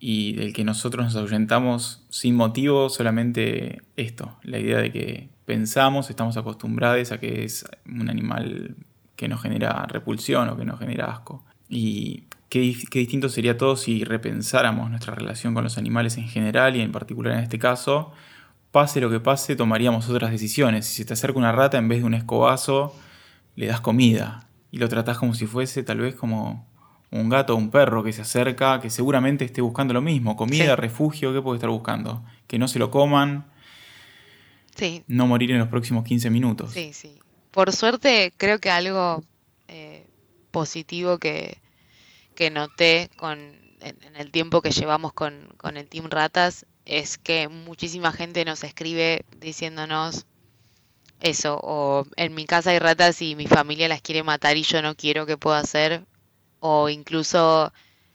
y 0.00 0.32
del 0.32 0.52
que 0.52 0.64
nosotros 0.64 1.04
nos 1.04 1.14
ahuyentamos 1.14 2.04
sin 2.08 2.34
motivo, 2.34 2.88
solamente 2.88 3.82
esto, 3.96 4.38
la 4.42 4.58
idea 4.58 4.78
de 4.78 4.90
que 4.90 5.28
pensamos, 5.44 6.10
estamos 6.10 6.36
acostumbrados 6.36 7.12
a 7.12 7.20
que 7.20 7.44
es 7.44 7.64
un 7.86 8.10
animal 8.10 8.74
que 9.14 9.28
nos 9.28 9.42
genera 9.42 9.86
repulsión 9.86 10.48
o 10.48 10.56
que 10.56 10.64
nos 10.64 10.80
genera 10.80 11.12
asco. 11.12 11.44
Y 11.68 12.24
Qué, 12.50 12.60
distinto 12.60 13.28
sería 13.28 13.56
todo 13.56 13.76
si 13.76 14.02
repensáramos 14.02 14.90
nuestra 14.90 15.14
relación 15.14 15.54
con 15.54 15.62
los 15.62 15.78
animales 15.78 16.16
en 16.18 16.26
general 16.26 16.74
y 16.74 16.80
en 16.80 16.90
particular 16.90 17.34
en 17.34 17.44
este 17.44 17.60
caso. 17.60 18.10
Pase 18.72 19.00
lo 19.00 19.08
que 19.08 19.20
pase, 19.20 19.54
tomaríamos 19.54 20.08
otras 20.08 20.32
decisiones. 20.32 20.84
Si 20.86 20.96
se 20.96 21.04
te 21.04 21.12
acerca 21.12 21.38
una 21.38 21.52
rata 21.52 21.78
en 21.78 21.88
vez 21.88 22.00
de 22.00 22.06
un 22.06 22.14
escobazo, 22.14 22.92
le 23.54 23.66
das 23.66 23.80
comida 23.80 24.48
y 24.72 24.78
lo 24.78 24.88
tratás 24.88 25.18
como 25.18 25.34
si 25.34 25.46
fuese 25.46 25.84
tal 25.84 25.98
vez 25.98 26.16
como 26.16 26.66
un 27.10 27.28
gato 27.28 27.54
o 27.54 27.56
un 27.56 27.70
perro 27.70 28.04
que 28.04 28.12
se 28.12 28.22
acerca, 28.22 28.80
que 28.80 28.90
seguramente 28.90 29.44
esté 29.44 29.60
buscando 29.60 29.92
lo 29.94 30.00
mismo, 30.00 30.36
comida, 30.36 30.76
refugio, 30.76 31.32
¿qué 31.32 31.42
puede 31.42 31.56
estar 31.56 31.70
buscando? 31.70 32.24
Que 32.46 32.58
no 32.58 32.68
se 32.68 32.78
lo 32.78 32.90
coman, 32.90 33.50
sí. 34.76 35.02
no 35.08 35.26
morir 35.26 35.50
en 35.50 35.58
los 35.58 35.68
próximos 35.68 36.04
15 36.04 36.30
minutos. 36.30 36.72
Sí, 36.72 36.92
sí. 36.92 37.18
Por 37.50 37.72
suerte, 37.72 38.32
creo 38.36 38.60
que 38.60 38.70
algo 38.70 39.24
eh, 39.66 40.06
positivo 40.52 41.18
que, 41.18 41.58
que 42.36 42.50
noté 42.50 43.10
con, 43.16 43.38
en, 43.80 44.16
el 44.16 44.30
tiempo 44.30 44.62
que 44.62 44.70
llevamos 44.70 45.12
con, 45.12 45.48
con 45.56 45.76
el 45.76 45.88
Team 45.88 46.10
Ratas 46.10 46.64
es 46.84 47.18
que 47.18 47.48
muchísima 47.48 48.12
gente 48.12 48.44
nos 48.44 48.62
escribe 48.62 49.24
diciéndonos 49.40 50.26
eso, 51.20 51.60
o 51.62 52.06
en 52.16 52.34
mi 52.34 52.46
casa 52.46 52.70
hay 52.70 52.78
ratas 52.78 53.20
y 53.20 53.34
mi 53.34 53.46
familia 53.46 53.88
las 53.88 54.00
quiere 54.00 54.22
matar 54.22 54.56
y 54.56 54.62
yo 54.62 54.80
no 54.80 54.94
quiero, 54.94 55.26
¿qué 55.26 55.36
puedo 55.36 55.56
hacer? 55.56 56.04
O 56.60 56.88
incluso 56.88 57.72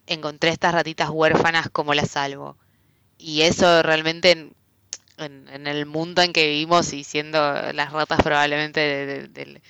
encontré 0.07 0.51
estas 0.51 0.73
ratitas 0.73 1.09
huérfanas, 1.09 1.69
como 1.69 1.93
las 1.93 2.11
salvo? 2.11 2.57
Y 3.17 3.41
eso 3.41 3.83
realmente 3.83 4.51
en, 5.17 5.67
el 5.67 5.85
mundo 5.85 6.21
en 6.21 6.33
que 6.33 6.47
vivimos 6.47 6.93
y 6.93 7.03
siendo 7.03 7.39
las 7.73 7.91
ratas 7.91 8.21
probablemente 8.21 8.79
de, 9.27 9.61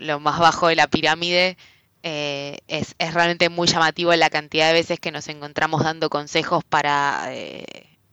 lo, 0.00 0.20
más 0.20 0.38
bajo 0.38 0.68
de 0.68 0.76
la 0.76 0.88
pirámide, 0.88 1.56
eh, 2.02 2.58
es, 2.68 2.94
realmente 2.98 3.48
muy 3.48 3.66
llamativo 3.66 4.14
la 4.14 4.30
cantidad 4.30 4.68
de 4.68 4.74
veces 4.74 5.00
que 5.00 5.10
nos 5.10 5.28
encontramos 5.28 5.82
dando 5.82 6.10
consejos 6.10 6.62
para 6.64 7.28
eh, 7.30 7.64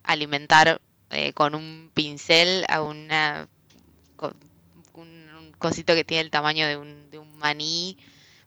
alimentar 0.04 0.82
eh, 1.12 1.34
con 1.34 1.56
un 1.56 1.92
pincel 1.94 2.66
a 2.68 2.82
una 2.82 3.48
un, 4.94 5.52
cosito 5.60 5.94
que 5.94 6.04
tiene 6.04 6.22
el 6.22 6.32
tamaño 6.32 6.68
de 6.68 6.78
un, 6.78 7.10
de 7.12 7.20
un 7.20 7.38
maní 7.38 7.98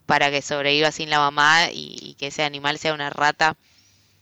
para 0.09 0.31
que 0.31 0.41
sobreviva 0.41 0.91
sin 0.91 1.11
la 1.11 1.19
mamá 1.19 1.69
y, 1.71 2.15
que 2.17 2.27
ese 2.27 2.41
animal 2.41 2.79
sea 2.79 2.95
una 2.95 3.11
rata 3.11 3.55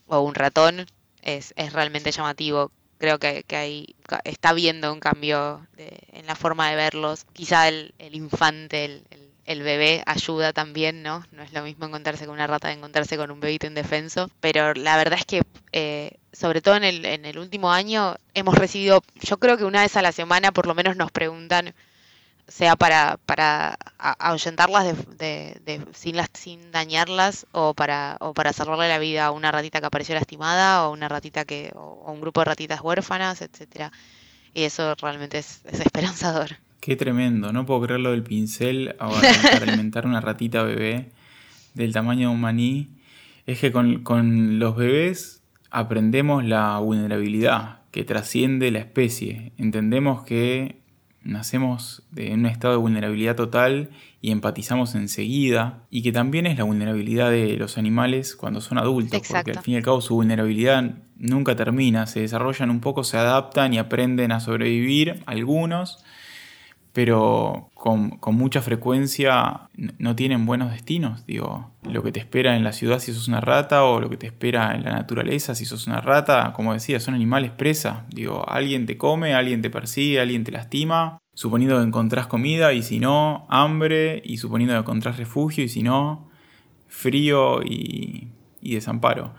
o 0.05 0.19
un 0.19 0.35
ratón 0.35 0.85
es, 1.21 1.53
es 1.55 1.71
realmente 1.71 2.11
llamativo 2.11 2.71
creo 2.97 3.19
que, 3.19 3.43
que 3.43 3.95
está 4.25 4.51
viendo 4.51 4.91
un 4.91 4.99
cambio 4.99 5.65
en 5.77 6.25
la 6.25 6.35
forma 6.35 6.69
de 6.69 6.75
verlos. 6.75 7.25
Quizá 7.31 7.69
el, 7.69 7.93
infante, 8.11 9.01
el, 9.45 9.63
bebé 9.63 10.03
ayuda 10.05 10.51
también, 10.51 11.03
¿no? 11.03 11.23
No 11.31 11.41
es 11.41 11.53
lo 11.53 11.63
mismo 11.63 11.85
encontrarse 11.85 12.25
con 12.25 12.33
una 12.33 12.47
rata 12.47 12.67
que 12.67 12.73
encontrarse 12.73 13.15
con 13.15 13.31
un 13.31 13.39
bebito 13.39 13.65
indefenso. 13.65 14.29
Pero 14.41 14.73
la 14.73 14.97
verdad 14.97 15.19
es 15.19 15.25
que, 15.25 15.43
eh, 15.71 16.17
sobre 16.33 16.61
todo 16.61 16.75
en 16.75 16.83
el, 16.83 17.05
en 17.05 17.23
el 17.23 17.37
último 17.37 17.71
año, 17.71 18.15
hemos 18.33 18.55
recibido, 18.55 19.03
yo 19.21 19.37
creo 19.37 19.57
que 19.57 19.63
una 19.63 19.83
vez 19.83 19.95
a 19.95 20.01
la 20.01 20.11
semana 20.11 20.51
por 20.51 20.67
lo 20.67 20.75
menos 20.75 20.97
nos 20.97 21.11
preguntan 21.11 21.73
sea 22.47 22.75
para, 22.77 23.19
para 23.25 23.77
ahuyentarlas 23.97 24.85
de, 25.17 25.59
de, 25.65 25.81
sin, 25.93 26.15
las, 26.15 26.29
sin 26.33 26.71
dañarlas 26.71 27.45
o 27.51 27.73
para, 27.73 28.17
o 28.21 28.33
para 28.33 28.53
salvarle 28.53 28.87
la 28.87 28.99
vida 28.99 29.25
a 29.25 29.31
una 29.31 29.51
ratita 29.51 29.79
que 29.81 29.85
apareció 29.85 30.15
lastimada 30.15 30.87
o 30.87 30.93
una 30.93 31.09
ratita 31.09 31.43
que 31.45 31.71
o, 31.75 32.11
un 32.11 32.21
grupo 32.21 32.41
de 32.41 32.45
ratitas 32.45 32.81
huérfanas, 32.81 33.41
etcétera. 33.41 33.91
Y 34.53 34.63
eso 34.63 34.95
realmente 34.95 35.39
es, 35.39 35.61
esperanzador. 35.65 36.57
Qué 36.79 36.95
tremendo, 36.95 37.51
no 37.51 37.65
puedo 37.65 37.81
creer 37.81 37.99
lo 37.99 38.11
del 38.11 38.23
pincel 38.23 38.95
para 38.97 39.63
alimentar 39.63 40.05
una 40.05 40.21
ratita 40.21 40.63
bebé 40.63 41.11
del 41.73 41.91
tamaño 41.91 42.29
de 42.29 42.33
un 42.33 42.41
maní. 42.41 42.87
Es 43.45 43.59
que 43.59 43.71
con, 43.71 44.03
con 44.03 44.57
los 44.59 44.75
bebés 44.77 45.41
aprendemos 45.69 46.45
la 46.45 46.77
vulnerabilidad 46.79 47.79
que 47.91 48.05
trasciende 48.05 48.71
la 48.71 48.79
especie. 48.79 49.51
Entendemos 49.57 50.23
que 50.23 50.77
nacemos 51.27 52.03
en 52.15 52.39
un 52.39 52.45
estado 52.45 52.73
de 52.73 52.79
vulnerabilidad 52.79 53.35
total 53.35 53.89
y 54.21 54.31
empatizamos 54.31 54.95
enseguida, 54.95 55.83
y 55.91 56.01
que 56.01 56.11
también 56.11 56.47
es 56.47 56.57
la 56.57 56.63
vulnerabilidad 56.63 57.29
de 57.29 57.57
los 57.57 57.77
animales 57.77 58.35
cuando 58.35 58.61
son 58.61 58.77
adultos, 58.77 59.21
porque 59.29 59.51
al 59.51 59.59
fin 59.59 59.75
y 59.75 59.77
al 59.77 59.83
cabo 59.83 60.01
su 60.01 60.15
vulnerabilidad 60.15 60.95
nunca 61.17 61.55
termina, 61.55 62.07
se 62.07 62.21
desarrollan 62.21 62.69
un 62.69 62.79
poco, 62.79 63.03
se 63.03 63.17
adaptan 63.17 63.73
y 63.73 63.77
aprenden 63.77 64.31
a 64.31 64.39
sobrevivir, 64.39 65.21
algunos, 65.25 66.03
pero 66.97 67.69
con, 67.75 68.17
mucha 68.31 68.59
frecuencia 68.63 69.69
no 69.99 70.15
tienen 70.15 70.47
buenos 70.47 70.71
destinos. 70.71 71.27
Digo, 71.27 71.69
lo 71.83 72.01
que 72.01 72.11
te 72.11 72.19
espera 72.19 72.55
en 72.55 72.63
la 72.63 72.71
ciudad 72.71 72.97
si 72.97 73.13
sos 73.13 73.27
una 73.27 73.39
rata 73.39 73.83
o 73.83 74.01
lo 74.01 74.09
que 74.09 74.17
te 74.17 74.25
espera 74.25 74.73
en 74.73 74.83
la 74.83 74.93
naturaleza 74.93 75.53
si 75.53 75.65
sos 75.65 75.85
una 75.85 76.01
rata, 76.01 76.53
como 76.53 76.73
decía, 76.73 76.99
son 76.99 77.13
animales 77.13 77.51
presa. 77.51 78.07
Digo, 78.09 78.49
alguien 78.49 78.87
te 78.87 78.97
come, 78.97 79.35
alguien 79.35 79.61
te 79.61 79.69
persigue, 79.69 80.19
alguien 80.19 80.43
te 80.43 80.51
lastima, 80.51 81.19
suponiendo 81.35 81.77
que 81.77 81.83
encontrás 81.83 82.25
comida 82.25 82.73
y 82.73 82.81
si 82.81 82.97
no, 82.97 83.45
hambre, 83.47 84.23
y 84.25 84.37
suponiendo 84.37 84.73
que 84.73 84.79
encontrás 84.79 85.17
refugio 85.17 85.63
y 85.63 85.69
si 85.69 85.83
no, 85.83 86.31
frío 86.87 87.61
y, 87.61 88.29
y 88.59 88.73
desamparo. 88.73 89.35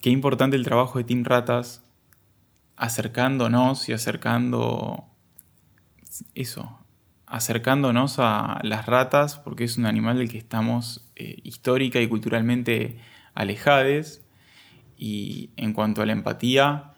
Qué 0.00 0.10
importante 0.10 0.56
el 0.56 0.64
trabajo 0.64 0.98
de 0.98 1.04
Team 1.04 1.22
Ratas 1.22 1.84
acercándonos 2.74 3.88
y 3.88 3.92
acercando 3.92 5.04
eso, 6.34 6.80
acercándonos 7.26 8.16
a 8.18 8.60
las 8.62 8.86
ratas, 8.86 9.38
porque 9.38 9.64
es 9.64 9.76
un 9.76 9.86
animal 9.86 10.18
del 10.18 10.30
que 10.30 10.38
estamos 10.38 11.04
eh, 11.16 11.38
histórica 11.42 12.00
y 12.00 12.08
culturalmente 12.08 12.98
alejados, 13.34 14.22
y 14.96 15.50
en 15.56 15.72
cuanto 15.72 16.02
a 16.02 16.06
la 16.06 16.12
empatía, 16.12 16.92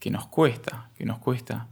que 0.00 0.10
nos 0.10 0.26
cuesta, 0.26 0.90
que 0.96 1.04
nos 1.04 1.18
cuesta. 1.18 1.68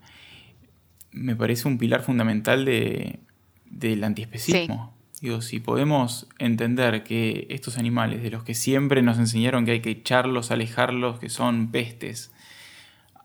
Me 1.11 1.37
parece 1.37 1.69
un 1.69 1.79
pilar 1.79 2.03
fundamental 2.03 2.65
de, 2.65 3.21
del 3.67 4.05
antiespecismo. 4.05 4.95
Digo, 5.21 5.41
si 5.41 5.61
podemos 5.61 6.29
entender 6.39 7.03
que 7.05 7.47
estos 7.51 7.79
animales, 7.79 8.23
de 8.23 8.31
los 8.31 8.45
que 8.45 8.55
siempre 8.55 9.03
nos 9.03 9.19
enseñaron 9.19 9.65
que 9.65 9.73
hay 9.73 9.81
que 9.81 9.91
echarlos, 9.91 10.51
alejarlos, 10.51 11.19
que 11.19 11.29
son 11.29 11.71
pestes, 11.71 12.33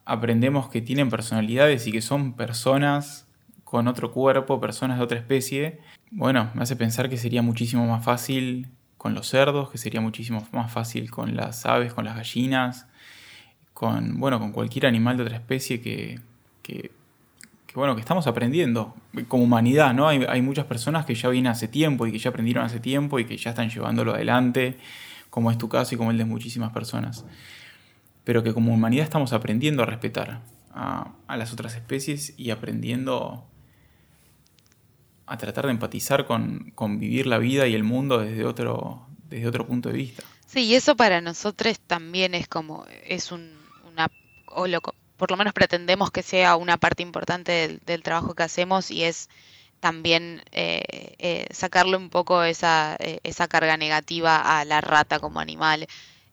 aprendemos 0.06 0.70
que 0.70 0.82
tienen 0.82 1.10
personalidades 1.10 1.88
y 1.88 1.92
que 1.92 2.02
son 2.02 2.34
personas 2.34 3.29
con 3.70 3.88
otro 3.88 4.11
cuerpo, 4.11 4.59
personas 4.59 4.97
de 4.97 5.03
otra 5.03 5.20
especie, 5.20 5.80
bueno, 6.09 6.49
me 6.55 6.63
hace 6.63 6.76
pensar 6.76 7.07
que 7.07 7.17
sería 7.17 7.43
muchísimo 7.43 7.86
más 7.86 8.03
fácil 8.03 8.67
con 8.97 9.13
los 9.13 9.28
cerdos, 9.28 9.70
que 9.70 9.78
sería 9.78 10.01
muchísimo 10.01 10.43
más 10.51 10.74
fácil 10.74 11.11
con 11.11 11.36
las 11.36 11.67
aves, 11.67 11.93
con 11.93 12.03
las 12.03 12.15
gallinas, 12.15 12.88
con, 13.76 14.20
bueno, 14.20 14.39
con 14.39 14.53
cualquier 14.53 14.88
animal 14.88 15.17
de 15.17 15.24
otra 15.24 15.36
especie 15.36 15.82
que, 15.82 16.20
que, 16.63 16.89
bueno, 17.76 17.93
que 17.93 18.01
estamos 18.01 18.26
aprendiendo 18.26 18.95
como 19.28 19.43
humanidad, 19.43 19.93
¿no? 19.93 20.07
Hay, 20.07 20.41
muchas 20.41 20.65
personas 20.65 21.05
que 21.05 21.13
ya 21.13 21.30
vienen 21.30 21.51
hace 21.51 21.67
tiempo 21.67 22.07
y 22.07 22.11
que 22.11 22.17
ya 22.17 22.32
aprendieron 22.32 22.65
hace 22.65 22.80
tiempo 22.80 23.20
y 23.20 23.26
que 23.26 23.38
ya 23.38 23.51
están 23.51 23.70
llevándolo 23.70 24.15
adelante, 24.15 24.78
como 25.30 25.51
es 25.51 25.59
tu 25.59 25.70
caso 25.70 25.93
y 25.93 25.97
como 25.99 26.09
el 26.09 26.17
de 26.17 26.26
muchísimas 26.26 26.72
personas. 26.72 27.24
Pero 28.24 28.41
que 28.41 28.51
como 28.51 28.74
humanidad 28.74 29.03
estamos 29.03 29.32
aprendiendo 29.32 29.84
a 29.84 29.86
respetar 29.86 30.41
a 30.74 31.38
las 31.38 31.53
otras 31.53 31.76
especies 31.76 32.34
y 32.36 32.49
aprendiendo 32.49 33.45
a 35.30 35.38
tratar 35.38 35.66
de 35.66 35.72
empatizar 35.72 36.26
con, 36.26 37.00
vivir 37.00 37.28
la 37.28 37.38
vida 37.38 37.68
y 37.68 37.76
el 37.76 37.84
mundo 37.84 38.18
desde 38.20 38.46
otro, 38.46 39.08
desde 39.30 39.48
otro 39.48 39.66
punto 39.66 39.90
de 39.90 39.96
vista. 39.96 40.24
Sí, 40.48 40.66
y 40.66 40.76
eso 40.76 40.96
para 40.96 41.22
nosotros 41.22 41.80
también 41.80 42.34
es 42.34 42.48
como, 42.48 42.86
es 43.06 43.32
un, 43.32 43.52
una, 43.92 44.10
o 44.48 44.68
lo, 44.68 44.82
por 45.18 45.30
lo 45.30 45.38
menos 45.38 45.54
pretendemos 45.54 46.10
que 46.12 46.24
sea 46.24 46.56
una 46.56 46.78
parte 46.78 47.04
importante 47.04 47.80
del, 47.86 48.04
trabajo 48.04 48.34
que 48.34 48.44
hacemos 48.44 48.90
y 48.90 49.04
es 49.04 49.30
también 49.80 50.42
eh, 50.52 51.14
eh, 51.20 51.48
sacarle 51.52 51.96
un 51.96 52.10
poco 52.10 52.44
esa, 52.44 52.98
eh, 53.00 53.20
esa 53.24 53.48
carga 53.48 53.78
negativa 53.78 54.60
a 54.60 54.66
la 54.66 54.82
rata 54.82 55.20
como 55.20 55.40
animal, 55.40 55.88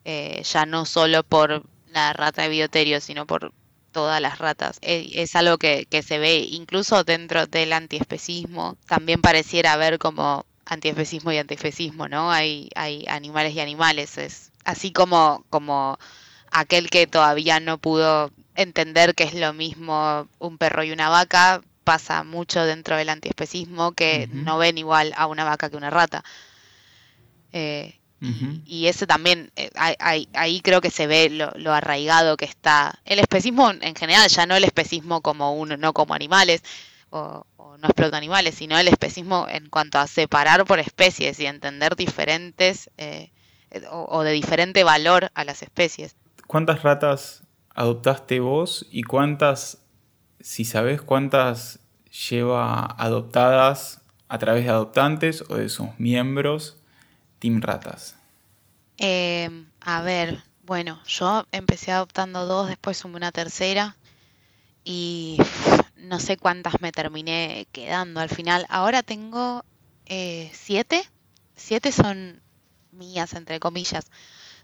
ya 0.05 0.67
no 0.67 0.87
solo 0.87 1.25
por 1.25 1.65
la 1.91 2.13
rata 2.13 2.43
de 2.43 2.49
bioterio, 2.49 3.01
sino 3.01 3.27
por 3.27 3.53
todas 3.97 4.21
las 4.21 4.37
ratas. 4.37 4.77
Es, 4.83 5.35
algo 5.37 5.57
que, 5.57 5.87
se 6.07 6.19
ve 6.19 6.41
incluso 6.51 7.03
dentro 7.03 7.47
del 7.47 7.73
antiespecismo. 7.73 8.77
También 8.87 9.23
pareciera 9.23 9.73
haber 9.73 9.99
como 9.99 10.45
antiespecismo 10.67 11.33
y 11.33 11.39
antiespecismo, 11.39 12.07
¿no? 12.07 12.31
Hay, 12.31 12.69
hay 12.75 13.07
animales 13.09 13.55
y 13.55 13.61
animales. 13.61 14.19
Es 14.19 14.53
así 14.67 14.93
como, 14.93 15.47
como 15.49 15.99
aquel 16.51 16.91
que 16.91 17.07
todavía 17.07 17.59
no 17.59 17.79
pudo 17.79 18.31
entender 18.55 19.15
que 19.15 19.25
es 19.25 19.33
lo 19.33 19.55
mismo 19.55 20.29
un 20.41 20.59
perro 20.59 20.85
y 20.85 20.93
una 20.93 21.09
vaca, 21.09 21.63
pasa 21.83 22.23
mucho 22.23 22.67
dentro 22.67 22.99
del 22.99 23.09
antiespecismo 23.09 23.93
que 23.93 24.29
no 24.31 24.59
ven 24.59 24.77
igual 24.77 25.15
a 25.17 25.27
una 25.27 25.45
vaca 25.45 25.71
que 25.71 25.79
una 25.79 25.89
rata. 25.89 26.23
Eh, 27.55 27.96
y 28.21 28.87
eso 28.87 29.07
también, 29.07 29.51
eh, 29.57 29.71
ahí, 29.77 30.61
creo 30.63 30.81
que 30.81 30.91
se 30.91 31.07
ve 31.07 31.29
lo, 31.29 31.73
arraigado 31.73 32.37
que 32.37 32.47
está. 32.47 32.99
El 33.05 33.19
especismo 33.19 33.71
en 33.71 33.95
general, 33.95 34.29
ya 34.29 34.47
no 34.47 34.57
el 34.57 34.65
especismo 34.65 35.21
como 35.21 35.55
uno, 35.55 35.77
no 35.77 35.93
como 35.93 36.15
animales, 36.15 36.63
o, 37.11 37.47
no 37.79 37.89
explota 37.89 38.17
animales, 38.17 38.55
sino 38.55 38.79
el 38.79 38.89
especismo 38.89 39.47
en 39.51 39.69
cuanto 39.69 39.99
a 39.99 40.07
separar 40.07 40.65
por 40.65 40.79
especies 40.79 41.39
y 41.41 41.47
entender 41.47 41.95
diferentes 41.95 42.91
eh, 42.97 43.31
o, 43.91 44.23
de 44.23 44.33
diferente 44.33 44.83
valor 44.83 45.31
a 45.35 45.45
las 45.45 45.63
especies. 45.63 46.17
¿Cuántas 46.47 46.83
ratas 46.83 47.43
adoptaste 47.75 48.41
vos 48.41 48.87
y 48.91 49.03
cuántas, 49.03 49.85
si 50.41 50.65
sabes 50.65 51.03
cuántas 51.03 51.81
lleva 52.31 52.87
adoptadas 52.99 54.01
a 54.29 54.39
través 54.39 54.65
de 54.65 54.71
adoptantes 54.71 55.45
o 55.51 55.57
de 55.57 55.69
sus 55.69 55.89
miembros, 55.99 56.76
Ratas? 57.55 58.17
Em, 58.99 59.67
a 59.81 60.03
ver, 60.03 60.43
bueno, 60.65 61.01
yo 61.07 61.47
empecé 61.53 61.93
adoptando 61.93 62.47
dos, 62.47 62.69
después 62.69 62.97
sumé 62.97 63.17
una 63.17 63.33
tercera 63.33 63.97
y 64.85 65.39
no 65.97 66.21
sé 66.21 66.37
cuántas 66.37 66.81
me 66.81 66.93
terminé 66.93 67.67
quedando 67.73 68.21
al 68.21 68.29
final. 68.31 68.67
Ahora 68.69 69.03
tengo 69.03 69.65
eh, 70.07 70.51
siete. 70.55 71.09
Siete 71.57 71.93
son 71.93 72.41
mías, 72.93 73.35
entre 73.35 73.61
comillas. 73.61 74.07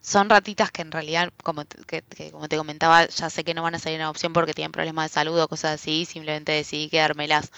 Son 0.00 0.28
ratitas 0.28 0.70
que 0.70 0.82
en 0.82 0.92
realidad, 0.92 1.32
como 1.42 1.64
te, 1.64 2.02
como 2.30 2.48
te 2.48 2.56
comentaba, 2.56 3.06
ya 3.06 3.30
sé 3.30 3.44
que 3.44 3.54
no 3.54 3.62
van 3.62 3.74
a 3.74 3.78
salir 3.78 3.96
en 3.96 4.02
adopción 4.02 4.32
porque 4.32 4.54
tienen 4.54 4.72
problemas 4.72 5.10
de 5.10 5.14
salud 5.14 5.40
o 5.40 5.48
cosas 5.48 5.80
así. 5.80 6.04
Simplemente 6.04 6.52
decidí 6.52 6.88
quedármelas. 6.88 7.50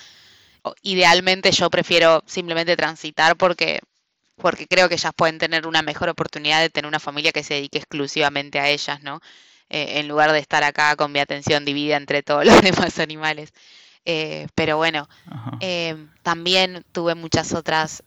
Idealmente 0.82 1.52
yo 1.52 1.70
prefiero 1.70 2.22
simplemente 2.26 2.76
transitar 2.76 3.36
porque 3.36 3.80
porque 4.36 4.66
creo 4.66 4.88
que 4.88 4.94
ellas 4.94 5.12
pueden 5.16 5.38
tener 5.38 5.66
una 5.66 5.82
mejor 5.82 6.08
oportunidad 6.08 6.60
de 6.60 6.70
tener 6.70 6.88
una 6.88 7.00
familia 7.00 7.32
que 7.32 7.42
se 7.42 7.54
dedique 7.54 7.78
exclusivamente 7.78 8.58
a 8.58 8.68
ellas, 8.68 9.02
¿no? 9.02 9.20
Eh, 9.70 10.00
en 10.00 10.08
lugar 10.08 10.32
de 10.32 10.38
estar 10.38 10.62
acá 10.62 10.94
con 10.96 11.12
mi 11.12 11.18
atención 11.20 11.64
dividida 11.64 11.96
entre 11.96 12.22
todos 12.22 12.44
los 12.46 12.62
demás 12.62 12.98
animales. 12.98 13.52
Eh, 14.06 14.48
pero 14.54 14.76
bueno, 14.76 15.08
eh, 15.60 15.96
también 16.22 16.84
tuve 16.92 17.14
muchas 17.14 17.54
otras, 17.54 18.02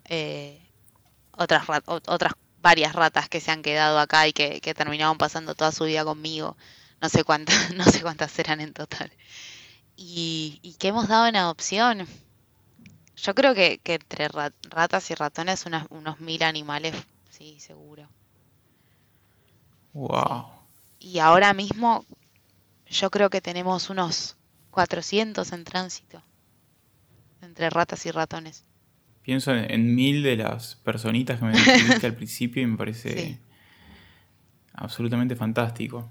otras, 1.32 1.64
otras 1.86 2.34
varias 2.62 2.94
ratas 2.94 3.30
que 3.30 3.42
se 3.42 3.52
han 3.52 3.64
quedado 3.64 4.00
acá 4.00 4.28
y 4.28 4.34
que, 4.34 4.62
que 4.62 4.74
terminaban 4.76 5.18
pasando 5.18 5.56
toda 5.56 5.72
su 5.72 5.86
vida 5.86 6.04
conmigo. 6.04 6.56
No 7.02 7.10
sé 7.10 7.24
cuántas, 7.24 7.72
no 7.76 7.84
sé 7.86 8.02
cuántas 8.02 8.38
eran 8.40 8.62
en 8.62 8.74
total. 8.74 9.12
Y, 9.96 10.60
y 10.62 10.76
que 10.76 10.90
hemos 10.90 11.08
dado 11.08 11.28
en 11.28 11.36
adopción. 11.36 12.08
Yo 13.18 13.34
creo 13.34 13.56
que, 13.56 13.82
entre 13.84 14.28
ratas 14.70 15.12
y 15.12 15.16
ratones 15.16 15.66
unos 15.90 16.20
mil 16.20 16.44
animales, 16.44 16.96
sí, 17.30 17.60
seguro. 17.60 18.08
Wow. 19.94 20.46
Y 21.00 21.20
ahora 21.20 21.54
mismo 21.54 22.06
yo 22.88 23.10
creo 23.10 23.30
que 23.30 23.42
tenemos 23.42 23.90
unos 23.90 24.38
400 24.70 25.52
en 25.52 25.64
tránsito 25.64 26.24
entre 27.42 27.70
ratas 27.70 28.06
y 28.06 28.12
ratones. 28.12 28.66
Pienso 29.24 29.54
en, 29.54 29.96
mil 29.96 30.22
de 30.22 30.38
las 30.38 30.76
personitas 30.76 31.40
que 31.40 31.46
me 31.46 31.52
dijiste 31.58 32.06
al 32.06 32.16
principio 32.16 32.62
y 32.62 32.68
me 32.68 32.78
parece 32.78 33.40
absolutamente 34.74 35.36
fantástico. 35.36 36.08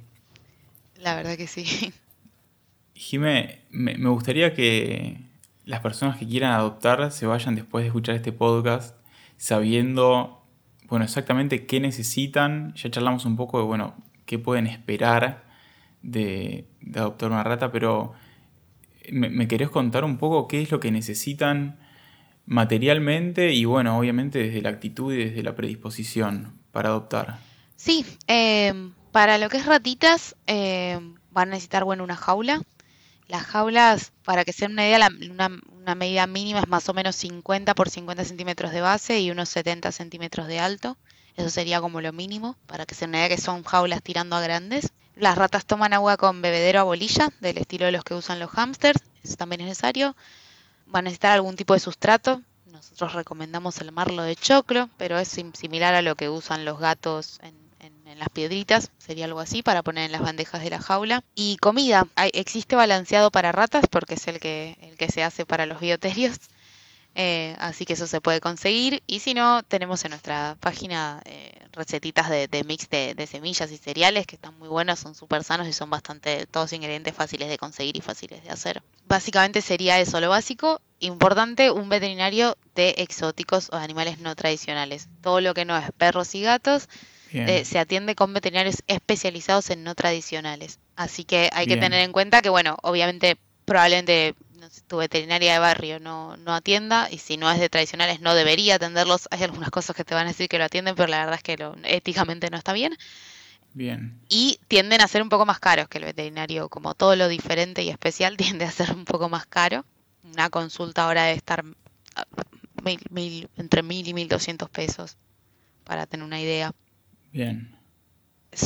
La 0.96 1.14
verdad 1.14 1.36
que 1.36 1.46
sí. 1.46 1.92
Jime, 2.94 3.60
me 3.70 4.08
gustaría 4.08 4.54
que, 4.54 5.25
las 5.66 5.80
personas 5.80 6.16
que 6.16 6.26
quieran 6.26 6.52
adoptar 6.52 7.10
se 7.10 7.26
vayan 7.26 7.56
después 7.56 7.82
de 7.82 7.88
escuchar 7.88 8.14
este 8.14 8.32
podcast 8.32 8.96
sabiendo, 9.36 10.46
bueno, 10.88 11.04
exactamente 11.04 11.66
qué 11.66 11.80
necesitan. 11.80 12.72
Ya 12.74 12.90
charlamos 12.90 13.26
un 13.26 13.36
poco 13.36 13.58
de, 13.58 13.64
bueno, 13.64 13.94
qué 14.24 14.38
pueden 14.38 14.68
esperar 14.68 15.44
de, 16.02 16.68
adoptar 16.94 17.32
una 17.32 17.42
rata, 17.42 17.72
pero 17.72 18.12
¿me, 19.10 19.48
querés 19.48 19.68
contar 19.68 20.04
un 20.04 20.18
poco 20.18 20.46
qué 20.46 20.62
es 20.62 20.70
lo 20.70 20.78
que 20.78 20.92
necesitan 20.92 21.80
materialmente 22.46 23.52
y, 23.52 23.64
bueno, 23.64 23.98
obviamente 23.98 24.38
desde 24.38 24.62
la 24.62 24.68
actitud 24.68 25.12
y 25.12 25.16
desde 25.16 25.42
la 25.42 25.56
predisposición 25.56 26.60
para 26.70 26.90
adoptar? 26.90 27.38
Sí, 27.74 28.06
eh, 28.28 28.72
para 29.10 29.36
lo 29.38 29.48
que 29.48 29.56
es 29.56 29.66
ratitas, 29.66 30.36
eh, 30.46 31.00
van 31.32 31.48
a 31.48 31.50
necesitar, 31.52 31.82
bueno, 31.82 32.04
una 32.04 32.14
jaula 32.14 32.62
las 33.28 33.44
jaulas, 33.44 34.12
para 34.24 34.44
que 34.44 34.52
sea 34.52 34.68
una 34.68 34.86
idea, 34.86 35.08
una, 35.30 35.94
medida 35.94 36.26
mínima 36.26 36.60
es 36.60 36.68
más 36.68 36.88
o 36.88 36.94
menos 36.94 37.16
50 37.16 37.74
por 37.74 37.90
50 37.90 38.24
centímetros 38.24 38.72
de 38.72 38.80
base 38.80 39.20
y 39.20 39.30
unos 39.30 39.48
70 39.48 39.92
centímetros 39.92 40.46
de 40.46 40.60
alto. 40.60 40.96
Eso 41.36 41.50
sería 41.50 41.80
como 41.80 42.00
lo 42.00 42.12
mínimo, 42.12 42.56
para 42.66 42.86
que 42.86 42.94
se 42.94 43.04
una 43.04 43.18
idea 43.18 43.28
que 43.28 43.40
son 43.40 43.62
jaulas 43.62 44.02
tirando 44.02 44.36
a 44.36 44.40
grandes. 44.40 44.92
Las 45.16 45.36
ratas 45.36 45.66
toman 45.66 45.92
agua 45.92 46.16
con 46.16 46.40
bebedero 46.40 46.80
a 46.80 46.84
bolilla, 46.84 47.30
del 47.40 47.58
estilo 47.58 47.86
de 47.86 47.92
los 47.92 48.04
que 48.04 48.14
usan 48.14 48.38
los 48.38 48.50
hámsters, 48.50 49.02
eso 49.22 49.36
también 49.36 49.60
es 49.62 49.68
necesario. 49.68 50.16
Van 50.86 51.00
a 51.00 51.04
necesitar 51.04 51.32
algún 51.32 51.56
tipo 51.56 51.74
de 51.74 51.80
sustrato. 51.80 52.42
Nosotros 52.66 53.14
recomendamos 53.14 53.80
el 53.80 53.92
marlo 53.92 54.22
de 54.22 54.36
choclo, 54.36 54.88
pero 54.96 55.18
es 55.18 55.28
similar 55.28 55.94
a 55.94 56.02
lo 56.02 56.14
que 56.14 56.28
usan 56.28 56.64
los 56.64 56.78
gatos 56.78 57.38
en 57.42 57.65
en 58.16 58.20
las 58.20 58.30
piedritas, 58.30 58.90
sería 58.96 59.26
algo 59.26 59.40
así, 59.40 59.62
para 59.62 59.82
poner 59.82 60.06
en 60.06 60.12
las 60.12 60.22
bandejas 60.22 60.62
de 60.62 60.70
la 60.70 60.80
jaula. 60.80 61.22
Y 61.34 61.58
comida, 61.58 62.06
existe 62.32 62.74
balanceado 62.74 63.30
para 63.30 63.52
ratas 63.52 63.84
porque 63.90 64.14
es 64.14 64.26
el 64.26 64.40
que, 64.40 64.78
el 64.80 64.96
que 64.96 65.10
se 65.10 65.22
hace 65.22 65.44
para 65.44 65.66
los 65.66 65.80
bioterios. 65.80 66.38
Eh, 67.14 67.56
así 67.58 67.84
que 67.84 67.92
eso 67.92 68.06
se 68.06 68.22
puede 68.22 68.40
conseguir. 68.40 69.02
Y 69.06 69.20
si 69.20 69.34
no, 69.34 69.62
tenemos 69.62 70.02
en 70.04 70.10
nuestra 70.10 70.56
página 70.60 71.20
eh, 71.26 71.58
recetitas 71.72 72.30
de, 72.30 72.64
mix 72.66 72.88
de, 72.88 73.26
semillas 73.26 73.70
y 73.70 73.76
cereales 73.76 74.26
que 74.26 74.36
están 74.36 74.58
muy 74.58 74.68
buenas, 74.68 74.98
son 74.98 75.14
súper 75.14 75.44
sanos 75.44 75.68
y 75.68 75.74
son 75.74 75.90
bastante 75.90 76.46
todos 76.46 76.72
ingredientes 76.72 77.14
fáciles 77.14 77.50
de 77.50 77.58
conseguir 77.58 77.98
y 77.98 78.00
fáciles 78.00 78.42
de 78.42 78.50
hacer. 78.50 78.82
Básicamente 79.06 79.60
sería 79.60 80.00
eso 80.00 80.20
lo 80.20 80.30
básico. 80.30 80.80
Importante, 81.00 81.70
un 81.70 81.90
veterinario 81.90 82.56
de 82.74 82.94
exóticos 82.98 83.68
o 83.72 83.76
animales 83.76 84.20
no 84.20 84.34
tradicionales. 84.34 85.08
Todo 85.20 85.42
lo 85.42 85.52
que 85.52 85.66
no 85.66 85.76
es 85.76 85.90
perros 85.92 86.34
y 86.34 86.40
gatos 86.40 86.88
eh, 87.38 87.64
se 87.64 87.78
atiende 87.78 88.14
con 88.14 88.32
veterinarios 88.32 88.82
especializados 88.86 89.70
en 89.70 89.84
no 89.84 89.94
tradicionales. 89.94 90.78
Así 90.96 91.24
que 91.24 91.50
hay 91.52 91.66
que 91.66 91.76
tener 91.76 92.00
en 92.00 92.12
cuenta 92.12 92.42
que, 92.42 92.48
bueno, 92.48 92.76
obviamente, 92.82 93.36
probablemente 93.64 94.34
tu 94.86 94.98
veterinaria 94.98 95.54
de 95.54 95.58
barrio 95.58 96.00
no, 96.00 96.36
no 96.36 96.54
atienda 96.54 97.08
y 97.10 97.18
si 97.18 97.36
no 97.36 97.50
es 97.50 97.60
de 97.60 97.68
tradicionales 97.68 98.20
no 98.20 98.34
debería 98.34 98.76
atenderlos. 98.76 99.28
Hay 99.30 99.42
algunas 99.42 99.70
cosas 99.70 99.94
que 99.94 100.04
te 100.04 100.14
van 100.14 100.26
a 100.26 100.30
decir 100.30 100.48
que 100.48 100.58
lo 100.58 100.64
atienden, 100.64 100.94
pero 100.94 101.08
la 101.08 101.18
verdad 101.18 101.36
es 101.36 101.42
que 101.42 101.56
lo, 101.56 101.76
éticamente 101.84 102.50
no 102.50 102.56
está 102.56 102.72
bien. 102.72 102.96
Bien. 103.74 104.18
Y 104.28 104.58
tienden 104.68 105.02
a 105.02 105.08
ser 105.08 105.22
un 105.22 105.28
poco 105.28 105.44
más 105.44 105.60
caros 105.60 105.88
que 105.88 105.98
el 105.98 106.04
veterinario, 106.04 106.68
como 106.68 106.94
todo 106.94 107.14
lo 107.14 107.28
diferente 107.28 107.82
y 107.82 107.90
especial 107.90 108.36
tiende 108.38 108.64
a 108.64 108.70
ser 108.70 108.92
un 108.92 109.04
poco 109.04 109.28
más 109.28 109.46
caro. 109.46 109.84
Una 110.24 110.50
consulta 110.50 111.04
ahora 111.04 111.24
debe 111.24 111.36
estar 111.36 111.64
ah, 112.14 112.26
mil, 113.10 113.48
entre 113.56 113.82
mil 113.82 114.08
y 114.08 114.14
mil 114.14 114.28
doscientos 114.28 114.70
pesos, 114.70 115.16
para 115.84 116.06
tener 116.06 116.24
una 116.24 116.40
idea. 116.40 116.72
Bien. 117.32 117.76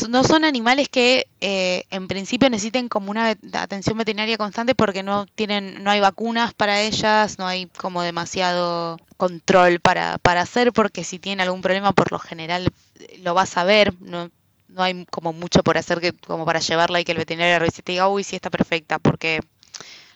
No 0.09 0.23
son 0.23 0.45
animales 0.45 0.89
que 0.89 1.27
eh, 1.41 1.83
en 1.91 2.07
principio 2.07 2.49
necesiten 2.49 2.89
como 2.89 3.11
una 3.11 3.37
atención 3.55 3.99
veterinaria 3.99 4.39
constante 4.39 4.77
porque 4.77 5.03
no 5.03 5.27
tienen, 5.27 5.83
no 5.83 5.91
hay 5.91 5.99
vacunas 5.99 6.55
para 6.55 6.81
ellas, 6.81 7.39
no 7.41 7.47
hay 7.47 7.67
como 7.67 8.03
demasiado 8.03 8.99
control 9.17 9.81
para, 9.81 10.19
para 10.19 10.43
hacer, 10.43 10.73
porque 10.73 11.03
si 11.03 11.19
tienen 11.19 11.41
algún 11.41 11.61
problema 11.61 11.93
por 11.93 12.13
lo 12.13 12.21
general 12.21 12.73
lo 13.19 13.35
vas 13.35 13.57
a 13.57 13.65
ver, 13.65 13.93
no, 14.01 14.31
no 14.69 14.83
hay 14.83 15.05
como 15.07 15.33
mucho 15.33 15.65
por 15.65 15.77
hacer 15.77 16.01
que, 16.01 16.13
como 16.13 16.45
para 16.45 16.61
llevarla 16.61 17.01
y 17.01 17.05
que 17.05 17.13
el 17.13 17.19
veterinario 17.19 17.59
revise 17.59 17.81
y 17.81 17.85
te 17.85 17.93
diga, 17.93 18.09
uy, 18.09 18.23
sí 18.23 18.37
está 18.37 18.51
perfecta, 18.51 19.01
porque 19.01 19.41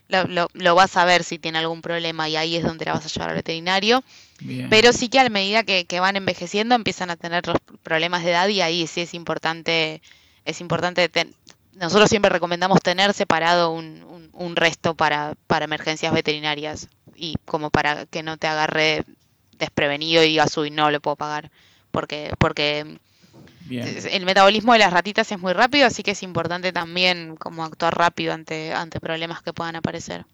lo, 0.09 0.49
lo, 0.53 0.75
vas 0.75 0.97
a 0.97 1.05
ver 1.05 1.25
si 1.25 1.39
tiene 1.39 1.59
algún 1.59 1.83
problema 1.83 2.29
y 2.29 2.37
ahí 2.37 2.57
es 2.57 2.63
donde 2.63 2.85
la 2.85 2.93
vas 2.93 3.07
a 3.07 3.09
llevar 3.09 3.31
al 3.31 3.37
veterinario. 3.37 4.03
Pero 4.69 4.93
sí 4.93 5.09
que 5.09 5.21
a 5.21 5.29
medida 5.29 5.63
que, 5.63 6.01
van 6.01 6.17
envejeciendo 6.17 6.75
empiezan 6.75 7.11
a 7.11 7.17
tener 7.17 7.47
los 7.47 7.57
problemas 7.83 8.25
de 8.25 8.31
edad 8.31 8.49
y 8.49 8.61
ahí 8.61 8.87
sí 8.87 9.01
es 9.01 9.15
importante, 9.15 10.03
es 10.45 10.61
importante, 10.61 11.11
nosotros 11.75 12.11
siempre 12.11 12.31
recomendamos 12.31 12.81
tener 12.81 13.15
separado 13.15 13.71
un, 13.71 14.31
un, 14.33 14.57
resto 14.57 14.95
para, 14.95 15.35
para 15.47 15.65
emergencias 15.65 16.13
veterinarias 16.13 16.89
y 17.17 17.37
como 17.47 17.71
para 17.71 18.07
que 18.07 18.23
no 18.23 18.37
te 18.37 18.47
agarre 18.47 19.05
desprevenido 19.59 20.23
y 20.23 20.29
digas, 20.29 20.57
uy, 20.59 20.71
no 20.71 20.91
le 20.91 21.01
puedo 21.01 21.17
pagar, 21.17 21.51
porque, 21.91 22.33
porque 22.39 22.99
el 23.71 24.25
metabolismo 24.25 24.73
de 24.73 24.81
las 24.81 24.93
ratitas 24.93 25.31
es 25.33 25.39
muy 25.39 25.53
rápido, 25.53 25.87
así 25.87 26.03
que 26.03 26.13
es 26.13 26.23
importante 26.23 26.73
también 26.73 27.37
como 27.37 27.65
actuar 27.65 27.97
rápido 27.97 28.33
ante, 28.33 28.73
ante 28.73 29.01
problemas 29.01 29.43
que 29.43 29.53
puedan 29.53 29.77
aparecer. 29.77 30.25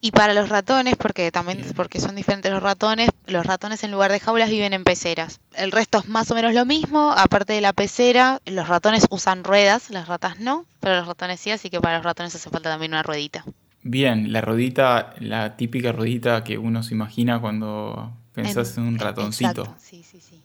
Y 0.00 0.12
para 0.12 0.34
los 0.34 0.48
ratones, 0.48 0.96
porque 0.96 1.30
también 1.32 1.64
porque 1.74 2.00
son 2.00 2.14
diferentes 2.14 2.50
los 2.50 2.62
ratones, 2.62 3.10
los 3.26 3.44
ratones 3.44 3.82
en 3.84 3.90
lugar 3.90 4.12
de 4.12 4.20
jaulas 4.20 4.50
viven 4.50 4.72
en 4.72 4.84
peceras. 4.84 5.40
El 5.56 5.72
resto 5.72 5.98
es 5.98 6.08
más 6.08 6.30
o 6.30 6.34
menos 6.34 6.54
lo 6.54 6.64
mismo, 6.64 7.12
aparte 7.16 7.54
de 7.54 7.60
la 7.60 7.72
pecera, 7.72 8.40
los 8.46 8.68
ratones 8.68 9.06
usan 9.10 9.44
ruedas, 9.44 9.90
las 9.90 10.08
ratas 10.08 10.38
no, 10.38 10.66
pero 10.80 10.96
los 10.96 11.06
ratones 11.06 11.40
sí, 11.40 11.50
así 11.50 11.70
que 11.70 11.80
para 11.80 11.96
los 11.96 12.04
ratones 12.04 12.34
hace 12.34 12.50
falta 12.50 12.70
también 12.70 12.92
una 12.92 13.02
ruedita. 13.02 13.44
Bien, 13.82 14.32
la 14.32 14.40
ruedita, 14.40 15.14
la 15.20 15.56
típica 15.56 15.92
ruedita 15.92 16.42
que 16.44 16.56
uno 16.56 16.82
se 16.82 16.94
imagina 16.94 17.40
cuando 17.40 18.12
pensás 18.32 18.76
en, 18.78 18.84
un 18.84 18.98
ratoncito. 18.98 19.76
Sí, 19.78 20.02
sí, 20.02 20.20
sí, 20.20 20.40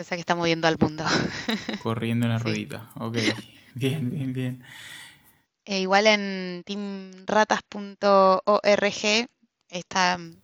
esa, 0.00 0.16
que 0.16 0.20
está 0.20 0.34
moviendo 0.34 0.68
al 0.68 0.78
mundo. 0.78 1.04
Corriendo 1.82 2.26
en 2.26 2.32
la 2.32 2.38
ruedita, 2.38 2.90
ok, 2.96 3.16
bien, 3.74 4.10
bien, 4.10 4.32
bien. 4.32 4.64
E 5.64 5.80
igual 5.80 6.06
en 6.06 6.62
teamratas.org 6.64 9.28
está 9.68 10.18
mm, 10.18 10.36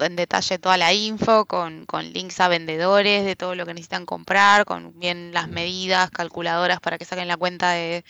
en 0.00 0.16
detalle 0.16 0.58
toda 0.58 0.76
la 0.76 0.92
info 0.92 1.46
con, 1.46 1.86
links 2.12 2.40
a 2.40 2.48
vendedores 2.48 3.24
de 3.24 3.36
todo 3.36 3.54
lo 3.54 3.64
que 3.64 3.74
necesitan 3.74 4.06
comprar, 4.06 4.64
con 4.64 4.98
bien 4.98 5.32
las 5.32 5.48
medidas, 5.48 6.10
calculadoras 6.10 6.80
para 6.80 6.98
que 6.98 7.04
saquen 7.04 7.28
la 7.28 7.36
cuenta 7.36 7.72
de 7.72 8.04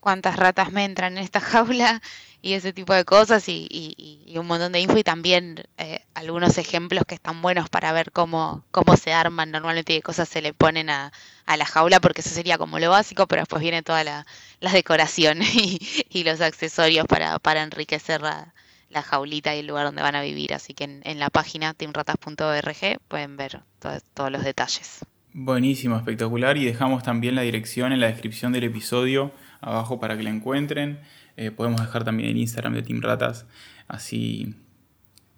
cuántas 0.00 0.36
ratas 0.36 0.70
me 0.70 0.84
entran 0.84 1.16
en 1.16 1.24
esta 1.24 1.40
jaula 1.40 2.02
y 2.44 2.52
ese 2.52 2.74
tipo 2.74 2.92
de 2.92 3.06
cosas 3.06 3.48
y, 3.48 4.34
un 4.36 4.46
montón 4.46 4.72
de 4.72 4.80
info 4.80 4.98
y 4.98 5.02
también 5.02 5.62
eh, 5.78 6.00
algunos 6.12 6.58
ejemplos 6.58 7.04
que 7.08 7.14
están 7.14 7.40
buenos 7.40 7.70
para 7.70 7.90
ver 7.92 8.12
cómo, 8.12 8.64
cómo 8.70 8.98
se 8.98 9.14
arman 9.14 9.50
normalmente 9.50 9.94
y 9.94 9.96
qué 9.96 10.02
cosas 10.02 10.28
se 10.28 10.42
le 10.42 10.52
ponen 10.52 10.90
a, 10.90 11.10
la 11.46 11.64
jaula, 11.64 12.00
porque 12.00 12.20
eso 12.20 12.28
sería 12.28 12.58
como 12.58 12.78
lo 12.78 12.90
básico, 12.90 13.26
pero 13.26 13.40
después 13.40 13.62
viene 13.62 13.82
toda 13.82 14.04
la, 14.04 14.26
la 14.60 14.72
decoración 14.72 15.38
y, 15.54 16.24
los 16.24 16.42
accesorios 16.42 17.06
para, 17.06 17.38
para 17.38 17.62
enriquecer 17.62 18.20
la, 18.20 18.52
jaulita 18.92 19.56
y 19.56 19.60
el 19.60 19.66
lugar 19.66 19.86
donde 19.86 20.02
van 20.02 20.14
a 20.14 20.20
vivir. 20.20 20.52
Así 20.52 20.74
que 20.74 20.84
en, 20.84 21.18
la 21.18 21.30
página 21.30 21.72
teamratas.org 21.72 23.00
pueden 23.08 23.38
ver 23.38 23.62
todos 23.80 24.30
los 24.30 24.44
detalles. 24.44 25.00
Buenísimo, 25.32 25.96
espectacular. 25.96 26.58
Y 26.58 26.66
dejamos 26.66 27.02
también 27.02 27.34
la 27.34 27.42
dirección 27.42 27.92
en 27.92 28.00
la 28.00 28.08
descripción 28.08 28.52
del 28.52 28.64
episodio 28.64 29.32
abajo 29.62 29.98
para 29.98 30.16
que 30.16 30.22
la 30.22 30.30
encuentren. 30.30 31.00
Eh, 31.36 31.50
podemos 31.50 31.80
dejar 31.80 32.04
también 32.04 32.30
el 32.30 32.36
Instagram 32.36 32.74
de 32.74 32.82
Team 32.82 33.00
Ratas, 33.00 33.46
así 33.88 34.54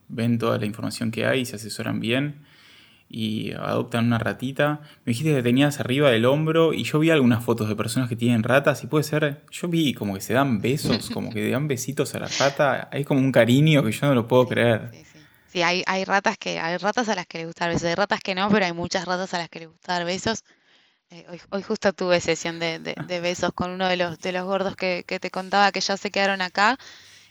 ven 0.08 0.38
toda 0.38 0.58
la 0.58 0.66
información 0.66 1.10
que 1.10 1.26
hay, 1.26 1.44
se 1.44 1.56
asesoran 1.56 2.00
bien 2.00 2.46
y 3.08 3.52
adoptan 3.52 4.06
una 4.06 4.18
ratita. 4.18 4.80
Me 5.04 5.10
dijiste 5.12 5.34
que 5.34 5.42
tenías 5.42 5.80
arriba 5.80 6.10
del 6.10 6.24
hombro 6.24 6.72
y 6.74 6.84
yo 6.84 6.98
vi 6.98 7.10
algunas 7.10 7.44
fotos 7.44 7.68
de 7.68 7.76
personas 7.76 8.08
que 8.08 8.16
tienen 8.16 8.42
ratas 8.42 8.82
y 8.82 8.86
puede 8.86 9.04
ser, 9.04 9.42
yo 9.50 9.68
vi 9.68 9.94
como 9.94 10.14
que 10.14 10.20
se 10.20 10.34
dan 10.34 10.60
besos, 10.60 11.10
como 11.14 11.30
que 11.30 11.50
dan 11.50 11.68
besitos 11.68 12.14
a 12.14 12.20
la 12.20 12.28
rata, 12.38 12.88
hay 12.92 13.04
como 13.04 13.20
un 13.20 13.32
cariño 13.32 13.82
que 13.82 13.92
yo 13.92 14.06
no 14.06 14.14
lo 14.14 14.26
puedo 14.26 14.46
creer. 14.46 14.90
Sí, 15.48 15.62
hay, 15.62 15.82
hay 15.86 16.04
ratas 16.04 16.36
que 16.36 16.58
hay 16.58 16.76
ratas 16.76 17.08
a 17.08 17.14
las 17.14 17.26
que 17.26 17.38
les 17.38 17.46
gusta 17.46 17.64
dar 17.64 17.74
besos, 17.74 17.88
hay 17.88 17.94
ratas 17.94 18.20
que 18.20 18.34
no, 18.34 18.50
pero 18.50 18.66
hay 18.66 18.72
muchas 18.72 19.06
ratas 19.06 19.32
a 19.32 19.38
las 19.38 19.48
que 19.48 19.60
les 19.60 19.68
gusta 19.68 19.94
dar 19.94 20.04
besos. 20.04 20.44
Eh, 21.10 21.24
hoy, 21.50 21.62
justo 21.62 21.92
tuve 21.92 22.20
sesión 22.20 22.58
de, 22.58 22.94
besos 23.22 23.52
con 23.52 23.70
uno 23.70 23.88
de 23.88 23.96
los, 23.96 24.18
de 24.18 24.32
los 24.32 24.44
gordos 24.44 24.74
que, 24.74 25.04
te 25.04 25.30
contaba 25.30 25.70
que 25.70 25.80
ya 25.80 25.96
se 25.96 26.10
quedaron 26.10 26.42
acá. 26.42 26.78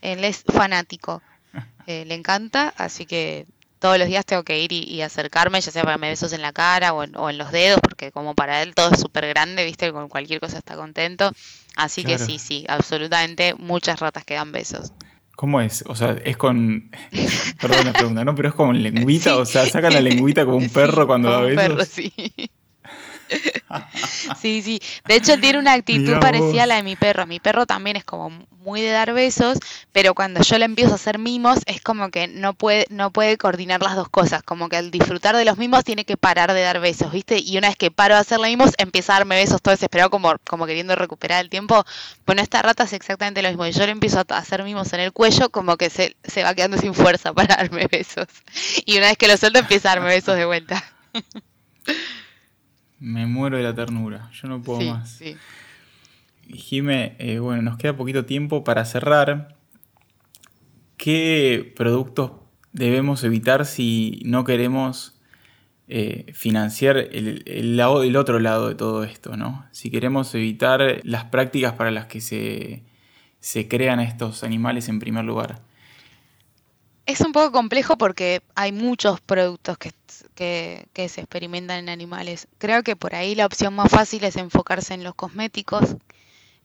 Él 0.01 0.23
es 0.23 0.43
fanático, 0.43 1.21
eh, 1.87 2.05
le 2.05 2.15
encanta, 2.15 2.73
así 2.77 3.05
que 3.05 3.45
todos 3.79 3.99
los 3.99 4.07
días 4.07 4.25
tengo 4.25 4.43
que 4.43 4.61
ir 4.61 4.71
y, 4.71 5.01
acercarme, 5.01 5.59
ya 5.59 5.71
sea 5.71 5.83
para 5.83 5.93
darme 5.93 6.09
besos 6.09 6.31
en 6.31 6.41
la 6.41 6.53
cara 6.53 6.93
o 6.93 7.03
en, 7.03 7.37
los 7.37 7.51
dedos, 7.51 7.79
porque 7.81 8.11
como 8.11 8.33
para 8.33 8.63
él 8.63 8.73
todo 8.73 8.91
es 8.93 8.99
súper 8.99 9.27
grande, 9.27 9.65
viste, 9.65 9.91
con 9.91 10.07
cualquier 10.07 10.39
cosa 10.39 10.57
está 10.57 10.75
contento. 10.75 11.31
Así 11.75 12.05
que 12.05 12.17
sí, 12.17 12.39
sí, 12.39 12.65
absolutamente 12.69 13.53
muchas 13.55 13.99
ratas 13.99 14.23
que 14.23 14.35
dan 14.35 14.53
besos. 14.53 14.93
¿Cómo 15.35 15.59
es? 15.59 15.83
O 15.87 15.95
sea, 15.95 16.15
es 16.23 16.37
con. 16.37 16.89
Perdón 17.61 17.85
la 17.85 17.93
pregunta, 17.93 18.23
¿no? 18.23 18.33
Pero 18.35 18.47
es 18.47 18.55
como 18.55 18.71
lengüita, 18.71 19.35
o 19.35 19.45
sea, 19.45 19.65
sacan 19.65 19.93
la 19.93 19.99
lengüita 19.99 20.45
como 20.45 20.57
un 20.57 20.69
perro 20.69 21.05
cuando 21.07 21.29
da 21.29 21.41
besos. 21.41 21.63
Un 21.63 21.75
perro, 21.75 21.85
sí. 21.85 22.13
Sí, 24.41 24.61
sí. 24.61 24.79
De 25.07 25.15
hecho, 25.15 25.39
tiene 25.39 25.59
una 25.59 25.73
actitud 25.73 26.19
parecida 26.19 26.63
a 26.63 26.65
la 26.65 26.75
de 26.75 26.83
mi 26.83 26.95
perro. 26.95 27.25
Mi 27.25 27.39
perro 27.39 27.65
también 27.65 27.97
es 27.97 28.03
como 28.03 28.29
muy 28.65 28.81
de 28.81 28.89
dar 28.89 29.13
besos, 29.13 29.59
pero 29.91 30.15
cuando 30.15 30.41
yo 30.41 30.57
le 30.57 30.65
empiezo 30.65 30.93
a 30.93 30.95
hacer 30.95 31.19
mimos, 31.19 31.59
es 31.65 31.81
como 31.81 32.09
que 32.09 32.27
no 32.27 32.53
puede, 32.53 32.85
no 32.89 33.11
puede 33.11 33.37
coordinar 33.37 33.81
las 33.81 33.95
dos 33.95 34.09
cosas. 34.09 34.43
Como 34.43 34.69
que 34.69 34.77
al 34.77 34.91
disfrutar 34.91 35.35
de 35.35 35.45
los 35.45 35.57
mimos 35.57 35.83
tiene 35.83 36.05
que 36.05 36.17
parar 36.17 36.53
de 36.53 36.61
dar 36.61 36.79
besos, 36.79 37.11
¿viste? 37.11 37.39
Y 37.39 37.57
una 37.57 37.67
vez 37.67 37.77
que 37.77 37.91
paro 37.91 38.15
de 38.15 38.21
hacerle 38.21 38.47
mimos, 38.47 38.71
empieza 38.77 39.13
a 39.13 39.19
darme 39.19 39.35
besos 39.35 39.61
todo 39.61 39.73
desesperado, 39.73 40.09
como, 40.09 40.35
como 40.43 40.65
queriendo 40.65 40.95
recuperar 40.95 41.43
el 41.43 41.49
tiempo. 41.49 41.85
Bueno, 42.25 42.41
esta 42.41 42.61
rata 42.61 42.83
es 42.83 42.93
exactamente 42.93 43.41
lo 43.41 43.49
mismo. 43.49 43.67
Yo 43.67 43.85
le 43.85 43.91
empiezo 43.91 44.19
a 44.19 44.37
hacer 44.37 44.63
mimos 44.63 44.91
en 44.93 44.99
el 45.01 45.11
cuello, 45.11 45.49
como 45.49 45.77
que 45.77 45.89
se, 45.89 46.15
se 46.23 46.43
va 46.43 46.53
quedando 46.53 46.77
sin 46.77 46.93
fuerza 46.93 47.33
para 47.33 47.55
darme 47.57 47.87
besos. 47.87 48.27
Y 48.85 48.97
una 48.97 49.07
vez 49.07 49.17
que 49.17 49.27
lo 49.27 49.37
suelto, 49.37 49.59
empieza 49.59 49.91
a 49.91 49.95
darme 49.95 50.09
besos 50.09 50.35
de 50.35 50.45
vuelta. 50.45 50.83
Me 52.99 53.25
muero 53.25 53.57
de 53.57 53.63
la 53.63 53.75
ternura, 53.75 54.29
yo 54.31 54.47
no 54.47 54.61
puedo 54.61 54.81
más. 54.81 55.09
Sí. 55.09 55.35
Jime, 56.47 57.15
eh, 57.19 57.39
bueno, 57.39 57.61
nos 57.61 57.77
queda 57.77 57.97
poquito 57.97 58.25
tiempo 58.25 58.63
para 58.63 58.85
cerrar. 58.85 59.55
¿Qué 60.97 61.73
productos 61.75 62.31
debemos 62.71 63.23
evitar 63.23 63.65
si 63.65 64.21
no 64.25 64.43
queremos 64.43 65.19
eh, 65.87 66.31
financiar 66.33 66.97
el, 66.97 67.43
el, 67.45 68.15
otro 68.15 68.39
lado 68.39 68.69
de 68.69 68.75
todo 68.75 69.03
esto? 69.03 69.35
¿no? 69.35 69.65
Si 69.71 69.89
queremos 69.89 70.33
evitar 70.35 71.01
las 71.03 71.25
prácticas 71.25 71.73
para 71.73 71.91
las 71.91 72.05
que 72.05 72.21
se, 72.21 72.83
se 73.39 73.67
crean 73.67 73.99
estos 73.99 74.43
animales 74.43 74.87
en 74.87 74.99
primer 74.99 75.25
lugar. 75.25 75.61
Es 77.05 77.21
un 77.21 77.33
poco 77.33 77.51
complejo 77.51 77.97
porque 77.99 78.41
hay 78.55 78.71
muchos 78.71 79.21
productos 79.21 79.77
que, 79.77 79.93
se 80.95 81.21
experimentan 81.21 81.77
en 81.77 81.89
animales. 81.89 82.47
Creo 82.57 82.81
que 82.81 82.95
por 82.95 83.13
ahí 83.13 83.35
la 83.35 83.45
opción 83.45 83.75
más 83.75 83.91
fácil 83.91 84.23
es 84.23 84.37
enfocarse 84.37 84.95
en 84.95 85.03
los 85.03 85.13
cosméticos, 85.13 85.97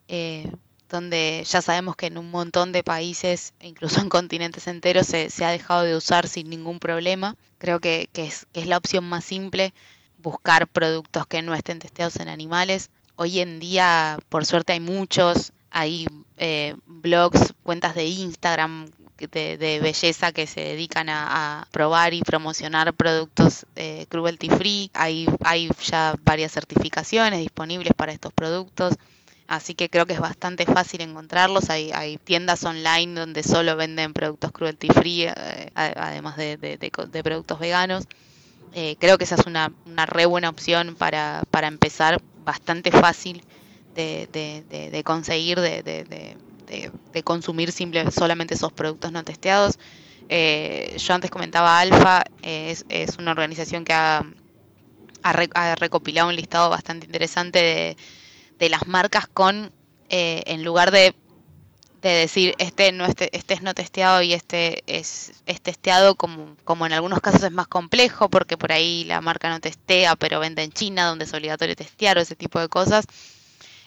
eh, 0.08 0.50
donde 0.88 1.44
ya 1.46 1.60
sabemos 1.60 1.94
que 1.94 2.06
en 2.06 2.16
un 2.16 2.30
montón 2.30 2.72
de 2.72 2.82
países, 2.82 3.52
incluso 3.60 4.00
en 4.00 4.08
continentes 4.08 4.66
enteros, 4.66 5.08
se, 5.08 5.28
ha 5.44 5.50
dejado 5.50 5.82
de 5.82 5.94
usar 5.94 6.26
sin 6.26 6.48
ningún 6.48 6.78
problema. 6.78 7.36
Creo 7.58 7.78
que, 7.80 8.08
es, 8.14 8.46
la 8.54 8.78
opción 8.78 9.04
más 9.04 9.24
simple, 9.24 9.74
buscar 10.16 10.66
productos 10.68 11.26
que 11.26 11.42
no 11.42 11.54
estén 11.54 11.80
testeados 11.80 12.16
en 12.16 12.28
animales. 12.28 12.88
Hoy 13.16 13.40
en 13.40 13.60
día, 13.60 14.18
por 14.30 14.46
suerte, 14.46 14.72
hay 14.72 14.80
muchos, 14.80 15.52
hay 15.70 16.06
eh, 16.38 16.76
blogs, 16.86 17.52
cuentas 17.62 17.94
de 17.94 18.06
Instagram, 18.06 18.90
de, 19.28 19.80
belleza 19.82 20.32
que 20.32 20.46
se 20.46 20.60
dedican 20.60 21.08
a, 21.08 21.66
probar 21.70 22.14
y 22.14 22.22
promocionar 22.22 22.92
productos 22.94 23.66
eh, 23.76 24.06
cruelty 24.08 24.48
free. 24.50 24.90
Hay, 24.94 25.28
hay 25.44 25.70
ya 25.82 26.14
varias 26.24 26.52
certificaciones 26.52 27.40
disponibles 27.40 27.92
para 27.94 28.12
estos 28.12 28.32
productos. 28.32 28.94
Así 29.46 29.74
que 29.74 29.90
creo 29.90 30.06
que 30.06 30.12
es 30.12 30.20
bastante 30.20 30.64
fácil 30.64 31.00
encontrarlos. 31.00 31.70
Hay, 31.70 31.90
hay 31.92 32.18
tiendas 32.18 32.62
online 32.64 33.18
donde 33.18 33.42
solo 33.42 33.76
venden 33.76 34.12
productos 34.12 34.52
cruelty 34.52 34.88
free, 34.88 35.24
eh, 35.24 35.70
además 35.74 36.36
de, 36.36 36.90
productos 37.24 37.58
veganos. 37.58 38.04
Eh, 38.74 38.94
creo 39.00 39.18
que 39.18 39.24
esa 39.24 39.34
es 39.34 39.46
una, 39.46 39.72
una 39.86 40.06
re 40.06 40.26
buena 40.26 40.48
opción 40.48 40.94
para, 40.96 41.42
para 41.50 41.66
empezar, 41.66 42.22
bastante 42.44 42.90
fácil 42.90 43.44
de, 43.94 45.02
conseguir, 45.04 45.60
de, 45.60 46.36
de, 46.70 47.22
consumir 47.22 47.72
simple, 47.72 48.10
solamente 48.10 48.54
esos 48.54 48.72
productos 48.72 49.12
no 49.12 49.24
testeados. 49.24 49.78
Eh, 50.28 50.96
yo 50.98 51.14
antes 51.14 51.30
comentaba 51.30 51.80
Alfa, 51.80 52.22
eh, 52.42 52.76
es, 52.88 53.16
una 53.18 53.32
organización 53.32 53.84
que 53.84 53.92
ha, 53.92 54.24
recopilado 55.76 56.28
un 56.28 56.36
listado 56.36 56.70
bastante 56.70 57.06
interesante 57.06 57.96
de, 58.58 58.68
las 58.68 58.86
marcas 58.86 59.26
con, 59.26 59.72
eh, 60.08 60.42
en 60.46 60.64
lugar 60.64 60.90
de, 60.90 61.14
decir 62.02 62.54
este 62.56 62.92
no 62.92 63.04
este, 63.04 63.28
este 63.36 63.52
es 63.52 63.60
no 63.60 63.74
testeado 63.74 64.22
y 64.22 64.32
este 64.32 64.82
es, 64.86 65.32
es 65.44 65.60
testeado, 65.60 66.14
como, 66.14 66.56
como 66.64 66.86
en 66.86 66.94
algunos 66.94 67.20
casos 67.20 67.42
es 67.42 67.52
más 67.52 67.66
complejo, 67.66 68.30
porque 68.30 68.56
por 68.56 68.72
ahí 68.72 69.04
la 69.04 69.20
marca 69.20 69.50
no 69.50 69.60
testea, 69.60 70.16
pero 70.16 70.40
vende 70.40 70.62
en 70.62 70.72
China, 70.72 71.06
donde 71.06 71.24
es 71.24 71.34
obligatorio 71.34 71.76
testear 71.76 72.16
o 72.16 72.20
ese 72.20 72.36
tipo 72.36 72.58
de 72.60 72.68
cosas 72.68 73.04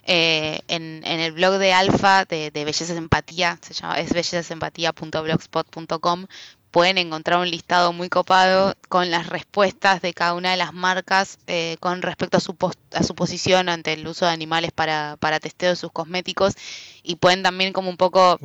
eh, 0.06 0.60
en, 0.68 1.04
el 1.06 1.32
blog 1.32 1.60
de 1.60 1.72
Alfa 1.74 2.26
de, 2.26 2.52
de 2.52 2.66
Belleza 2.66 2.94
Empatía, 2.94 3.58
se 3.62 3.74
llama, 3.74 4.00
es 4.00 4.12
bellezasempatía.blogspot.com, 4.12 6.26
pueden 6.74 6.98
encontrar 6.98 7.40
un 7.40 7.52
listado 7.52 7.94
muy 7.94 8.10
copado 8.10 8.76
con 8.90 9.12
las 9.12 9.28
respuestas 9.28 10.02
de 10.02 10.16
cada 10.16 10.34
una 10.34 10.50
de 10.50 10.58
las 10.58 10.74
marcas 10.74 11.38
eh, 11.46 11.78
con 11.80 12.02
respecto 12.02 12.38
a 12.38 12.40
su, 12.40 12.56
a 12.94 13.04
su 13.04 13.14
posición 13.14 13.70
ante 13.70 13.94
el 13.94 14.08
uso 14.08 14.26
de 14.26 14.32
animales 14.32 14.72
para, 14.72 15.16
para 15.20 15.40
testeo 15.40 15.70
de 15.70 15.76
sus 15.76 15.92
cosméticos 15.92 16.56
y 17.04 17.18
pueden 17.18 17.44
también 17.44 17.74
como 17.74 17.92
un 17.92 17.98
poco 17.98 18.40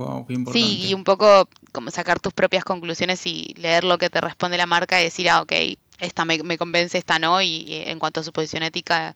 sí 0.52 0.88
y 0.88 0.94
un 0.94 1.04
poco 1.04 1.48
como 1.72 1.90
sacar 1.90 2.20
tus 2.20 2.34
propias 2.34 2.64
conclusiones 2.64 3.26
y 3.26 3.54
leer 3.56 3.84
lo 3.84 3.96
que 3.96 4.10
te 4.10 4.20
responde 4.20 4.58
la 4.58 4.66
marca 4.66 5.00
y 5.00 5.04
decir 5.04 5.30
ah 5.30 5.40
ok 5.40 5.52
esta 5.98 6.26
me, 6.26 6.42
me 6.42 6.58
convence 6.58 6.98
esta 6.98 7.18
no 7.18 7.40
y, 7.40 7.62
y 7.62 7.82
en 7.86 7.98
cuanto 7.98 8.20
a 8.20 8.24
su 8.24 8.32
posición 8.32 8.62
ética 8.62 9.14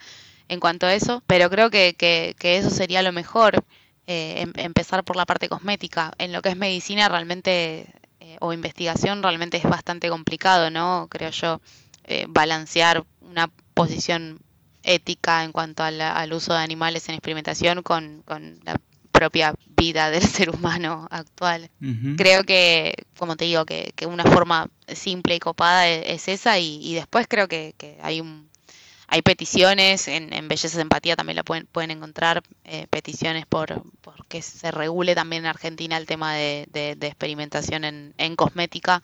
en 0.53 0.61
cuanto 0.61 0.87
a 0.87 0.95
eso, 0.95 1.23
pero 1.27 1.49
creo 1.49 1.71
que, 1.71 1.95
que, 1.97 2.57
eso 2.59 2.69
sería 2.69 3.03
lo 3.03 3.11
mejor, 3.11 3.65
eh, 4.07 4.43
em, 4.43 4.53
empezar 4.57 5.03
por 5.03 5.17
la 5.17 5.25
parte 5.25 5.49
cosmética. 5.49 6.13
En 6.19 6.33
lo 6.33 6.43
que 6.43 6.51
es 6.51 6.57
medicina 6.57 7.09
realmente, 7.09 7.87
eh, 8.21 8.37
o 8.41 8.53
investigación, 8.53 9.23
realmente 9.23 9.57
es 9.57 9.65
bastante 9.65 10.11
complicado, 10.11 10.71
¿no? 10.71 11.09
Creo 11.11 11.31
yo, 11.31 11.63
eh, 12.05 12.27
balancear 12.29 13.05
una 13.23 13.51
posición 13.73 14.41
ética 14.83 15.45
en 15.45 15.53
cuanto 15.53 15.85
al 15.85 16.33
uso 16.35 16.53
de 16.53 16.59
animales 16.59 17.09
en 17.09 17.15
experimentación 17.15 17.83
con, 17.83 18.23
la 18.65 18.79
propia 19.11 19.55
vida 19.77 20.11
del 20.11 20.23
ser 20.37 20.51
humano 20.51 21.09
actual. 21.11 21.71
Creo 22.19 22.45
que, 22.45 22.95
como 23.17 23.37
te 23.37 23.47
digo, 23.47 23.65
que, 23.65 23.95
una 24.07 24.25
forma 24.25 24.69
simple 24.87 25.37
y 25.37 25.39
copada 25.39 25.89
e, 25.89 26.13
es, 26.13 26.29
esa 26.29 26.59
y, 26.59 26.79
y, 26.83 26.95
después 26.95 27.27
creo 27.27 27.49
que, 27.49 27.75
que 27.79 27.97
hay 28.03 28.21
un 28.21 28.52
hay 29.13 29.23
peticiones, 29.23 30.09
en, 30.09 30.33
en 30.33 30.49
Belleza 30.49 30.81
Empatía 30.81 31.17
también 31.17 31.37
la 31.37 31.43
pueden, 31.43 31.67
pueden 31.67 31.91
encontrar, 31.91 32.43
eh, 32.65 32.87
peticiones 32.89 33.45
por, 33.47 33.83
que 34.29 34.41
se 34.41 34.71
regule 34.71 35.15
también 35.15 35.43
en 35.45 35.51
Argentina 35.51 35.97
el 35.99 36.07
tema 36.07 36.35
de, 36.35 36.67
experimentación 37.01 37.85
en, 37.85 38.15
en 38.17 38.37
cosmética. 38.37 39.03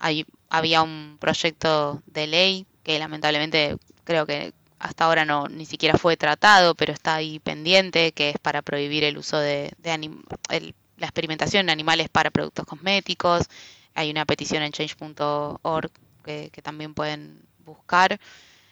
Hay, 0.00 0.26
había 0.50 0.82
un 0.82 1.16
proyecto 1.20 2.02
de 2.06 2.26
ley 2.26 2.66
que 2.82 2.98
lamentablemente 2.98 3.76
creo 4.04 4.26
que 4.26 4.52
hasta 4.80 5.04
ahora 5.04 5.24
no 5.24 5.46
ni 5.48 5.64
siquiera 5.64 5.96
fue 5.96 6.16
tratado, 6.16 6.74
pero 6.74 6.92
está 6.92 7.14
ahí 7.14 7.38
pendiente, 7.38 8.12
que 8.12 8.30
es 8.30 8.38
para 8.38 8.62
prohibir 8.62 9.04
el 9.04 9.16
uso 9.16 9.38
de, 9.38 9.72
de 9.78 10.10
el 10.50 10.74
la 10.96 11.06
experimentación 11.06 11.66
en 11.66 11.70
animales 11.70 12.08
para 12.08 12.30
productos 12.30 12.66
cosméticos. 12.66 13.46
Hay 13.94 14.10
una 14.10 14.24
petición 14.26 14.62
en 14.62 14.72
change.org 14.72 15.90
que, 16.24 16.62
también 16.62 16.94
pueden 16.94 17.42
buscar. 17.64 18.18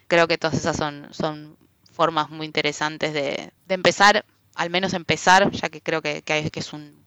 Creo 0.09 0.29
que 0.29 0.39
todas 0.39 0.57
esas 0.57 0.77
son, 0.77 1.09
son 1.13 1.57
formas 1.91 2.31
muy 2.31 2.47
interesantes 2.47 3.13
de, 3.13 3.53
empezar, 3.69 4.25
al 4.55 4.71
menos 4.71 4.93
empezar, 4.95 5.51
ya 5.51 5.69
que 5.69 5.81
creo 5.81 6.03
que, 6.03 6.23
que, 6.23 6.51
es 6.53 6.73
un 6.73 7.05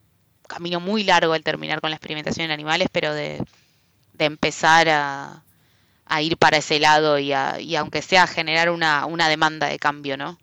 camino 0.47 0.79
muy 0.79 1.03
largo 1.03 1.35
el 1.35 1.43
terminar 1.43 1.81
con 1.81 1.89
la 1.89 1.97
experimentación 1.97 2.45
en 2.45 2.51
animales, 2.51 2.87
pero 2.91 3.13
de, 3.13 3.43
empezar 4.17 4.87
a, 4.89 5.43
ir 6.21 6.37
para 6.37 6.57
ese 6.57 6.79
lado 6.79 7.19
y, 7.19 7.33
y 7.59 7.75
aunque 7.75 8.01
sea 8.01 8.27
generar 8.27 8.71
una, 8.71 9.05
una 9.05 9.27
demanda 9.27 9.67
de 9.67 9.77
cambio, 9.77 10.17
¿no? 10.17 10.39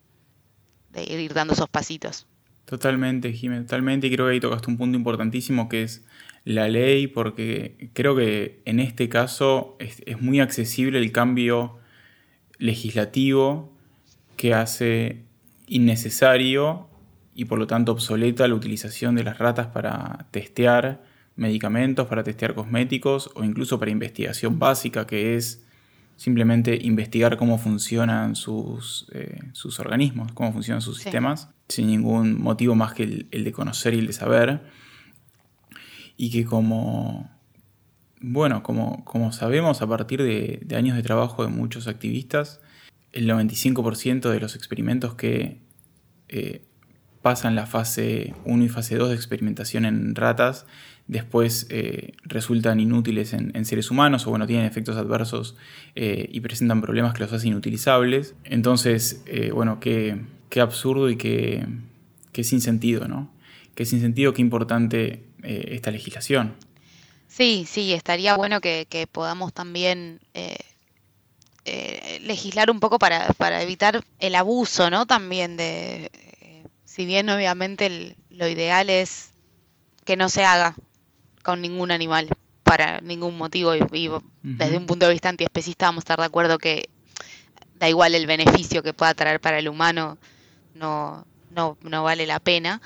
De 0.90 1.02
ir 1.02 1.32
dando 1.34 1.54
esos 1.54 1.68
pasitos. 1.68 2.26
Totalmente, 2.64 3.32
Jiménez, 3.32 3.66
totalmente. 3.66 4.06
Y 4.06 4.10
creo 4.10 4.26
que 4.26 4.32
ahí 4.32 4.40
tocaste 4.40 4.70
un 4.70 4.78
punto 4.78 4.96
importantísimo 4.96 5.68
que 5.68 5.82
es 5.82 6.04
la 6.44 6.68
ley, 6.68 7.06
porque 7.06 7.90
creo 7.92 8.16
que 8.16 8.62
en 8.64 8.80
este 8.80 9.08
caso 9.08 9.76
es, 9.78 10.02
muy 10.20 10.40
accesible 10.40 10.98
el 10.98 11.12
cambio 11.12 11.78
legislativo 12.58 13.72
que 14.36 14.54
hace 14.54 15.22
innecesario 15.66 16.88
y 17.34 17.46
por 17.46 17.58
lo 17.58 17.66
tanto 17.66 17.92
obsoleta 17.92 18.46
la 18.46 18.54
utilización 18.54 19.14
de 19.16 19.24
las 19.24 19.38
ratas 19.38 19.68
para 19.68 20.26
testear 20.30 21.02
medicamentos, 21.36 22.06
para 22.06 22.22
testear 22.22 22.54
cosméticos 22.54 23.30
o 23.34 23.44
incluso 23.44 23.78
para 23.78 23.90
investigación 23.90 24.58
básica, 24.58 25.06
que 25.06 25.36
es 25.36 25.64
simplemente 26.16 26.78
investigar 26.80 27.36
cómo 27.36 27.58
funcionan 27.58 28.36
sus, 28.36 29.06
eh, 29.12 29.40
sus 29.52 29.80
organismos, 29.80 30.32
cómo 30.32 30.52
funcionan 30.52 30.80
sus 30.80 30.98
sistemas, 30.98 31.48
sin 31.68 31.88
ningún 31.88 32.40
motivo 32.40 32.74
más 32.74 32.94
que 32.94 33.26
el, 33.30 33.44
de 33.44 33.52
conocer 33.52 33.94
y 33.94 33.98
el 33.98 34.06
de 34.06 34.12
saber. 34.12 34.60
Y 36.16 36.30
que 36.30 36.44
como, 36.44 37.30
bueno, 38.26 38.62
como, 38.62 39.04
como 39.04 39.32
sabemos 39.32 39.82
a 39.82 39.86
partir 39.86 40.22
de, 40.22 40.66
años 40.74 40.96
de 40.96 41.02
trabajo 41.02 41.44
de 41.44 41.50
muchos 41.50 41.86
activistas, 41.88 42.60
el 43.12 43.28
95% 43.28 44.30
de 44.30 44.40
los 44.40 44.56
experimentos 44.56 45.14
que 45.14 45.58
eh, 46.28 46.62
pasan 47.20 47.54
la 47.54 47.66
fase 47.66 48.34
1 48.46 48.64
y 48.64 48.68
fase 48.70 48.96
2 48.96 49.10
de 49.10 49.14
experimentación 49.14 49.84
en 49.84 50.14
ratas 50.14 50.66
después 51.06 51.66
eh, 51.68 52.14
resultan 52.22 52.80
inútiles 52.80 53.34
en, 53.34 53.64
seres 53.66 53.90
humanos 53.90 54.26
o 54.26 54.30
bueno, 54.30 54.46
tienen 54.46 54.64
efectos 54.64 54.96
adversos 54.96 55.54
eh, 55.94 56.26
y 56.32 56.40
presentan 56.40 56.80
problemas 56.80 57.12
que 57.12 57.24
los 57.24 57.32
hacen 57.32 57.50
inutilizables. 57.50 58.34
Entonces, 58.44 59.22
bueno, 59.52 59.80
qué, 59.80 60.18
absurdo 60.58 61.10
y 61.10 61.16
qué, 61.16 61.66
sin 62.42 62.62
sentido, 62.62 63.06
¿no? 63.06 63.30
Qué 63.74 63.84
sin 63.84 64.00
sentido, 64.00 64.32
qué 64.32 64.40
importante 64.40 65.24
esta 65.42 65.90
legislación. 65.90 66.54
Sí, 67.36 67.66
sí, 67.68 67.92
estaría 67.92 68.36
bueno 68.36 68.60
que, 68.60 69.08
podamos 69.10 69.52
también 69.52 70.20
legislar 72.20 72.70
un 72.70 72.78
poco 72.78 72.98
para, 72.98 73.32
para, 73.32 73.60
evitar 73.62 74.04
el 74.20 74.34
abuso, 74.36 74.88
¿no? 74.88 75.04
También 75.06 75.56
de, 75.56 76.10
si 76.84 77.06
bien 77.06 77.28
obviamente 77.28 78.16
lo 78.30 78.46
ideal 78.46 78.88
es 78.88 79.32
que 80.04 80.16
no 80.16 80.28
se 80.28 80.44
haga, 80.44 80.76
con 81.42 81.60
ningún 81.60 81.90
animal 81.90 82.28
para 82.62 83.00
ningún 83.00 83.36
motivo 83.36 83.74
y, 83.74 84.10
desde 84.42 84.76
un 84.76 84.86
punto 84.86 85.06
de 85.06 85.12
vista 85.12 85.28
antiespecista 85.28 85.86
vamos 85.86 86.02
a 86.02 86.04
estar 86.04 86.18
de 86.20 86.26
acuerdo 86.26 86.58
que 86.58 86.88
da 87.80 87.88
igual 87.88 88.14
el 88.14 88.28
beneficio 88.28 88.84
que 88.84 88.94
pueda 88.94 89.12
traer 89.14 89.40
para 89.40 89.58
el 89.58 89.68
humano, 89.68 90.18
no, 90.74 91.26
no, 91.50 91.76
no 91.82 92.04
vale 92.04 92.26
la 92.26 92.38
pena 92.38 92.80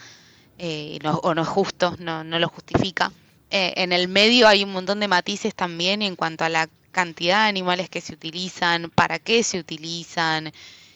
eh, 0.57 0.99
o 1.05 1.35
no 1.35 1.43
es 1.43 1.49
justo, 1.49 1.95
no, 1.99 2.25
no 2.25 2.39
lo 2.39 2.49
justifica. 2.49 3.13
Eh, 3.51 3.75
en 3.77 3.93
el 3.93 4.09
medio 4.09 4.47
hay 4.49 4.65
un 4.65 4.73
montón 4.73 5.01
de 5.01 5.09
matices 5.09 5.55
también 5.55 6.03
en 6.03 6.17
cuanto 6.17 6.45
a 6.45 6.49
la 6.49 6.69
cantidad 6.93 7.45
de 7.45 7.49
animales 7.49 7.89
que 7.89 8.01
se 8.01 8.13
utilizan, 8.13 8.91
para 8.91 9.19
qué 9.19 9.43
se 9.43 9.59
utilizan, 9.59 10.53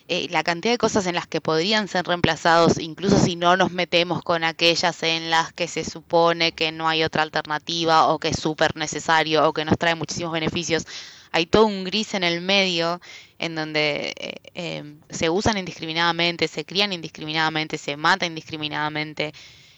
eh, 0.08 0.26
la 0.30 0.42
cantidad 0.42 0.74
de 0.74 0.78
cosas 0.78 1.06
en 1.06 1.14
las 1.14 1.26
que 1.26 1.40
podrían 1.40 1.88
ser 1.88 2.04
reemplazados, 2.04 2.78
incluso 2.78 3.18
si 3.18 3.36
no 3.36 3.56
nos 3.56 3.70
metemos 3.70 4.22
con 4.22 4.44
aquellas 4.44 5.02
en 5.02 5.30
las 5.30 5.52
que 5.52 5.68
se 5.68 5.84
supone 5.84 6.52
que 6.52 6.72
no 6.72 6.88
hay 6.88 7.02
otra 7.04 7.22
alternativa 7.22 8.08
o 8.08 8.18
que 8.18 8.28
es 8.28 8.38
súper 8.38 8.76
necesario 8.76 9.48
o 9.48 9.52
que 9.52 9.64
nos 9.64 9.78
trae 9.78 9.94
muchísimos 9.94 10.32
beneficios. 10.32 10.86
Hay 11.30 11.46
todo 11.46 11.66
un 11.66 11.84
gris 11.84 12.12
en 12.14 12.24
el 12.24 12.42
medio 12.42 13.00
en 13.38 13.54
donde 13.54 14.12
eh, 14.18 14.34
em, 14.54 15.00
se 15.08 15.30
usan 15.30 15.56
indiscriminadamente, 15.56 16.46
se 16.48 16.64
crían 16.64 16.92
indiscriminadamente, 16.92 17.78
se 17.78 17.96
mata 17.96 18.26
indiscriminadamente 18.26 19.32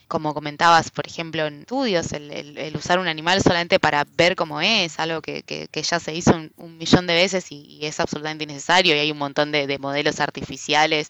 como 0.09 0.35
comentabas, 0.35 0.91
por 0.91 1.07
ejemplo, 1.07 1.47
en 1.47 1.61
estudios, 1.61 2.13
el, 2.13 2.73
usar 2.77 2.99
un 2.99 3.09
animal 3.09 3.43
solamente 3.43 3.79
para 3.81 4.05
ver 4.17 4.37
cómo 4.37 4.61
es, 4.61 4.99
algo 4.99 5.23
que, 5.23 5.69
ya 5.73 6.01
se 6.01 6.15
hizo 6.15 6.33
un, 6.57 6.79
millón 6.79 7.07
de 7.07 7.15
veces 7.15 7.51
y, 7.51 7.81
es 7.83 8.01
absolutamente 8.01 8.45
innecesario 8.45 8.95
y 8.95 8.99
hay 8.99 9.11
un 9.11 9.19
montón 9.19 9.53
de, 9.53 9.79
modelos 9.79 10.21
artificiales 10.21 11.09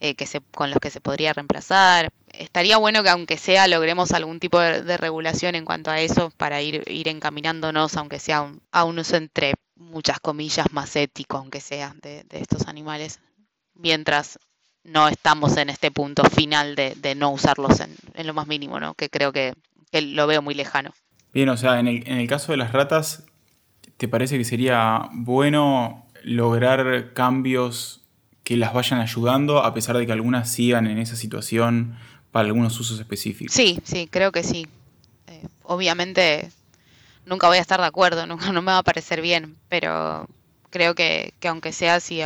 eh, 0.00 0.14
que 0.14 0.26
con 0.52 0.70
los 0.70 0.80
que 0.80 0.90
se 0.90 1.00
podría 1.00 1.32
reemplazar. 1.32 2.10
Estaría 2.32 2.76
bueno 2.76 3.02
que 3.02 3.10
aunque 3.10 3.38
sea 3.38 3.68
logremos 3.68 4.12
algún 4.12 4.40
tipo 4.40 4.58
de, 4.58 4.96
regulación 4.96 5.54
en 5.54 5.64
cuanto 5.64 5.90
a 5.90 6.00
eso 6.00 6.30
para 6.36 6.60
ir, 6.62 6.82
ir 6.88 7.08
encaminándonos, 7.08 7.96
aunque 7.96 8.18
sea 8.18 8.52
a 8.72 8.84
un 8.84 8.98
uso 8.98 9.16
entre 9.16 9.54
muchas 9.76 10.20
comillas 10.20 10.66
más 10.72 10.96
ético, 10.96 11.36
aunque 11.36 11.60
sea, 11.60 11.94
de, 12.02 12.24
de 12.24 12.40
estos 12.40 12.66
animales, 12.66 13.20
mientras 13.74 14.38
no 14.84 15.08
estamos 15.08 15.56
en 15.56 15.70
este 15.70 15.90
punto 15.90 16.24
final 16.24 16.74
de, 16.74 17.14
no 17.16 17.30
usarlos 17.30 17.80
en, 17.80 18.26
lo 18.26 18.34
más 18.34 18.46
mínimo, 18.46 18.80
¿no? 18.80 18.94
Que 18.94 19.08
creo 19.08 19.32
que, 19.32 19.54
lo 19.92 20.26
veo 20.26 20.42
muy 20.42 20.54
lejano. 20.54 20.92
Bien, 21.32 21.48
o 21.48 21.56
sea, 21.56 21.78
en 21.80 21.86
el, 21.86 22.26
caso 22.26 22.52
de 22.52 22.58
las 22.58 22.72
ratas, 22.72 23.24
¿te 23.96 24.08
parece 24.08 24.38
que 24.38 24.44
sería 24.44 25.08
bueno 25.12 26.06
lograr 26.22 27.12
cambios 27.14 28.02
que 28.44 28.56
las 28.56 28.72
vayan 28.72 29.00
ayudando 29.00 29.58
a 29.58 29.74
pesar 29.74 29.96
de 29.96 30.06
que 30.06 30.12
algunas 30.12 30.50
sigan 30.50 30.86
en 30.86 30.98
esa 30.98 31.16
situación 31.16 31.96
para 32.30 32.46
algunos 32.46 32.78
usos 32.80 32.98
específicos? 32.98 33.54
Sí, 33.54 33.78
sí, 33.84 34.08
creo 34.10 34.32
que 34.32 34.42
sí. 34.42 34.66
Eh, 35.28 35.46
obviamente 35.62 36.50
nunca 37.26 37.46
voy 37.46 37.58
a 37.58 37.60
estar 37.60 37.80
de 37.80 37.86
acuerdo, 37.86 38.26
nunca 38.26 38.52
no 38.52 38.62
me 38.62 38.72
va 38.72 38.78
a 38.78 38.82
parecer 38.82 39.20
bien, 39.20 39.56
pero 39.68 40.26
creo 40.70 40.94
que, 40.94 41.34
aunque 41.44 41.72
sea 41.72 41.96
así, 41.96 42.22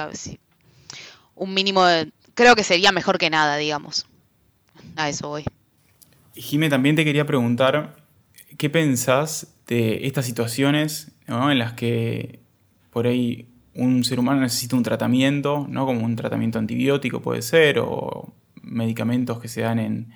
un 1.34 1.52
mínimo 1.52 1.84
de, 1.84 2.10
creo 2.36 2.54
que 2.54 2.62
sería 2.62 2.92
mejor 2.92 3.18
que 3.18 3.30
nada, 3.30 3.56
digamos. 3.56 4.06
A 4.94 5.08
eso 5.08 5.28
voy. 5.28 5.44
Jimé, 6.34 6.68
también 6.68 6.94
te 6.94 7.04
quería 7.04 7.26
preguntar, 7.26 7.96
¿qué 8.56 8.70
pensás 8.70 9.54
de 9.66 10.06
estas 10.06 10.26
situaciones 10.26 11.12
en 11.26 11.58
las 11.58 11.72
que 11.72 12.40
por 12.90 13.06
ahí 13.06 13.48
un 13.74 14.04
ser 14.04 14.20
humano 14.20 14.40
necesita 14.40 14.76
un 14.76 14.82
tratamiento, 14.82 15.66
¿no? 15.68 15.86
como 15.86 16.04
un 16.04 16.14
tratamiento 16.14 16.58
antibiótico 16.58 17.20
puede 17.20 17.42
ser, 17.42 17.78
o 17.78 18.32
medicamentos 18.62 19.40
que 19.40 19.48
se 19.48 19.62
dan 19.62 19.78
en 19.78 20.12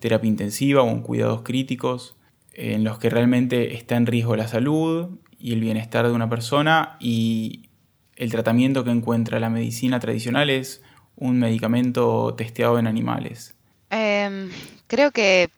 terapia 0.00 0.28
intensiva 0.28 0.82
o 0.82 0.88
en 0.90 1.02
cuidados 1.02 1.42
críticos, 1.42 2.16
en 2.52 2.84
los 2.84 2.98
que 2.98 3.10
realmente 3.10 3.74
está 3.74 3.96
en 3.96 4.06
riesgo 4.06 4.34
la 4.34 4.48
salud 4.48 5.18
y 5.38 5.52
el 5.52 5.60
bienestar 5.60 6.06
de 6.06 6.12
una 6.12 6.28
persona 6.28 6.96
y 7.00 7.68
el 8.16 8.30
tratamiento 8.30 8.84
que 8.84 8.90
encuentra 8.90 9.40
la 9.40 9.48
medicina 9.48 10.00
tradicional 10.00 10.50
es 10.50 10.82
un 11.20 11.38
medicamento 11.38 12.34
testeado 12.36 12.78
en 12.78 12.88
animales? 12.88 13.54
Em, 13.90 14.50
creo 14.88 15.12
que 15.12 15.50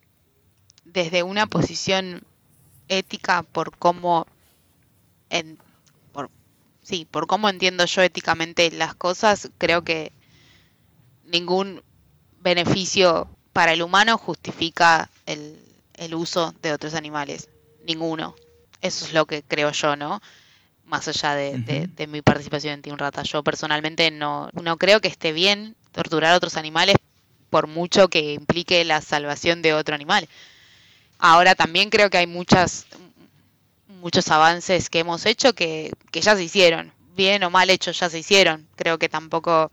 desde 0.84 1.22
una 1.22 1.46
posición 1.46 2.22
ética 2.88 3.42
por 3.42 3.74
cómo 3.78 4.26
sí, 6.82 7.06
por 7.10 7.26
cómo 7.26 7.48
entiendo 7.48 7.84
yo 7.86 8.02
éticamente 8.02 8.70
las 8.70 8.94
cosas, 8.94 9.50
creo 9.56 9.82
que 9.82 10.12
ningún 11.24 11.82
beneficio 12.40 13.28
para 13.52 13.72
el 13.72 13.82
humano 13.82 14.18
justifica 14.18 15.08
el, 15.26 15.58
el 15.94 16.14
uso 16.14 16.54
de 16.60 16.72
otros 16.72 16.94
animales. 16.94 17.48
Ninguno. 17.86 18.34
Eso 18.80 19.06
es 19.06 19.12
lo 19.12 19.26
que 19.26 19.42
creo 19.42 19.70
yo, 19.70 19.96
¿no? 19.96 20.20
Más 20.84 21.08
allá 21.08 21.34
de, 21.34 22.06
mi 22.08 22.22
participación 22.22 22.74
en 22.74 22.82
Team 22.82 22.96
Rata. 22.96 23.22
Yo 23.22 23.42
personalmente 23.42 24.10
no, 24.10 24.50
no 24.52 24.76
creo 24.76 25.00
que 25.00 25.08
esté 25.08 25.32
bien 25.32 25.74
torturar 25.92 26.32
a 26.32 26.36
otros 26.36 26.56
animales 26.56 26.96
por 27.50 27.66
mucho 27.66 28.08
que 28.08 28.32
implique 28.32 28.84
la 28.84 29.00
salvación 29.00 29.62
de 29.62 29.74
otro 29.74 29.94
animal. 29.94 30.28
Ahora 31.18 31.54
también 31.54 31.90
creo 31.90 32.10
que 32.10 32.18
hay 32.18 32.26
muchas, 32.26 32.86
muchos 34.00 34.28
avances 34.30 34.90
que 34.90 35.00
hemos 35.00 35.26
hecho 35.26 35.54
que, 35.54 35.92
que 36.10 36.20
ya 36.20 36.34
se 36.34 36.44
hicieron, 36.44 36.92
bien 37.14 37.44
o 37.44 37.50
mal 37.50 37.70
hechos 37.70 38.00
ya 38.00 38.10
se 38.10 38.18
hicieron. 38.18 38.66
Creo 38.76 38.98
que 38.98 39.08
tampoco 39.08 39.70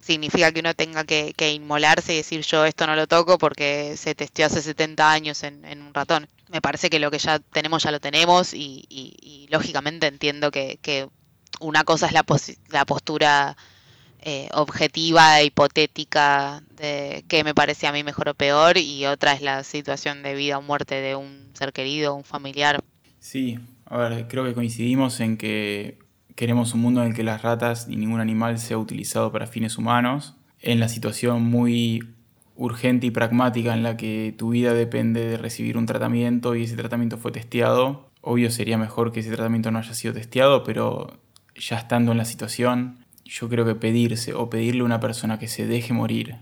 significa 0.00 0.52
que 0.52 0.60
uno 0.60 0.74
tenga 0.74 1.04
que, 1.04 1.34
inmolarse 1.52 2.14
y 2.14 2.16
decir 2.18 2.42
yo 2.42 2.64
esto 2.64 2.86
no 2.86 2.96
lo 2.96 3.06
toco 3.06 3.38
porque 3.38 3.96
se 3.96 4.14
testeó 4.14 4.46
hace 4.46 4.62
70 4.62 5.10
años 5.10 5.42
en, 5.42 5.82
un 5.82 5.92
ratón. 5.94 6.28
Me 6.48 6.60
parece 6.60 6.88
que 6.90 6.98
lo 6.98 7.10
que 7.10 7.18
ya 7.18 7.38
tenemos 7.38 7.82
ya 7.82 7.90
lo 7.90 8.00
tenemos 8.00 8.54
y, 8.54 9.46
lógicamente 9.50 10.06
entiendo 10.06 10.50
que, 10.50 11.08
una 11.60 11.82
cosa 11.82 12.06
es 12.06 12.12
la, 12.12 12.24
la 12.68 12.84
postura 12.84 13.56
eh, 14.20 14.48
objetiva, 14.52 15.42
hipotética, 15.42 16.62
de 16.76 17.24
qué 17.28 17.44
me 17.44 17.54
parece 17.54 17.86
a 17.86 17.92
mí 17.92 18.02
mejor 18.02 18.28
o 18.28 18.34
peor, 18.34 18.76
y 18.76 19.06
otra 19.06 19.32
es 19.32 19.42
la 19.42 19.62
situación 19.62 20.22
de 20.22 20.34
vida 20.34 20.58
o 20.58 20.62
muerte 20.62 20.96
de 20.96 21.14
un 21.14 21.50
ser 21.54 21.72
querido, 21.72 22.14
un 22.14 22.24
familiar. 22.24 22.82
Sí, 23.20 23.58
a 23.86 23.96
ver, 23.96 24.26
creo 24.28 24.44
que 24.44 24.54
coincidimos 24.54 25.20
en 25.20 25.36
que 25.36 25.98
queremos 26.38 26.72
un 26.72 26.82
mundo 26.82 27.02
en 27.02 27.08
el 27.08 27.14
que 27.14 27.24
las 27.24 27.42
ratas 27.42 27.88
ni 27.88 27.96
ningún 27.96 28.20
animal 28.20 28.60
sea 28.60 28.78
utilizado 28.78 29.32
para 29.32 29.48
fines 29.48 29.76
humanos. 29.76 30.36
En 30.60 30.78
la 30.78 30.88
situación 30.88 31.42
muy 31.42 32.14
urgente 32.54 33.08
y 33.08 33.10
pragmática 33.10 33.74
en 33.74 33.82
la 33.82 33.96
que 33.96 34.32
tu 34.38 34.50
vida 34.50 34.72
depende 34.72 35.26
de 35.26 35.36
recibir 35.36 35.76
un 35.76 35.86
tratamiento 35.86 36.54
y 36.54 36.62
ese 36.62 36.76
tratamiento 36.76 37.18
fue 37.18 37.32
testeado, 37.32 38.12
obvio 38.20 38.52
sería 38.52 38.78
mejor 38.78 39.10
que 39.10 39.18
ese 39.18 39.30
tratamiento 39.30 39.72
no 39.72 39.80
haya 39.80 39.94
sido 39.94 40.14
testeado, 40.14 40.62
pero 40.62 41.18
ya 41.56 41.76
estando 41.76 42.12
en 42.12 42.18
la 42.18 42.24
situación, 42.24 43.04
yo 43.24 43.48
creo 43.48 43.64
que 43.64 43.74
pedirse 43.74 44.32
o 44.32 44.48
pedirle 44.48 44.82
a 44.82 44.84
una 44.84 45.00
persona 45.00 45.40
que 45.40 45.48
se 45.48 45.66
deje 45.66 45.92
morir 45.92 46.36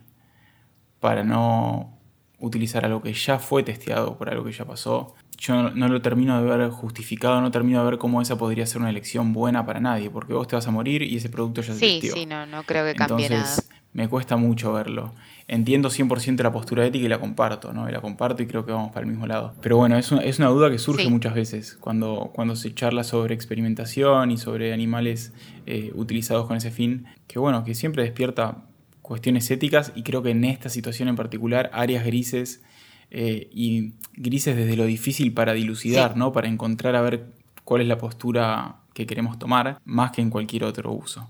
para 1.00 1.24
no 1.24 1.98
utilizar 2.38 2.84
algo 2.84 3.00
que 3.00 3.14
ya 3.14 3.38
fue 3.38 3.62
testeado 3.62 4.18
por 4.18 4.28
algo 4.28 4.44
que 4.44 4.52
ya 4.52 4.66
pasó, 4.66 5.14
yo 5.38 5.70
no, 5.70 5.88
lo 5.88 6.02
termino 6.02 6.40
de 6.40 6.56
ver 6.56 6.70
justificado, 6.70 7.40
no 7.40 7.50
termino 7.50 7.80
de 7.80 7.90
ver 7.90 7.98
cómo 7.98 8.22
esa 8.22 8.38
podría 8.38 8.66
ser 8.66 8.80
una 8.80 8.90
elección 8.90 9.32
buena 9.32 9.66
para 9.66 9.80
nadie, 9.80 10.10
porque 10.10 10.32
vos 10.32 10.48
te 10.48 10.56
vas 10.56 10.66
a 10.66 10.70
morir 10.70 11.02
y 11.02 11.16
ese 11.16 11.28
producto 11.28 11.60
ya 11.62 11.74
se 11.74 11.78
Sí, 11.78 12.00
sí, 12.02 12.26
no, 12.26 12.46
no 12.46 12.62
creo 12.64 12.84
que 12.84 12.94
cambie 12.94 13.26
Entonces, 13.26 13.68
me 13.92 14.08
cuesta 14.08 14.36
mucho 14.36 14.72
verlo. 14.72 15.14
Entiendo 15.48 15.88
100% 15.88 16.42
la 16.42 16.52
postura 16.52 16.84
ética 16.84 17.06
y 17.06 17.08
la 17.08 17.18
comparto, 17.18 17.72
¿no? 17.72 17.88
Y 17.88 17.92
la 17.92 18.00
comparto 18.00 18.42
y 18.42 18.46
creo 18.46 18.66
que 18.66 18.72
vamos 18.72 18.92
para 18.92 19.06
el 19.06 19.10
mismo 19.10 19.26
lado. 19.26 19.54
Pero 19.62 19.76
bueno, 19.76 19.96
es 19.96 20.10
una, 20.12 20.22
es 20.22 20.38
una 20.38 20.48
duda 20.48 20.70
que 20.70 20.78
surge 20.78 21.08
muchas 21.08 21.34
veces 21.34 21.78
cuando, 21.80 22.30
cuando 22.34 22.56
se 22.56 22.74
charla 22.74 23.04
sobre 23.04 23.34
experimentación 23.34 24.30
y 24.30 24.38
sobre 24.38 24.72
animales 24.72 25.32
eh, 25.66 25.92
utilizados 25.94 26.46
con 26.46 26.56
ese 26.56 26.70
fin, 26.70 27.06
que 27.26 27.38
bueno, 27.38 27.64
que 27.64 27.74
siempre 27.74 28.02
despierta 28.02 28.64
cuestiones 29.00 29.50
éticas 29.50 29.92
y 29.94 30.02
creo 30.02 30.22
que 30.22 30.30
en 30.30 30.44
esta 30.44 30.68
situación 30.68 31.08
en 31.08 31.16
particular 31.16 31.70
áreas 31.72 32.04
grises 32.04 32.62
eh, 33.10 33.48
y 33.52 33.94
grises 34.14 34.56
desde 34.56 34.76
lo 34.76 34.84
difícil 34.84 35.32
para 35.32 35.52
dilucidar, 35.52 36.16
¿no? 36.16 36.32
Para 36.32 36.48
encontrar 36.48 36.96
a 36.96 37.00
ver 37.00 37.26
cuál 37.64 37.82
es 37.82 37.88
la 37.88 37.98
postura 37.98 38.76
que 38.94 39.06
queremos 39.06 39.38
tomar, 39.38 39.80
más 39.84 40.12
que 40.12 40.22
en 40.22 40.30
cualquier 40.30 40.64
otro 40.64 40.92
uso. 40.92 41.28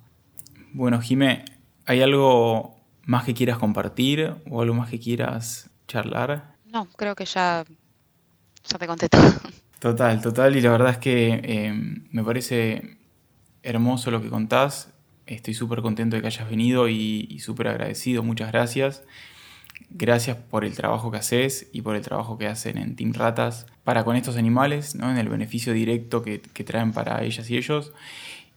Bueno, 0.73 1.01
Jimé, 1.01 1.45
¿hay 1.85 2.03
algo 2.03 2.77
más 3.05 3.25
que 3.25 3.35
quieras 3.35 3.59
compartir 3.59 4.35
o 4.51 4.63
algo 4.63 4.75
más 4.75 4.91
que 4.91 5.01
quieras 5.01 5.71
charlar? 5.89 6.55
No, 6.67 6.87
creo 6.97 7.15
que 7.15 7.25
ya, 7.25 7.65
ya 8.69 8.79
te 8.79 8.87
conté 8.87 9.09
Total, 9.79 10.21
total, 10.21 10.57
y 10.57 10.61
la 10.61 10.71
verdad 10.71 10.91
es 10.91 10.99
que 10.99 11.41
eh, 11.43 11.73
me 12.11 12.25
parece 12.25 12.99
hermoso 13.63 14.11
lo 14.11 14.23
que 14.23 14.31
contás. 14.31 14.93
Estoy 15.27 15.55
súper 15.55 15.83
contento 15.83 16.17
de 16.17 16.23
que 16.23 16.29
hayas 16.29 16.49
venido 16.49 16.89
y, 16.89 17.27
y 17.29 17.41
súper 17.41 17.69
agradecido. 17.69 18.23
Muchas 18.23 18.53
gracias. 18.53 19.03
Gracias 19.91 20.37
por 20.37 20.65
el 20.65 20.75
trabajo 20.75 21.11
que 21.11 21.19
haces 21.19 21.69
y 21.73 21.83
por 21.83 21.97
el 21.97 22.03
trabajo 22.03 22.39
que 22.39 22.47
hacen 22.47 22.79
en 22.79 22.97
Team 22.97 23.13
Ratas 23.13 23.67
para 23.85 24.05
con 24.05 24.17
estos 24.17 24.37
animales, 24.37 24.95
¿no? 24.95 25.11
en 25.11 25.17
el 25.17 25.29
beneficio 25.29 25.73
directo 25.73 26.23
que, 26.23 26.39
traen 26.39 26.93
para 26.93 27.23
ellas 27.23 27.49
y 27.51 27.57
ellos, 27.57 27.93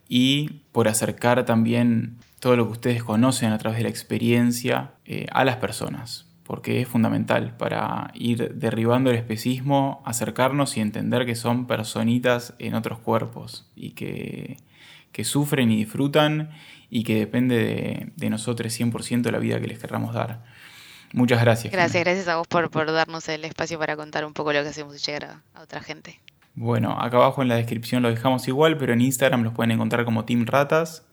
y 0.08 0.50
por 0.72 0.88
acercar 0.88 1.46
también 1.46 2.18
todo 2.40 2.56
lo 2.56 2.66
que 2.66 2.74
ustedes 2.74 3.04
conocen 3.04 3.52
a 3.52 3.58
través 3.58 3.78
de 3.78 3.84
la 3.84 3.90
experiencia 3.90 4.92
eh, 5.06 5.28
a 5.32 5.46
las 5.46 5.58
personas, 5.58 6.28
porque 6.44 6.82
es 6.82 6.88
fundamental 6.88 7.56
para 7.58 8.12
ir 8.16 8.56
derribando 8.56 9.12
el 9.12 9.18
especismo, 9.18 10.02
acercarnos 10.06 10.78
y 10.78 10.82
entender 10.82 11.26
que 11.26 11.36
son 11.36 11.68
personitas 11.68 12.56
en 12.60 12.74
otros 12.74 13.00
cuerpos 13.00 13.70
y 13.76 13.92
que, 13.92 14.58
sufren 15.24 15.70
y 15.70 15.76
disfrutan 15.78 16.50
y 16.90 17.04
que 17.04 17.20
depende 17.20 17.58
de, 17.58 18.12
de 18.16 18.30
nosotros 18.30 18.80
100% 18.80 19.30
la 19.32 19.40
vida 19.40 19.60
que 19.60 19.68
les 19.68 19.80
querramos 19.80 20.14
dar. 20.14 20.44
Muchas 21.14 21.42
gracias. 21.42 21.74
Gracias, 21.74 22.04
gracias 22.04 22.28
a 22.28 22.38
vos 22.38 22.48
por, 22.48 22.70
por, 22.70 22.92
darnos 22.92 23.28
el 23.30 23.44
espacio 23.46 23.80
para 23.80 23.96
contar 23.96 24.26
un 24.26 24.34
poco 24.34 24.54
lo 24.54 24.62
que 24.62 24.70
hacemos 24.70 24.96
y 24.96 25.00
llegar 25.00 25.42
a, 25.56 25.62
otra 25.62 25.82
gente. 25.82 26.20
Bueno, 26.56 27.00
acá 27.00 27.18
abajo 27.18 27.42
en 27.42 27.48
la 27.48 27.56
descripción 27.56 28.04
lo 28.04 28.10
dejamos 28.10 28.48
igual, 28.48 28.78
pero 28.78 28.94
en 28.94 29.02
Instagram 29.02 29.44
los 29.44 29.54
pueden 29.54 29.72
encontrar 29.72 30.06
como 30.06 30.26
Team 30.26 30.46
Ratas 30.46 31.04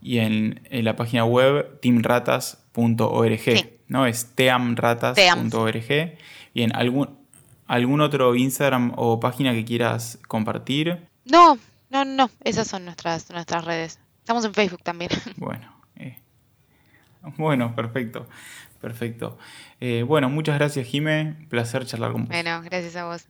y 0.00 0.18
en, 0.18 0.60
la 0.70 0.96
página 0.96 1.24
web 1.24 1.80
teamratas.org, 1.80 3.40
¿no? 3.88 4.06
Es 4.06 4.34
teamratas.org. 4.34 6.18
Bien, 6.54 6.74
¿algún, 6.76 7.18
¿algún 7.66 8.00
otro 8.00 8.34
Instagram 8.34 8.92
o 8.96 9.20
página 9.20 9.52
que 9.52 9.64
quieras 9.64 10.18
compartir? 10.28 11.08
No, 11.24 11.58
no, 11.90 12.04
no, 12.04 12.30
esas 12.44 12.68
son 12.68 12.84
nuestras, 12.84 13.30
nuestras 13.30 13.64
redes. 13.64 13.98
Estamos 14.20 14.44
en 14.44 14.54
Facebook 14.54 14.82
también. 14.82 15.10
Bueno, 15.36 15.72
eh. 15.96 16.18
bueno, 17.36 17.74
perfecto. 17.74 18.26
Perfecto. 18.80 19.38
Eh, 19.80 20.04
bueno, 20.06 20.28
muchas 20.30 20.56
gracias, 20.56 20.86
Jime. 20.86 21.46
Placer 21.48 21.84
charlar 21.86 22.12
con 22.12 22.22
vos. 22.22 22.28
Bueno, 22.30 22.62
gracias 22.62 22.96
a 22.96 23.04
vos. 23.04 23.26